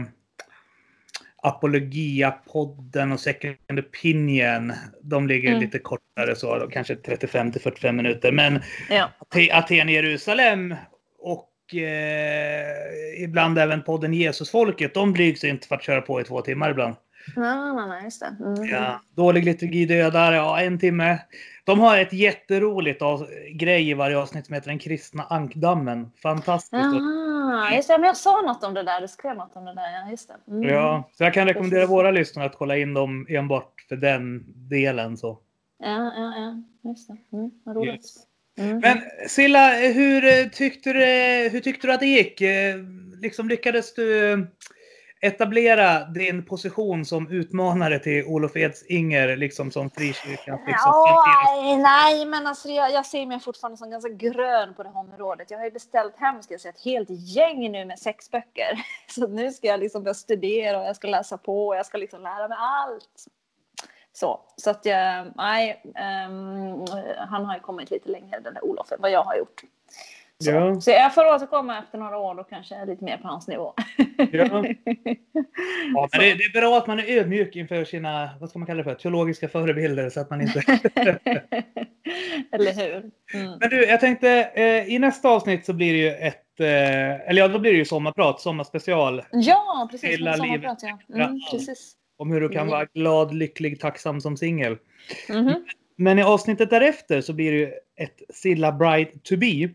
Apologia-podden 1.62 3.12
och 3.12 3.20
Second 3.20 3.56
Opinion. 3.78 4.72
De 5.02 5.26
ligger 5.28 5.48
Mm. 5.48 5.60
lite 5.60 5.78
kortare 5.78 6.36
så, 6.36 6.68
kanske 6.72 6.96
35 6.96 7.52
till 7.52 7.60
45 7.60 7.96
minuter. 7.96 8.32
Men 8.32 8.60
Ja. 8.90 9.10
Ate- 9.18 9.52
Aten 9.52 9.88
Jerusalem 9.88 10.74
och 11.18 11.74
eh, 11.74 13.22
ibland 13.24 13.58
även 13.58 13.82
podden 13.82 14.14
Jesusfolket, 14.14 14.94
de 14.94 15.12
blygs 15.12 15.44
inte 15.44 15.66
för 15.68 15.74
att 15.74 15.82
köra 15.82 16.00
på 16.00 16.20
i 16.20 16.24
två 16.24 16.40
timmar 16.40 16.70
ibland. 16.70 16.94
Just 18.04 18.20
det. 18.20 18.36
Mm. 18.40 18.68
Ja, 18.68 19.00
dålig 19.14 19.44
liturgi 19.44 19.86
dödar, 19.86 20.32
ja 20.32 20.60
en 20.60 20.78
timme. 20.78 21.18
De 21.64 21.80
har 21.80 21.98
ett 21.98 22.12
jätteroligt 22.12 23.02
av, 23.02 23.28
grej 23.54 23.90
i 23.90 23.94
varje 23.94 24.18
avsnitt 24.18 24.46
som 24.46 24.54
heter 24.54 24.68
Den 24.68 24.78
kristna 24.78 25.22
ankdammen. 25.22 26.10
Fantastiskt. 26.22 26.74
Ah, 26.74 27.74
just 27.74 27.88
det, 27.88 27.98
men 27.98 28.06
jag 28.06 28.16
sa 28.16 28.40
något 28.40 28.64
om 28.64 28.74
det 28.74 28.82
där. 28.82 29.00
Du 29.00 29.08
skrev 29.08 29.36
något 29.36 29.56
om 29.56 29.64
det 29.64 29.74
där. 29.74 29.92
Ja, 29.92 30.10
just 30.10 30.28
det. 30.28 30.52
Mm. 30.52 30.68
Ja, 30.68 31.10
så 31.12 31.24
jag 31.24 31.34
kan 31.34 31.46
rekommendera 31.48 31.80
Precis. 31.80 31.90
våra 31.90 32.10
lyssnare 32.10 32.46
att 32.46 32.56
kolla 32.58 32.76
in 32.76 32.94
dem 32.94 33.26
enbart 33.28 33.86
för 33.88 33.96
den 33.96 34.44
delen. 34.68 35.16
Så. 35.16 35.38
ja, 35.78 36.12
ja, 36.16 36.34
ja. 36.36 36.62
Just 36.90 37.08
det. 37.08 37.36
Mm, 37.36 37.50
vad 37.64 37.76
roligt. 37.76 37.94
Yes. 37.94 38.26
Mm. 38.58 38.78
Men 38.78 38.98
Silla, 39.28 39.70
hur 39.74 40.24
eh, 40.24 40.48
tyckte, 40.48 40.92
du, 40.92 41.04
hur 41.52 41.60
tyckte 41.60 41.86
du 41.86 41.92
att 41.92 42.00
det 42.00 42.06
gick? 42.06 42.40
Eh, 42.40 42.76
Liksom 43.22 43.48
lyckades 43.48 43.94
du 43.94 44.32
etablera 45.24 46.04
din 46.04 46.44
position 46.44 47.04
som 47.04 47.30
utmanare 47.30 47.98
till 47.98 48.24
Olof 48.24 48.56
Edsinger, 48.56 49.36
liksom 49.36 49.70
som 49.70 49.90
frikyrkans 49.90 50.60
liksom, 50.66 50.92
Ja, 50.92 51.78
nej, 51.82 52.26
men 52.26 52.46
alltså 52.46 52.68
jag, 52.68 52.92
jag 52.92 53.06
ser 53.06 53.26
mig 53.26 53.40
fortfarande 53.40 53.76
som 53.76 53.90
ganska 53.90 54.10
grön 54.10 54.74
på 54.74 54.82
det 54.82 54.88
här 54.88 54.98
området. 54.98 55.50
Jag 55.50 55.58
har 55.58 55.64
ju 55.64 55.70
beställt 55.70 56.16
hem 56.16 56.42
ska 56.42 56.54
jag 56.54 56.60
säga, 56.60 56.72
ett 56.72 56.84
helt 56.84 57.08
gäng 57.10 57.72
nu 57.72 57.84
med 57.84 57.98
sex 57.98 58.30
böcker. 58.30 58.84
Så 59.06 59.26
nu 59.26 59.52
ska 59.52 59.66
jag 59.66 59.80
liksom 59.80 60.02
börja 60.02 60.14
studera 60.14 60.80
och 60.80 60.86
jag 60.86 60.96
ska 60.96 61.08
läsa 61.08 61.38
på 61.38 61.66
och 61.66 61.76
jag 61.76 61.86
ska 61.86 61.98
liksom 61.98 62.22
lära 62.22 62.48
mig 62.48 62.58
allt. 62.60 63.26
Så, 64.12 64.40
så 64.56 64.70
att 64.70 64.84
jag, 64.84 65.32
nej, 65.36 65.82
um, 65.84 66.86
han 67.28 67.44
har 67.44 67.54
ju 67.54 67.60
kommit 67.60 67.90
lite 67.90 68.08
längre 68.08 68.40
den 68.40 68.54
där 68.54 68.64
Olof 68.64 68.92
än 68.92 69.00
vad 69.00 69.10
jag 69.10 69.22
har 69.22 69.36
gjort. 69.36 69.62
Så, 70.44 70.50
Ja. 70.50 70.80
så 70.80 70.90
jag 70.90 71.14
får 71.14 71.34
återkomma 71.34 71.78
efter 71.78 71.98
några 71.98 72.18
år 72.18 72.34
då 72.34 72.44
kanske 72.44 72.74
jag 72.74 72.82
är 72.82 72.86
lite 72.86 73.04
mer 73.04 73.16
på 73.16 73.28
hans 73.28 73.48
nivå. 73.48 73.74
Ja. 74.32 74.64
Ja, 75.94 76.08
men 76.12 76.20
det, 76.20 76.34
det 76.34 76.44
är 76.44 76.60
bra 76.60 76.78
att 76.78 76.86
man 76.86 76.98
är 76.98 77.18
ödmjuk 77.18 77.56
inför 77.56 77.84
sina, 77.84 78.30
vad 78.40 78.50
ska 78.50 78.58
man 78.58 78.66
kalla 78.66 78.78
det 78.78 78.84
för, 78.84 78.94
teologiska 78.94 79.48
förebilder 79.48 80.10
så 80.10 80.20
att 80.20 80.30
man 80.30 80.40
inte... 80.40 80.62
Eller 82.52 82.72
hur? 82.72 83.10
Mm. 83.34 83.58
Men 83.60 83.70
du, 83.70 83.84
jag 83.86 84.00
tänkte 84.00 84.50
eh, 84.54 84.88
i 84.94 84.98
nästa 84.98 85.28
avsnitt 85.28 85.66
så 85.66 85.72
blir 85.72 85.92
det 85.92 85.98
ju 85.98 86.08
ett, 86.08 86.60
eh, 86.60 87.28
eller 87.28 87.42
ja, 87.42 87.48
då 87.48 87.58
blir 87.58 87.72
det 87.72 87.78
ju 87.78 87.84
sommarprat, 87.84 88.40
sommarspecial 88.40 89.22
Ja, 89.32 89.88
precis. 89.90 90.10
Hela 90.10 90.32
samma 90.36 90.52
livet. 90.52 90.78
ja. 90.82 90.98
Mm, 91.24 91.40
precis. 91.50 91.92
om 92.18 92.30
hur 92.32 92.40
du 92.40 92.48
kan 92.48 92.66
vara 92.68 92.84
glad, 92.84 93.34
lycklig, 93.34 93.80
tacksam 93.80 94.20
som 94.20 94.36
singel. 94.36 94.76
Mhm, 95.28 95.54
Men 95.96 96.18
i 96.18 96.22
avsnittet 96.22 96.70
därefter 96.70 97.20
så 97.20 97.32
blir 97.32 97.52
det 97.52 97.58
ju 97.58 97.72
ett 97.96 98.22
Silla 98.34 98.72
Bride 98.72 99.10
to 99.22 99.36
be. 99.36 99.68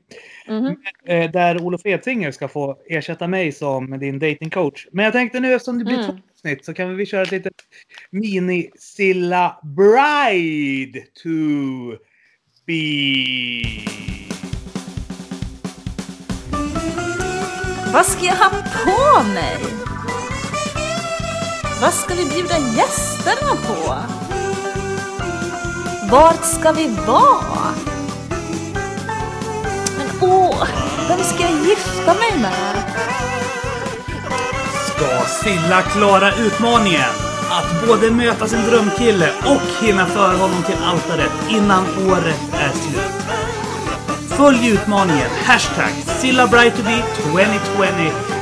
mhm. 0.47 0.75
Eh, 1.05 1.31
där 1.31 1.61
Olof 1.61 1.81
Edsinger 1.85 2.31
ska 2.31 2.47
få 2.47 2.77
ersätta 2.89 3.27
mig 3.27 3.51
som 3.51 3.99
din 3.99 4.19
datingcoach. 4.19 4.87
Men 4.91 5.05
jag 5.05 5.13
tänkte 5.13 5.39
nu 5.39 5.53
eftersom 5.53 5.79
det 5.79 5.85
blir 5.85 5.95
Mm. 5.95 6.07
två 6.07 6.17
avsnitt 6.35 6.65
så 6.65 6.73
kan 6.73 6.95
vi 6.97 7.05
köra 7.05 7.21
ett 7.23 7.31
litet 7.31 7.53
mini 8.09 8.69
Silla 8.75 9.59
Bride 9.63 10.99
to 11.23 11.29
be. 12.65 12.73
Vad 17.93 18.05
ska 18.05 18.25
jag 18.25 18.35
ha 18.35 18.49
på 18.85 19.23
mig? 19.33 19.57
Vad 21.81 21.93
ska 21.93 22.13
vi 22.15 22.25
bjuda 22.25 22.57
gästerna 22.77 23.55
på? 23.67 23.95
Vart 26.11 26.45
ska 26.45 26.71
vi 26.71 26.87
vara? 27.07 27.96
Åh, 30.21 30.67
vem 31.09 31.19
ska 31.19 31.43
jag 31.43 31.65
gifta 31.65 32.13
mig 32.13 32.41
med? 32.41 32.83
Ska 34.87 35.25
Silla 35.27 35.81
klara 35.81 36.31
utmaningen? 36.35 37.27
att 37.49 37.87
både 37.87 38.11
möta 38.11 38.47
sin 38.47 38.59
drömkille 38.69 39.29
och 39.45 39.85
hinna 39.85 40.05
föra 40.05 40.37
honom 40.37 40.63
till 40.63 40.83
altaret 40.83 41.31
innan 41.49 41.83
året 42.09 42.41
är 42.53 42.69
slut. 42.69 43.17
Följ 44.37 44.69
utmaningen 44.69 45.29
hashtag 45.29 45.91
SillaBrightToBe 45.91 47.01
2020 47.01 47.83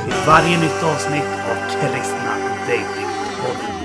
i 0.07 0.27
varje 0.27 0.57
nytt 0.59 0.83
avsnitt 0.83 1.31
av 1.49 1.55
Kristna 1.69 2.33
Datingpodden. 2.67 3.75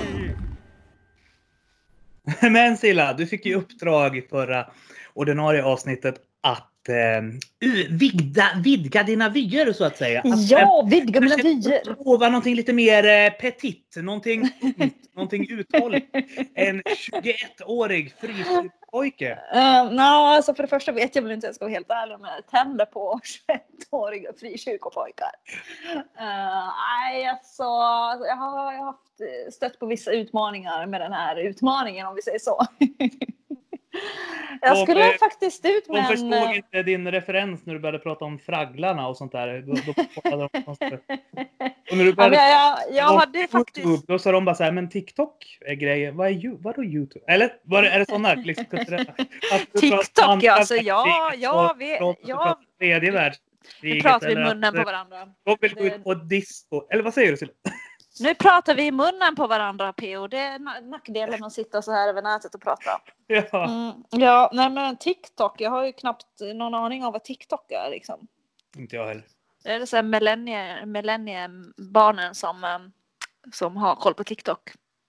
Men 2.53 2.77
Silla, 2.77 3.13
du 3.13 3.27
fick 3.27 3.45
ju 3.45 3.55
uppdrag 3.55 4.17
i 4.17 4.21
förra 4.21 4.65
ordinarie 5.13 5.63
avsnittet 5.63 6.15
eh, 6.89 7.21
vidga, 7.89 8.45
vidga 8.63 9.03
dina 9.03 9.29
vyer 9.29 9.73
så 9.73 9.85
att 9.85 9.97
säga. 9.97 10.19
Att, 10.19 10.25
eh, 10.25 10.31
Ja, 10.49 10.87
vidga 10.89 11.21
mina 11.21 11.35
vyer. 11.35 11.95
prova 11.95 12.29
någonting 12.29 12.55
lite 12.55 12.73
mer 12.73 13.05
eh, 13.05 13.29
petit, 13.29 13.97
någonting, 13.97 14.49
någonting 15.15 15.49
uthålligt. 15.49 16.15
En 16.53 16.81
21-årig 16.81 18.15
frikyrkopojke. 18.19 19.39
Uh, 19.55 19.93
no, 19.93 20.01
alltså 20.01 20.53
för 20.53 20.63
det 20.63 20.69
första 20.69 20.91
vet 20.91 21.15
jag 21.15 21.23
väl 21.23 21.31
inte, 21.31 21.47
jag 21.47 21.55
ska 21.55 21.65
vara 21.65 21.73
helt 21.73 21.89
ärlig, 21.89 22.15
om 22.15 22.23
jag 22.23 22.47
tänder 22.47 22.85
på 22.85 23.19
21-åriga 23.23 24.33
frikyrkopojkar. 24.39 25.31
Uh, 25.95 26.03
nej, 26.17 27.25
alltså, 27.25 27.63
jag 28.27 28.35
har, 28.35 28.73
jag 28.73 28.79
har 28.79 28.85
haft 28.85 29.53
stött 29.53 29.79
på 29.79 29.85
vissa 29.85 30.11
utmaningar 30.11 30.85
med 30.85 31.01
den 31.01 31.13
här 31.13 31.35
utmaningen 31.35 32.07
om 32.07 32.15
vi 32.15 32.21
säger 32.21 32.39
så. 32.39 32.65
jag 34.61 34.75
De, 34.77 34.85
skulle 34.85 35.11
eh, 35.13 35.17
faktiskt 35.17 35.65
ut 35.65 35.85
De 35.87 35.93
med 35.93 36.01
en... 36.01 36.07
förstod 36.07 36.33
eh, 36.33 36.55
inte 36.55 36.83
din 36.83 37.11
referens 37.11 37.65
när 37.65 37.73
du 37.73 37.79
började 37.79 37.99
prata 37.99 38.25
om 38.25 38.39
fragglarna 38.39 39.07
och 39.07 39.17
sånt 39.17 39.31
där. 39.31 39.61
Då, 39.61 39.73
då 39.73 39.93
de 40.23 40.65
och 41.91 41.97
när 41.97 42.03
du 42.03 42.09
Ja, 42.09 42.15
började 42.15 42.35
jag, 42.35 42.77
jag, 42.89 42.95
jag 42.95 43.11
om 43.11 43.17
hade 43.17 43.39
YouTube, 43.39 43.59
faktiskt... 43.59 44.07
Då 44.07 44.19
sa 44.19 44.31
de 44.31 44.45
bara 44.45 44.55
så 44.55 44.63
här, 44.63 44.71
men 44.71 44.89
TikTok 44.89 45.57
är 45.65 45.73
grejen. 45.73 46.15
Vad 46.17 46.27
är 46.27 46.31
you, 46.31 46.57
vadå 46.61 46.83
YouTube? 46.83 47.25
Eller 47.27 47.53
var 47.63 47.83
är 47.83 47.99
det 47.99 48.05
sådana 48.05 48.33
liksom, 48.33 48.65
TikTok, 49.79 50.43
ja, 50.43 50.53
alltså, 50.53 50.75
ja, 50.75 51.03
världskriget 51.05 51.43
ja, 51.43 51.71
och 51.71 51.81
vi- 51.81 51.97
pratar- 51.97 52.21
ja. 52.29 52.37
pratar 52.37 52.57
Tredje 52.79 53.11
Nu 53.81 54.01
pratar 54.01 54.27
vi 54.27 54.35
munnen 54.35 54.73
på 54.73 54.83
varandra. 54.83 55.17
De 55.45 55.57
vill 55.61 55.73
gå 55.75 55.83
ut 55.83 56.03
på 56.03 56.13
disco. 56.13 56.87
Eller 56.89 57.03
vad 57.03 57.13
säger 57.13 57.31
du 57.31 57.37
Silla? 57.37 57.51
Nu 58.19 58.35
pratar 58.35 58.75
vi 58.75 58.85
i 58.85 58.91
munnen 58.91 59.35
på 59.35 59.47
varandra, 59.47 59.93
P.O. 59.93 60.27
Det 60.27 60.37
är 60.37 60.59
na- 60.59 60.89
nackdelen 60.89 61.39
med 61.39 61.47
att 61.47 61.53
sitta 61.53 61.81
så 61.81 61.91
här 61.91 62.07
över 62.09 62.21
nätet 62.21 62.55
och 62.55 62.61
prata. 62.61 63.01
Ja. 63.27 63.65
Mm, 63.67 63.91
ja, 64.09 64.49
nej 64.53 64.69
men 64.69 64.97
TikTok. 64.97 65.61
Jag 65.61 65.69
har 65.71 65.85
ju 65.85 65.91
knappt 65.91 66.25
någon 66.55 66.73
aning 66.73 67.05
om 67.05 67.13
vad 67.13 67.23
TikTok 67.23 67.71
är 67.71 67.89
liksom. 67.91 68.27
Inte 68.77 68.95
jag 68.95 69.07
heller. 69.07 69.23
Det 69.63 69.71
är 69.71 69.85
så 69.85 69.95
här 69.95 70.03
millennie- 70.03 70.85
millenniebarnen 70.85 72.35
som, 72.35 72.63
eh, 72.63 72.79
som 73.53 73.77
har 73.77 73.95
koll 73.95 74.13
på 74.13 74.23
TikTok. 74.23 74.59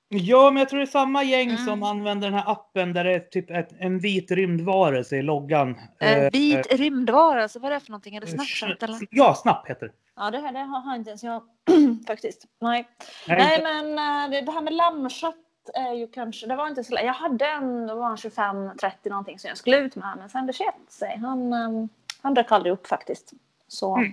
Ja, 0.08 0.50
men 0.50 0.60
jag 0.60 0.68
tror 0.68 0.78
det 0.78 0.84
är 0.84 0.86
samma 0.86 1.22
gäng 1.22 1.50
Mm. 1.50 1.64
som 1.64 1.82
använder 1.82 2.30
den 2.30 2.38
här 2.38 2.50
appen 2.52 2.92
där 2.92 3.04
det 3.04 3.12
är 3.14 3.20
typ 3.20 3.50
ett, 3.50 3.68
en 3.78 3.98
vit 3.98 4.30
rymdvarelse 4.30 5.16
i 5.16 5.22
loggan. 5.22 5.80
En 5.98 6.22
Eh, 6.24 6.30
vit 6.32 6.72
rymdvarelse, 6.72 7.58
vad 7.58 7.70
är 7.70 7.74
det 7.74 7.80
för 7.80 7.90
någonting? 7.90 8.16
Är 8.16 8.20
det 8.20 8.26
eh, 8.26 8.32
Snapchat 8.34 8.82
eller? 8.82 8.98
Ja, 9.10 9.34
Snap 9.34 9.68
heter 9.68 9.86
det. 9.86 9.92
Ja, 10.16 10.30
det, 10.30 10.38
här, 10.38 10.52
det 10.52 10.58
har 10.60 10.94
inte 10.96 11.10
ens 11.10 11.22
jag 11.22 11.42
faktiskt. 12.06 12.46
Nej. 12.58 12.88
Nej, 13.28 13.62
men 13.62 13.98
eh, 13.98 14.30
det, 14.30 14.40
det 14.40 14.52
här 14.52 14.60
med 14.60 14.72
lammkött 14.74 15.36
är 15.74 15.92
ju 15.92 16.08
kanske, 16.08 16.46
det 16.46 16.56
var 16.56 16.68
inte 16.68 16.84
så 16.84 16.94
Jag 16.94 17.12
hade 17.12 17.46
en, 17.46 17.86
det 17.86 17.94
var 17.94 18.10
en 18.10 18.16
25-30 18.16 18.92
någonting 19.04 19.38
som 19.38 19.48
jag 19.48 19.58
skulle 19.58 19.76
ut 19.76 19.96
med, 19.96 20.14
men 20.18 20.30
sen 20.30 20.46
det 20.46 20.52
sket 20.52 20.74
sig. 20.88 21.16
Han, 21.16 21.52
eh, 21.52 21.86
han 22.22 22.34
dök 22.34 22.52
aldrig 22.52 22.72
upp 22.72 22.86
faktiskt. 22.86 23.32
Så, 23.68 23.96
Mm. 23.96 24.12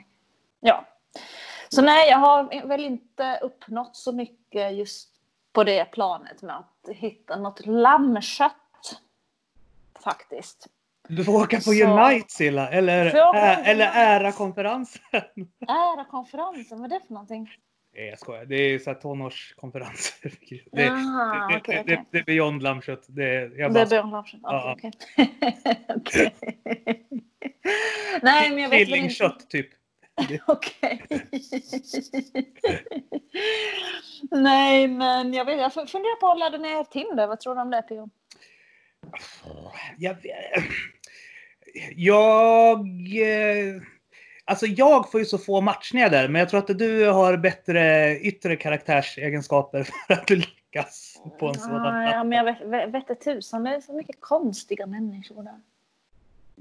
ja. 0.59 0.85
Så 1.69 1.81
nej, 1.81 2.09
jag 2.09 2.17
har 2.17 2.67
väl 2.67 2.85
inte 2.85 3.39
uppnått 3.41 3.95
så 3.95 4.11
mycket 4.11 4.73
just 4.75 5.09
på 5.53 5.63
det 5.63 5.85
planet 5.85 6.41
med 6.41 6.55
att 6.57 6.89
hitta 6.95 7.35
något 7.35 7.65
lammkött. 7.65 8.55
Faktiskt. 10.03 10.67
Du 11.09 11.23
får 11.23 11.33
åka 11.41 11.57
på 11.57 11.61
Så- 11.61 11.71
Unite 12.07 12.29
Silla, 12.33 12.69
eller, 12.69 13.05
ä, 13.35 13.55
eller 13.65 13.91
ära-konferensen. 13.93 15.01
Ära 15.67 16.05
konferensen, 16.05 16.81
vad 16.81 16.91
är 16.91 16.99
det 16.99 17.05
för 17.05 17.13
någonting? 17.13 17.49
Nej, 17.95 18.07
jag 18.07 18.19
skojar. 18.19 18.45
Det 18.45 18.55
är 18.55 18.79
så 18.79 18.89
här 18.89 18.99
tonårskonferenser. 18.99 20.31
Det, 20.71 20.83
Jaha, 20.83 21.47
det, 21.49 21.57
okej, 21.57 21.75
det, 21.75 21.81
okej. 21.81 21.95
det, 21.97 22.05
det 22.11 22.17
är 22.17 22.23
beyond 22.23 22.63
lammkött. 22.63 23.05
Det, 23.07 23.51
jag 23.57 23.73
Det 23.73 23.79
är 23.81 24.11
Larsson? 24.11 24.39
Ja. 24.43 24.75
Okej, 24.77 24.91
okej. 25.15 25.85
Okej. 25.95 26.33
Nej, 28.21 28.49
men 28.49 28.59
jag 28.63 28.69
vet 28.69 28.79
inte. 28.79 28.91
Kyllingkött 28.91 29.49
typ. 29.49 29.69
Okej. 30.47 31.05
Nej, 34.31 34.87
men 34.87 35.33
jag, 35.33 35.45
vet, 35.45 35.59
jag 35.59 35.73
funderar 35.73 36.19
på 36.19 36.27
att 36.31 36.39
ladda 36.39 36.57
ner 36.57 36.83
Tinder. 36.83 37.27
Vad 37.27 37.39
tror 37.39 37.55
du 37.55 37.61
om 37.61 37.69
det, 37.69 37.81
Pio? 37.81 38.09
Jag, 39.97 40.13
vet- 40.13 40.63
jag, 41.95 42.79
eh, 43.21 43.81
alltså 44.45 44.65
jag 44.65 45.11
får 45.11 45.19
ju 45.19 45.25
så 45.25 45.37
få 45.37 45.61
matchningar 45.61 46.09
där, 46.09 46.27
men 46.27 46.39
jag 46.39 46.49
tror 46.49 46.59
att 46.59 46.79
du 46.79 47.07
har 47.07 47.37
bättre 47.37 48.15
yttre 48.19 48.55
karaktärsegenskaper 48.55 49.83
för 50.07 50.13
att 50.13 50.29
lyckas 50.29 51.21
på 51.39 51.47
en 51.47 51.53
sådan 51.53 51.85
Ah, 51.85 52.11
ja, 52.11 52.23
men 52.23 52.37
jag 52.37 52.45
vet, 52.45 52.61
vet, 52.61 53.09
vet 53.09 53.21
tusan. 53.21 53.63
Det 53.63 53.75
är 53.75 53.81
så 53.81 53.93
mycket 53.93 54.15
konstiga 54.19 54.85
människor 54.85 55.43
där. 55.43 55.61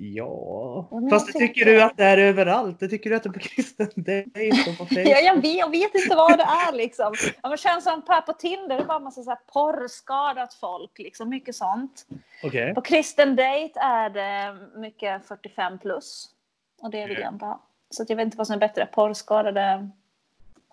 Ja, 0.01 0.88
Ja, 0.90 1.09
fast 1.11 1.26
tycker 1.26 1.38
tänker- 1.38 1.64
du 1.64 1.82
att 1.82 1.96
det 1.96 2.05
är 2.05 2.18
överallt. 2.18 2.80
Det 2.80 2.88
tycker 2.88 3.11
du 3.11 3.16
att 3.16 3.22
det 3.22 3.28
är 3.28 3.32
på 3.32 3.38
kristen 3.42 3.88
dejt 3.94 4.76
på. 4.78 4.86
Ja, 4.94 5.18
jag, 5.18 5.34
vet, 5.42 5.55
jag 5.59 5.70
vet 5.70 5.94
inte 5.94 6.16
vad 6.16 6.38
det 6.38 6.42
är 6.44 6.72
liksom. 6.72 7.14
Ja, 7.42 7.49
men 7.49 7.59
känns 7.59 7.84
som 7.84 8.03
på, 8.03 8.22
på 8.26 8.32
Tinder, 8.32 8.76
det 8.76 8.82
är 8.82 8.86
bara 8.86 8.99
massa 8.99 9.22
så 9.22 9.30
här 9.30 9.38
porrskadat 9.53 10.55
folk. 10.55 10.99
Liksom, 10.99 11.28
mycket 11.28 11.55
sånt. 11.55 12.07
Okej. 12.42 12.74
På 12.74 12.80
kristen 12.80 13.36
date 13.36 13.72
är 13.80 14.11
det 14.11 14.57
mycket 14.80 15.26
45 15.26 15.78
plus. 15.78 16.28
Och 16.82 16.90
det 16.90 16.99
vill 17.03 17.11
Okej. 17.12 17.22
jag 17.24 17.32
inte 17.34 17.44
ha. 17.44 17.62
Så 17.90 18.05
jag 18.09 18.16
vet 18.16 18.24
inte 18.24 18.36
vad 18.36 18.46
som 18.46 18.55
är 18.55 18.61
bättre. 18.61 18.86
Porrskadade 18.86 19.88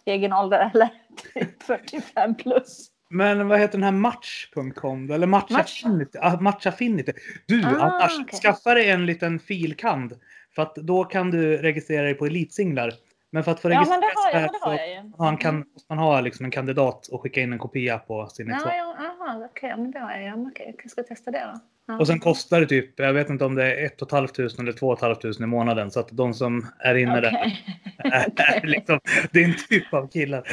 egen 0.06 0.34
ålder 0.34 0.72
eller 0.74 0.90
typ 1.34 1.64
45 1.64 2.36
plus. 2.36 2.88
Men 3.10 3.48
vad 3.48 3.60
heter 3.60 3.72
den 3.78 3.84
här 3.84 3.92
Match.com? 3.92 5.12
Eller 5.12 5.28
Match, 5.28 5.52
Match. 5.52 5.84
Affinity? 5.86 6.18
Ah, 6.22 6.40
Match 6.40 6.66
Affinity. 6.68 7.12
Du, 7.46 7.64
Ah, 7.66 7.70
annars, 7.70 8.20
okej. 8.22 8.40
skaffa 8.40 8.74
dig 8.74 8.90
en 8.90 9.06
liten 9.06 9.40
filkand. 9.40 10.20
För 10.56 10.62
att 10.62 10.76
då 10.76 11.04
kan 11.04 11.32
du 11.32 11.58
registrera 11.58 12.04
dig 12.04 12.14
på 12.14 12.26
elitsinglar. 12.26 12.94
Men 13.32 13.44
för 13.44 13.52
att 13.52 13.60
få 13.60 13.70
Ja 13.72 13.80
registrera 13.80 14.02
har 14.16 14.32
sig 14.32 14.40
här 14.42 14.50
så 14.64 14.70
jag 14.70 14.90
ju. 15.04 15.12
man 15.18 15.38
kan, 15.38 15.58
måste 15.74 15.86
man 15.94 15.98
ha 15.98 16.22
liksom 16.22 16.46
en 16.46 16.52
kandidat 16.52 17.08
och 17.08 17.22
skicka 17.22 17.42
in 17.42 17.54
en 17.54 17.60
kopia 17.60 17.98
på 17.98 18.28
sin 18.28 18.48
Ja, 18.48 18.56
examen. 18.56 18.76
ja, 18.78 18.96
aha, 19.28 19.46
okej, 19.52 19.70
men 19.78 19.92
det 19.92 20.00
har 20.00 20.18
jag. 20.18 20.48
Okej, 20.48 20.76
jag 20.84 20.92
ska 20.92 21.04
testa 21.04 21.32
det 21.32 21.52
då. 21.54 21.60
Ja. 21.88 22.00
Och 22.00 22.08
sen 22.08 22.20
kostar 22.20 22.60
det 22.60 22.68
typ, 22.68 23.00
jag 23.00 23.14
vet 23.14 23.30
inte 23.30 23.46
om 23.46 23.56
det 23.56 23.74
är 23.74 23.86
1 23.86 24.00
500 24.10 24.30
eller 24.60 24.72
2 24.72 24.96
500 24.96 25.30
i 25.40 25.46
månaden. 25.46 25.92
Så 25.92 26.00
att 26.00 26.10
de 26.12 26.34
som 26.34 26.68
är 26.80 26.96
inne 26.96 27.22
där 27.22 27.32
Okej. 27.34 27.66
är 28.38 28.68
liksom 28.68 29.00
din 29.32 29.56
typ 29.70 29.94
av 29.94 30.08
killar. 30.08 30.44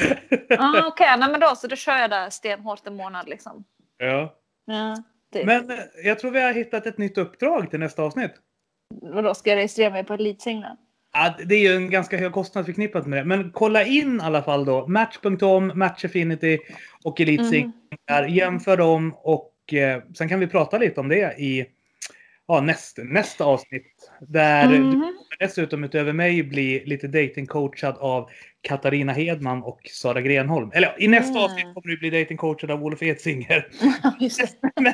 Ah, 0.59 0.87
Okej, 0.87 1.17
nej 1.19 1.31
men 1.31 1.41
då 1.41 1.55
så 1.57 1.67
då 1.67 1.77
kör 1.77 1.99
jag 1.99 2.11
där 2.11 2.31
stenhårt 2.31 2.87
en 2.87 2.97
månad 2.97 3.29
liksom. 3.29 3.65
ja. 3.99 4.39
Ja, 4.65 5.03
typ. 5.33 5.47
Men 5.47 5.71
eh, 5.71 5.79
jag 6.05 6.19
tror 6.19 6.31
vi 6.31 6.41
har 6.41 6.53
hittat 6.53 6.87
ett 6.87 6.99
nytt 6.99 7.19
uppdrag 7.19 7.71
till 7.71 7.81
nästa 7.81 8.03
avsnitt. 8.03 8.33
Vadå, 9.03 9.35
ska 9.35 9.51
jag 9.51 9.57
registrera 9.57 9.91
mig 9.91 10.05
på 10.05 10.15
Elitsinglar? 10.15 10.77
Ja, 11.13 11.35
det 11.47 11.55
är 11.55 11.59
ju 11.71 11.77
en 11.77 11.91
ganska 11.91 12.17
hög 12.17 12.33
kostnad 12.33 12.67
förknippat 12.67 13.07
med 13.07 13.19
det. 13.19 13.25
Men 13.25 13.51
kolla 13.53 13.85
in 13.85 14.17
i 14.21 14.25
alla 14.25 14.43
fall 14.43 14.65
då. 14.65 14.87
Match.com, 14.87 15.73
Match 15.75 16.05
Affinity 16.05 16.59
och 17.05 17.21
Elitsinglar. 17.21 18.27
Jämför 18.29 18.77
dem 18.77 19.15
och 19.19 19.73
eh, 19.73 20.03
sen 20.15 20.29
kan 20.29 20.41
vi 20.41 20.47
prata 20.47 20.79
lite 20.79 21.01
om 21.01 21.09
det 21.09 21.35
i 21.39 21.67
ja, 22.49 22.61
näst, 22.61 22.99
nästa 23.03 23.45
avsnitt. 23.45 24.11
Där 24.21 24.69
du 24.69 24.79
Mhm. 24.79 25.13
dessutom 25.39 25.85
utöver 25.85 26.13
mig 26.13 26.43
bli 26.43 26.83
lite 26.87 27.09
datingcoachad 27.09 27.97
av 27.99 28.31
Katarina 28.61 29.13
Hedman 29.13 29.63
och 29.63 29.81
Sara 29.91 30.21
Grenholm. 30.21 30.71
Eller 30.75 30.95
i 31.03 31.09
nästa 31.09 31.31
Mm. 31.39 31.43
avsnitt 31.43 31.65
kommer 31.65 31.89
du 31.89 31.97
bli 31.99 32.11
datingcoachad 32.11 32.71
av 32.71 32.85
Olof 32.85 33.03
Edsinger. 33.03 33.67
Men 34.81 34.93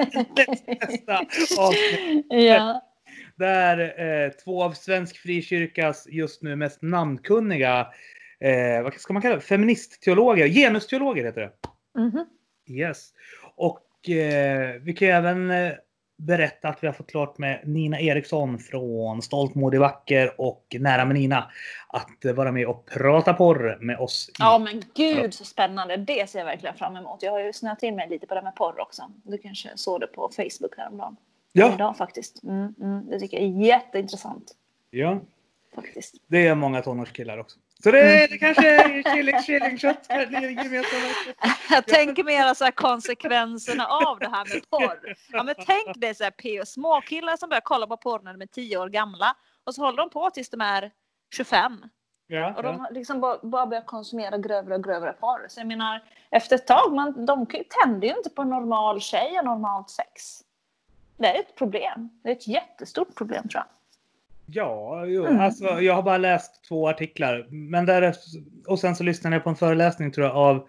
nästa 0.66 1.18
avsnitt. 1.62 2.26
ja. 2.28 2.82
Där 3.38 4.00
eh, 4.00 4.30
två 4.30 4.62
av 4.62 4.72
svensk 4.72 5.16
frikyrkas 5.16 6.06
just 6.10 6.42
nu 6.42 6.56
mest 6.56 6.82
namnkunniga, 6.82 7.86
eh, 8.40 8.82
vad 8.82 8.94
ska 8.94 9.12
man 9.12 9.22
kalla 9.22 9.34
det, 9.34 9.40
feministteologer, 9.40 10.48
genusteologer 10.48 11.24
heter 11.24 11.40
det. 11.40 11.52
Mhm. 12.00 12.26
Yes. 12.68 13.10
Och 13.56 14.08
eh, 14.08 14.80
vi 14.80 14.92
kan 14.92 15.08
även 15.08 15.50
eh, 15.50 15.72
berätta 16.18 16.68
att 16.68 16.82
vi 16.82 16.86
har 16.86 16.94
fått 16.94 17.10
klart 17.10 17.38
med 17.38 17.60
Nina 17.64 18.00
Eriksson 18.00 18.58
från 18.58 19.22
Stolt, 19.22 19.54
modig, 19.54 19.80
vacker 19.80 20.40
och 20.40 20.76
Nära 20.78 21.04
med 21.04 21.14
Nina 21.14 21.50
att 21.88 22.36
vara 22.36 22.52
med 22.52 22.66
och 22.66 22.86
prata 22.86 23.34
porr 23.34 23.78
med 23.80 23.98
oss. 23.98 24.30
Ja 24.38 24.58
men 24.58 24.82
gud 24.94 25.34
så 25.34 25.44
spännande. 25.44 25.96
Det 25.96 26.30
ser 26.30 26.38
jag 26.38 26.46
verkligen 26.46 26.76
fram 26.76 26.96
emot. 26.96 27.22
Jag 27.22 27.32
har 27.32 27.40
ju 27.40 27.52
snöat 27.52 27.82
in 27.82 27.96
mig 27.96 28.08
lite 28.08 28.26
på 28.26 28.34
det 28.34 28.42
med 28.42 28.54
porr 28.54 28.80
också. 28.80 29.02
Du 29.22 29.38
kanske 29.38 29.68
såg 29.74 30.00
det 30.00 30.06
på 30.06 30.30
Facebook 30.36 30.76
häromdagen. 30.76 31.16
Ja, 31.58 31.74
Idag 31.74 31.96
faktiskt. 31.96 32.42
Mm, 32.42 32.74
mm, 32.80 33.06
det 33.10 33.20
tycker 33.20 33.36
jag 33.36 33.46
är 33.46 33.64
jätteintressant. 33.66 34.52
ja. 34.90 35.20
faktiskt. 35.74 36.14
Det 36.26 36.46
är 36.46 36.54
många 36.54 36.82
tonårskillar 36.82 37.38
också. 37.38 37.58
Så 37.82 37.90
det, 37.90 38.26
det 38.26 38.38
kanske 38.38 38.68
är. 38.68 38.88
Det 40.30 40.36
är 40.36 40.50
gemensamma. 40.50 41.14
Jag 41.70 41.86
tänker 41.86 42.24
mer 42.24 42.54
så 42.54 42.64
här 42.64 42.70
konsekvenserna 42.70 43.86
av 43.86 44.18
det 44.18 44.28
här 44.28 44.54
med 44.54 44.70
porr. 44.70 45.14
Ja, 45.32 45.42
men 45.42 45.54
tänk 45.66 46.00
dig 46.00 46.14
så 46.14 46.24
här 46.24 46.30
P 46.30 46.60
och 46.60 46.68
småkillar 46.68 47.36
som 47.36 47.48
börjar 47.48 47.60
kolla 47.64 47.86
på 47.86 47.96
porr 47.96 48.20
när 48.22 48.32
de 48.32 48.42
är 48.42 48.46
10 48.46 48.78
år 48.78 48.88
gamla 48.88 49.36
och 49.64 49.74
så 49.74 49.82
håller 49.82 49.96
de 49.96 50.10
på 50.10 50.30
tills 50.30 50.50
de 50.50 50.60
är 50.60 50.90
25. 51.34 51.84
Ja, 52.26 52.54
Och 52.54 52.64
ja. 52.64 52.72
de 52.72 52.86
liksom 52.90 53.20
bara, 53.20 53.38
bara 53.42 53.66
börjar 53.66 53.84
konsumera 53.84 54.38
grövre 54.38 54.74
och 54.74 54.84
grövre 54.84 55.12
porr. 55.12 55.46
Så 55.48 55.60
jag 55.60 55.66
menar, 55.66 56.04
efter 56.30 56.56
ett 56.56 56.66
tag, 56.66 56.92
man, 56.94 57.26
de 57.26 57.46
tänder 57.46 58.08
ju 58.08 58.16
inte 58.16 58.30
på 58.30 58.44
normal 58.44 59.00
tjej 59.00 59.38
och 59.38 59.44
normalt 59.44 59.90
sex. 59.90 60.40
Det 61.18 61.26
är 61.26 61.40
ett 61.40 61.54
problem. 61.58 62.08
Det 62.22 62.28
är 62.28 62.32
ett 62.32 62.48
jättestort 62.48 63.14
problem 63.16 63.48
tror 63.48 63.62
jag. 63.64 63.64
Ja, 64.50 65.04
jo, 65.06 65.26
Mm. 65.26 65.40
alltså 65.40 65.80
jag 65.80 65.94
har 65.94 66.02
bara 66.02 66.18
läst 66.18 66.64
två 66.68 66.88
artiklar. 66.88 67.46
Men 67.50 67.86
därefter, 67.86 68.30
och 68.66 68.78
sen 68.78 68.96
så 68.96 69.04
lyssnade 69.04 69.36
jag 69.36 69.44
på 69.44 69.50
en 69.50 69.56
föreläsning 69.56 70.12
tror 70.12 70.26
jag 70.26 70.36
av, 70.36 70.66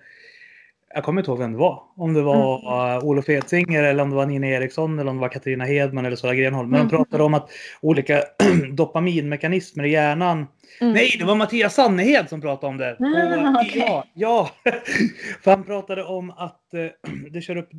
jag 0.94 1.04
kommer 1.04 1.22
inte 1.22 1.32
ihåg 1.32 1.40
vem 1.40 1.52
det 1.52 1.58
var. 1.58 1.84
Om 1.96 2.14
det 2.14 2.22
var 2.22 2.60
Mm. 2.86 2.98
uh, 2.98 3.06
Olof 3.06 3.30
Edsinger 3.30 3.84
eller 3.84 4.04
om 4.04 4.10
det 4.10 4.16
var 4.16 4.26
Nina 4.26 4.48
Eriksson 4.48 5.00
eller 5.00 5.10
om 5.12 5.18
det 5.18 5.22
var 5.22 5.30
Katarina 5.30 5.66
Hedman 5.66 6.06
eller 6.06 6.16
Sara 6.16 6.36
Grenholm. 6.36 6.70
Men 6.70 6.80
de 6.88 6.96
Mm. 6.96 7.06
pratade 7.06 7.24
om 7.24 7.34
att 7.34 7.50
olika 7.82 8.24
dopaminmekanismer 8.74 9.84
i 9.84 9.90
hjärnan. 9.92 10.48
Mm. 10.82 10.94
Nej, 10.94 11.16
det 11.20 11.26
var 11.26 11.36
Mattias 11.36 11.74
Sannehed 11.76 12.30
som 12.30 12.42
pratade 12.42 12.68
om 12.70 12.78
det. 12.78 12.96
På 12.96 13.06
Ah, 13.06 13.62
okej. 13.66 13.82
IA. 13.82 14.04
Ja, 14.14 14.50
för 15.42 15.52
han 15.52 15.64
pratade 15.64 16.04
om 16.04 16.32
att 16.32 16.74
eh, 16.74 17.12
det 17.32 17.42
kör 17.42 17.56
upp 17.56 17.70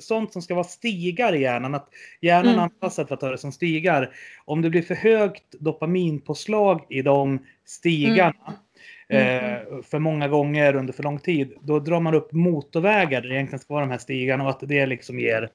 sånt 0.00 0.32
som 0.32 0.42
ska 0.42 0.54
vara 0.54 0.64
stigar 0.64 1.34
i 1.34 1.40
hjärnan. 1.40 1.74
Att 1.74 1.88
hjärnan 2.20 2.46
är 2.46 2.52
Mm. 2.52 2.62
anpassad 2.64 3.08
för 3.08 3.14
att 3.14 3.20
ta 3.20 3.30
det 3.30 3.38
som 3.38 3.52
stigar. 3.52 4.10
Om 4.44 4.62
det 4.62 4.70
blir 4.70 4.82
för 4.82 4.94
högt 4.94 5.52
dopaminpåslag 5.60 6.86
i 6.90 7.02
de 7.02 7.38
stigarna 7.64 8.54
Mm. 9.08 9.54
eh, 9.54 9.82
för 9.82 9.98
många 9.98 10.28
gånger 10.28 10.76
under 10.76 10.92
för 10.92 11.02
lång 11.02 11.18
tid, 11.18 11.54
då 11.60 11.78
drar 11.78 12.00
man 12.00 12.14
upp 12.14 12.32
motorvägar 12.32 13.20
där 13.20 13.28
det 13.28 13.34
egentligen 13.34 13.58
ska 13.60 13.74
vara 13.74 13.84
de 13.84 13.90
här 13.90 13.98
stigarna 13.98 14.44
och 14.44 14.50
att 14.50 14.60
det 14.60 14.86
liksom 14.86 15.18
ger 15.20 15.48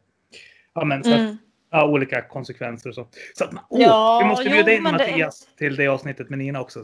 ja, 0.73 0.85
men, 0.85 1.03
så 1.03 1.13
Mm. 1.13 1.37
Ja, 1.71 1.85
olika 1.87 2.21
konsekvenser 2.21 2.89
och 2.89 2.95
så. 2.95 3.07
så 3.35 3.43
att 3.43 3.53
åh, 3.69 3.81
Ja, 3.81 4.19
vi 4.23 4.29
måste 4.29 4.49
bjuda 4.49 4.71
in 4.71 4.83
men 4.83 4.97
det- 4.97 5.07
Mattias 5.11 5.47
till 5.57 5.75
det 5.75 5.87
avsnittet 5.87 6.29
med 6.29 6.39
Nina 6.39 6.61
också. 6.61 6.83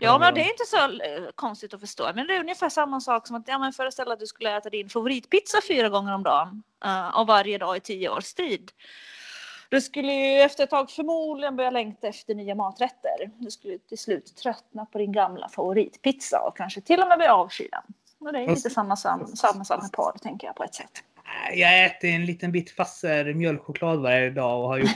Ja, 0.00 0.18
men 0.18 0.34
det 0.34 0.40
är 0.40 0.50
inte 0.50 0.64
så 0.66 0.76
eh, 0.76 1.30
konstigt 1.34 1.74
att 1.74 1.80
förstå. 1.80 2.10
Men 2.14 2.26
det 2.26 2.34
är 2.36 2.40
ungefär 2.40 2.68
samma 2.68 3.00
sak 3.00 3.26
som 3.26 3.36
att 3.36 3.48
ja, 3.48 3.58
men 3.58 3.72
föreställ 3.72 4.12
att 4.12 4.18
du 4.20 4.26
skulle 4.26 4.56
äta 4.56 4.70
din 4.70 4.88
favoritpizza 4.88 5.58
fyra 5.68 5.88
gånger 5.88 6.14
om 6.14 6.22
dagen 6.22 6.62
eh, 6.84 7.18
och 7.20 7.26
varje 7.26 7.58
dag 7.58 7.76
i 7.76 7.80
tio 7.80 8.08
års 8.08 8.34
tid. 8.34 8.70
Du 9.68 9.80
skulle 9.80 10.12
ju 10.12 10.40
efter 10.40 10.64
ett 10.64 10.70
tag 10.70 10.90
förmodligen 10.90 11.56
börja 11.56 11.70
längta 11.70 12.06
efter 12.08 12.34
nya 12.34 12.54
maträtter. 12.54 13.30
Du 13.38 13.50
skulle 13.50 13.78
till 13.78 13.98
slut 13.98 14.36
tröttna 14.36 14.86
på 14.86 14.98
din 14.98 15.12
gamla 15.12 15.48
favoritpizza 15.48 16.40
och 16.40 16.56
kanske 16.56 16.80
till 16.80 17.00
och 17.00 17.08
med 17.08 17.18
bli 17.18 17.26
avsky 17.26 17.68
den. 17.72 17.82
Och 18.26 18.32
det 18.32 18.38
är 18.38 18.48
lite 18.48 18.70
samma, 18.70 18.96
sam, 18.96 19.26
samma 19.36 19.64
sak 19.64 19.82
med 19.82 19.92
porr, 19.92 20.18
tänker 20.22 20.46
jag 20.46 20.56
på 20.56 20.64
ett 20.64 20.74
sätt. 20.74 21.02
Jag 21.54 21.84
äter 21.84 22.10
en 22.10 22.24
liten 22.24 22.52
bit 22.52 22.70
fasser 22.70 23.34
mjölkchoklad 23.34 24.02
varje 24.02 24.30
dag 24.30 24.62
och 24.62 24.68
har 24.68 24.78
gjort 24.78 24.90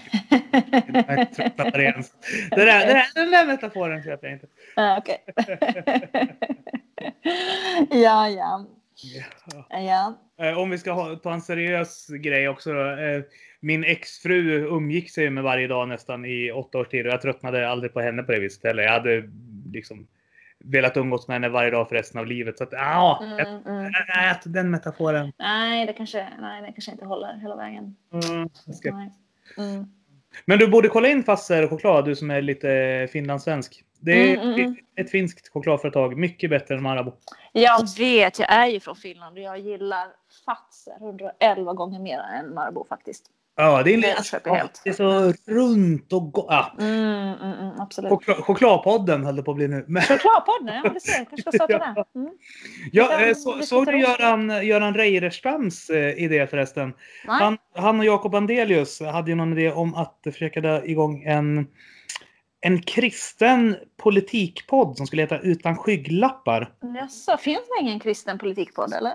jag 1.36 1.57
på 1.57 1.70
det. 1.78 1.82
ens. 1.84 2.12
Det 2.51 2.64
där, 2.64 2.86
det 2.86 2.93
där, 2.93 3.05
den 3.14 3.30
där 3.30 3.47
metaforen 3.47 4.03
köper 4.03 4.26
jag 4.26 4.36
inte. 4.36 4.47
Ja, 4.76 4.99
Okej. 4.99 5.18
ja, 7.91 8.28
ja. 8.28 8.66
Ja. 9.03 9.80
ja. 9.80 10.18
Eh, 10.47 10.59
Om 10.59 10.70
vi 10.70 10.78
ska 10.78 10.93
ha, 10.93 11.16
ta 11.16 11.32
en 11.32 11.41
seriös 11.43 12.07
grej 12.09 12.49
också. 12.49 12.72
Då. 12.72 12.91
eh, 12.91 13.22
Min 13.61 13.84
exfru 13.84 14.66
umgick 14.66 15.11
sig 15.11 15.30
med 15.30 15.45
varje 15.45 15.66
dag 15.68 15.88
nästan 15.88 16.24
i 16.24 16.53
åtta 16.53 16.78
års 16.78 16.88
tid 16.88 17.07
och 17.07 17.12
jag 17.12 17.22
tröttnade 17.22 17.68
aldrig 17.68 17.93
på 17.93 18.01
henne 18.01 18.22
på 18.22 18.32
det 18.32 18.38
viset 18.41 18.64
heller. 18.64 18.82
Jag 18.82 18.93
hade 18.93 19.22
liksom 19.72 20.07
velat 20.65 20.97
umgås 20.97 21.29
med 21.29 21.35
henne 21.35 21.49
varje 21.49 21.71
dag 21.71 21.89
för 21.89 21.97
resten 21.97 22.21
av 22.21 22.27
livet. 22.27 22.59
Så 22.59 22.65
att, 22.65 22.73
ja, 22.73 23.19
jag 23.39 23.49
Mm, 23.49 23.63
mm. 23.67 23.93
ät 24.31 24.41
den 24.45 24.71
metaforen. 24.71 25.33
Nej, 25.39 25.87
det 25.87 25.93
kanske, 25.93 26.29
nej, 26.41 26.63
det 26.63 26.73
kanske 26.73 26.93
inte 26.93 27.05
håller 27.05 27.39
hela 27.43 27.57
vägen. 27.57 27.97
Mm. 28.13 28.49
Mm. 29.59 29.87
Men 30.45 30.59
du 30.59 30.69
borde 30.69 30.89
kolla 30.89 31.09
in 31.09 31.25
Fasser 31.25 31.69
choklad, 31.69 32.05
du 32.05 32.17
som 32.17 32.31
är 32.31 32.43
lite 32.43 33.09
finlandssvensk. 33.13 33.85
Det 34.01 34.13
är 34.13 34.37
Mm, 34.37 34.49
mm, 34.49 34.61
mm. 34.61 34.77
ett 34.97 35.11
finskt 35.11 35.49
chokladföretag, 35.53 36.17
mycket 36.19 36.51
bättre 36.51 36.75
än 36.75 36.83
Marabou. 36.83 37.13
Jag 37.53 37.89
vet, 37.99 38.39
jag 38.39 38.53
är 38.53 38.67
ju 38.67 38.81
från 38.81 38.97
Finland 38.97 39.37
och 39.39 39.43
jag 39.45 39.59
gillar 39.59 40.07
Fazer 40.47 40.97
111 41.01 41.73
gånger 41.73 42.01
mer 42.01 42.19
än 42.19 42.55
Marabou 42.55 42.85
faktiskt. 42.89 43.27
Ja, 43.63 43.83
det 43.83 43.91
är, 43.91 43.95
en 43.95 44.01
Det 44.01 44.09
liten- 44.09 44.25
köper 44.25 44.51
jag 44.51 44.57
helt. 44.57 44.81
det 44.85 44.91
är 44.91 44.95
så 44.95 45.33
runt 45.47 46.13
och 46.13 46.33
gott. 46.33 46.47
Ja, 46.49 46.73
Mm, 46.79 46.95
mm, 46.95 47.53
mm, 47.53 47.81
absolut. 47.81 48.11
choklad, 48.11 48.37
chokladpodden 48.45 49.25
höll 49.25 49.37
det 49.37 49.43
på 49.43 49.51
att 49.51 49.57
bli 49.57 49.69
nu. 49.69 49.85
Men, 49.89 50.03
Chokladpodden, 50.03 50.75
ja 50.85 50.91
du 50.95 51.01
ser, 51.01 51.13
kanske 51.25 51.41
ska 51.41 51.51
starta 51.53 51.73
Ja. 51.97 52.05
den. 52.15 52.23
Mm. 52.23 52.35
ja, 52.93 53.13
eh, 53.13 53.27
Den 53.27 53.35
så, 53.37 53.53
såg 53.63 53.87
du 53.87 53.93
tittar 53.93 54.11
också. 54.13 54.23
Göran, 54.23 54.67
Göran 54.67 54.95
Reijerstams 54.95 55.91
eh, 55.91 56.23
idé 56.25 56.47
förresten? 56.47 56.89
Nej. 57.27 57.39
Han, 57.41 57.59
han 57.75 57.99
och 58.01 58.05
Jakob 58.07 58.35
Andelius 58.35 59.01
hade 59.01 59.31
ju 59.31 59.35
någon 59.37 59.53
idé 59.53 59.73
om 59.73 59.95
att 59.95 60.21
försöka 60.25 60.61
dra 60.61 60.85
igång 60.85 61.23
en, 61.23 61.67
en 62.61 62.83
kristen 62.83 63.77
politikpodd 64.03 64.97
som 64.97 65.07
skulle 65.07 65.23
heta 65.23 65.39
Utan 65.39 65.77
skygglappar. 65.77 66.73
Jaså, 67.01 67.37
finns 67.37 67.61
det 67.61 67.83
ingen 67.85 68.01
kristen 68.01 68.39
politikpodd 68.39 68.93
eller? 68.93 69.13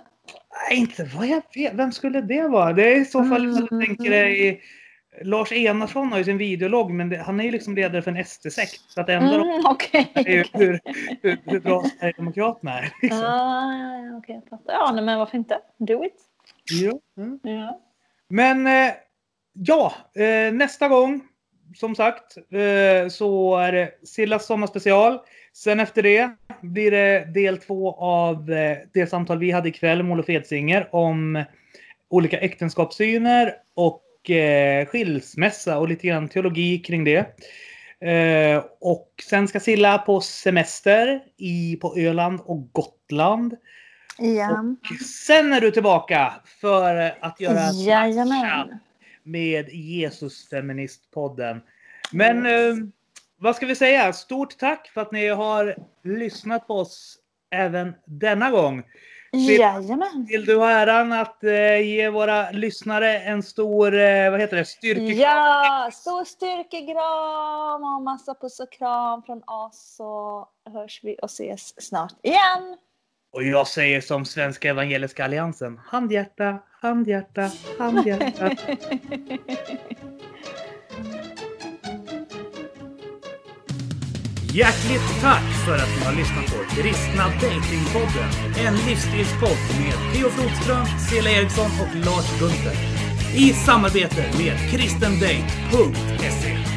Nej, 0.69 0.79
inte 0.79 1.03
vad 1.15 1.27
jag 1.27 1.41
vet. 1.55 1.73
Vem 1.73 1.91
skulle 1.91 2.21
det 2.21 2.47
vara? 2.47 2.73
Det 2.73 2.93
är 2.93 3.01
i 3.01 3.05
så 3.05 3.23
fall 3.23 3.45
Mm. 3.45 3.85
tänker 3.85 4.09
dig 4.09 4.61
Lars 5.21 5.51
Enarsson 5.51 6.11
har 6.11 6.17
ju 6.17 6.23
sin 6.23 6.37
videologg, 6.37 6.91
men 6.91 7.09
det, 7.09 7.17
han 7.17 7.39
är 7.39 7.43
ju 7.43 7.51
liksom 7.51 7.75
ledare 7.75 8.01
för 8.01 8.11
en 8.11 8.25
SD-sekt. 8.25 8.81
Så 8.89 9.01
att 9.01 9.07
det 9.07 9.13
enda 9.13 9.35
Mm, 9.35 9.61
Okej. 9.65 10.11
är 10.15 10.29
ju 10.31 10.43
hur, 10.53 10.79
hur, 11.21 11.37
hur 11.45 11.59
bra 11.59 11.83
Sverigedemokraterna 11.99 12.79
är. 12.79 12.93
Liksom. 13.01 13.23
Ah, 13.23 13.73
ja, 13.73 14.17
okej, 14.17 14.35
jag 14.35 14.49
fattar. 14.49 14.73
Ja, 14.73 14.91
nej, 14.95 15.03
men 15.03 15.19
varför 15.19 15.37
inte? 15.37 15.59
Do 15.77 16.03
it. 16.05 16.15
Ja. 16.71 17.23
Mm. 17.23 17.39
Ja. 17.43 17.81
Men 18.29 18.67
eh, 18.67 18.93
ja, 19.53 19.93
eh, 20.15 20.53
nästa 20.53 20.87
gång 20.87 21.21
som 21.75 21.95
sagt 21.95 22.37
eh, 22.37 23.09
så 23.09 23.57
är 23.57 23.71
det 23.71 24.07
Sillas 24.07 24.45
sommarspecial. 24.45 25.19
Sen 25.55 25.79
efter 25.79 26.03
det 26.03 26.31
blir 26.61 26.91
det 26.91 27.27
del 27.33 27.57
två 27.57 27.95
av 27.95 28.51
eh, 28.51 28.77
det 28.93 29.07
samtal 29.07 29.39
vi 29.39 29.51
hade 29.51 29.69
ikväll 29.69 30.03
med 30.03 30.11
Olof 30.11 30.29
Edsinger 30.29 30.95
om 30.95 31.43
olika 32.09 32.39
äktenskapssyner 32.39 33.53
och 33.73 34.29
eh, 34.29 34.85
skilsmässa 34.85 35.77
och 35.77 35.89
lite 35.89 36.07
grann 36.07 36.29
teologi 36.29 36.79
kring 36.79 37.03
det. 37.03 37.19
Eh, 38.09 38.63
och 38.81 39.09
sen 39.29 39.47
ska 39.47 39.59
Silla 39.59 39.97
på 39.97 40.21
semester 40.21 41.23
i, 41.37 41.75
på 41.75 41.97
Öland 41.97 42.39
och 42.45 42.69
Gotland. 42.71 43.57
Ja. 44.17 44.75
Sen 45.25 45.53
är 45.53 45.61
du 45.61 45.71
tillbaka 45.71 46.33
för 46.61 47.15
att 47.19 47.41
göra 47.41 47.71
Jajamän. 47.71 48.79
med 49.23 49.69
Jesus 49.69 50.49
Feministpodden. 50.49 51.61
Men 52.11 52.45
eh, 52.45 52.75
vad 53.39 53.55
ska 53.55 53.65
vi 53.65 53.75
säga? 53.75 54.13
Stort 54.13 54.57
tack 54.57 54.87
för 54.93 55.01
att 55.01 55.11
ni 55.11 55.27
har 55.27 55.75
lyssnat 56.03 56.67
på 56.67 56.73
oss 56.73 57.17
även 57.51 57.93
denna 58.05 58.51
gång. 58.51 58.83
Vill- 59.31 59.59
Jajamän. 59.59 60.25
Vill 60.29 60.45
du 60.45 60.57
ha 60.57 60.69
äran 60.71 61.13
att 61.13 61.43
eh, 61.43 61.81
ge 61.81 62.09
våra 62.09 62.51
lyssnare 62.51 63.19
en 63.19 63.43
stor, 63.43 63.93
eh, 63.99 64.31
vad 64.31 64.39
heter 64.39 64.57
det, 64.57 64.65
styrkekram? 64.65 65.17
Ja, 65.17 65.89
stor 65.93 66.23
styrkegram 66.25 67.83
och 67.95 68.01
massa 68.01 68.35
puss 68.35 68.59
och 68.59 68.71
kram 68.71 69.23
från 69.23 69.43
oss 69.43 69.95
så 69.97 70.47
hörs 70.73 70.99
vi 71.03 71.17
och 71.21 71.29
ses 71.29 71.81
snart 71.87 72.13
igen. 72.23 72.77
Och 73.33 73.43
jag 73.43 73.67
säger 73.67 74.01
som 74.01 74.25
Svenska 74.25 74.69
Evangeliska 74.69 75.25
Alliansen. 75.25 75.79
Handhjärta, 75.85 76.57
handhjärta, 76.81 77.49
handhjärta. 77.79 78.49
Hjärtligt 84.55 85.21
tack 85.21 85.43
för 85.65 85.75
att 85.75 85.89
ni 85.99 86.05
har 86.05 86.13
lyssnat 86.13 86.45
på 86.45 86.75
Kristna 86.75 87.23
Datingpodden. 87.41 88.29
En 88.57 88.75
livsstilspodd 88.75 89.57
med 89.79 90.13
Theo 90.13 90.29
Flodström, 90.29 90.85
Cela 91.09 91.29
Eriksson 91.29 91.71
och 91.81 91.95
Lars 91.95 92.39
Gunther. 92.39 92.77
I 93.35 93.53
samarbete 93.53 94.25
med 94.37 94.71
kristendate.se. 94.71 96.74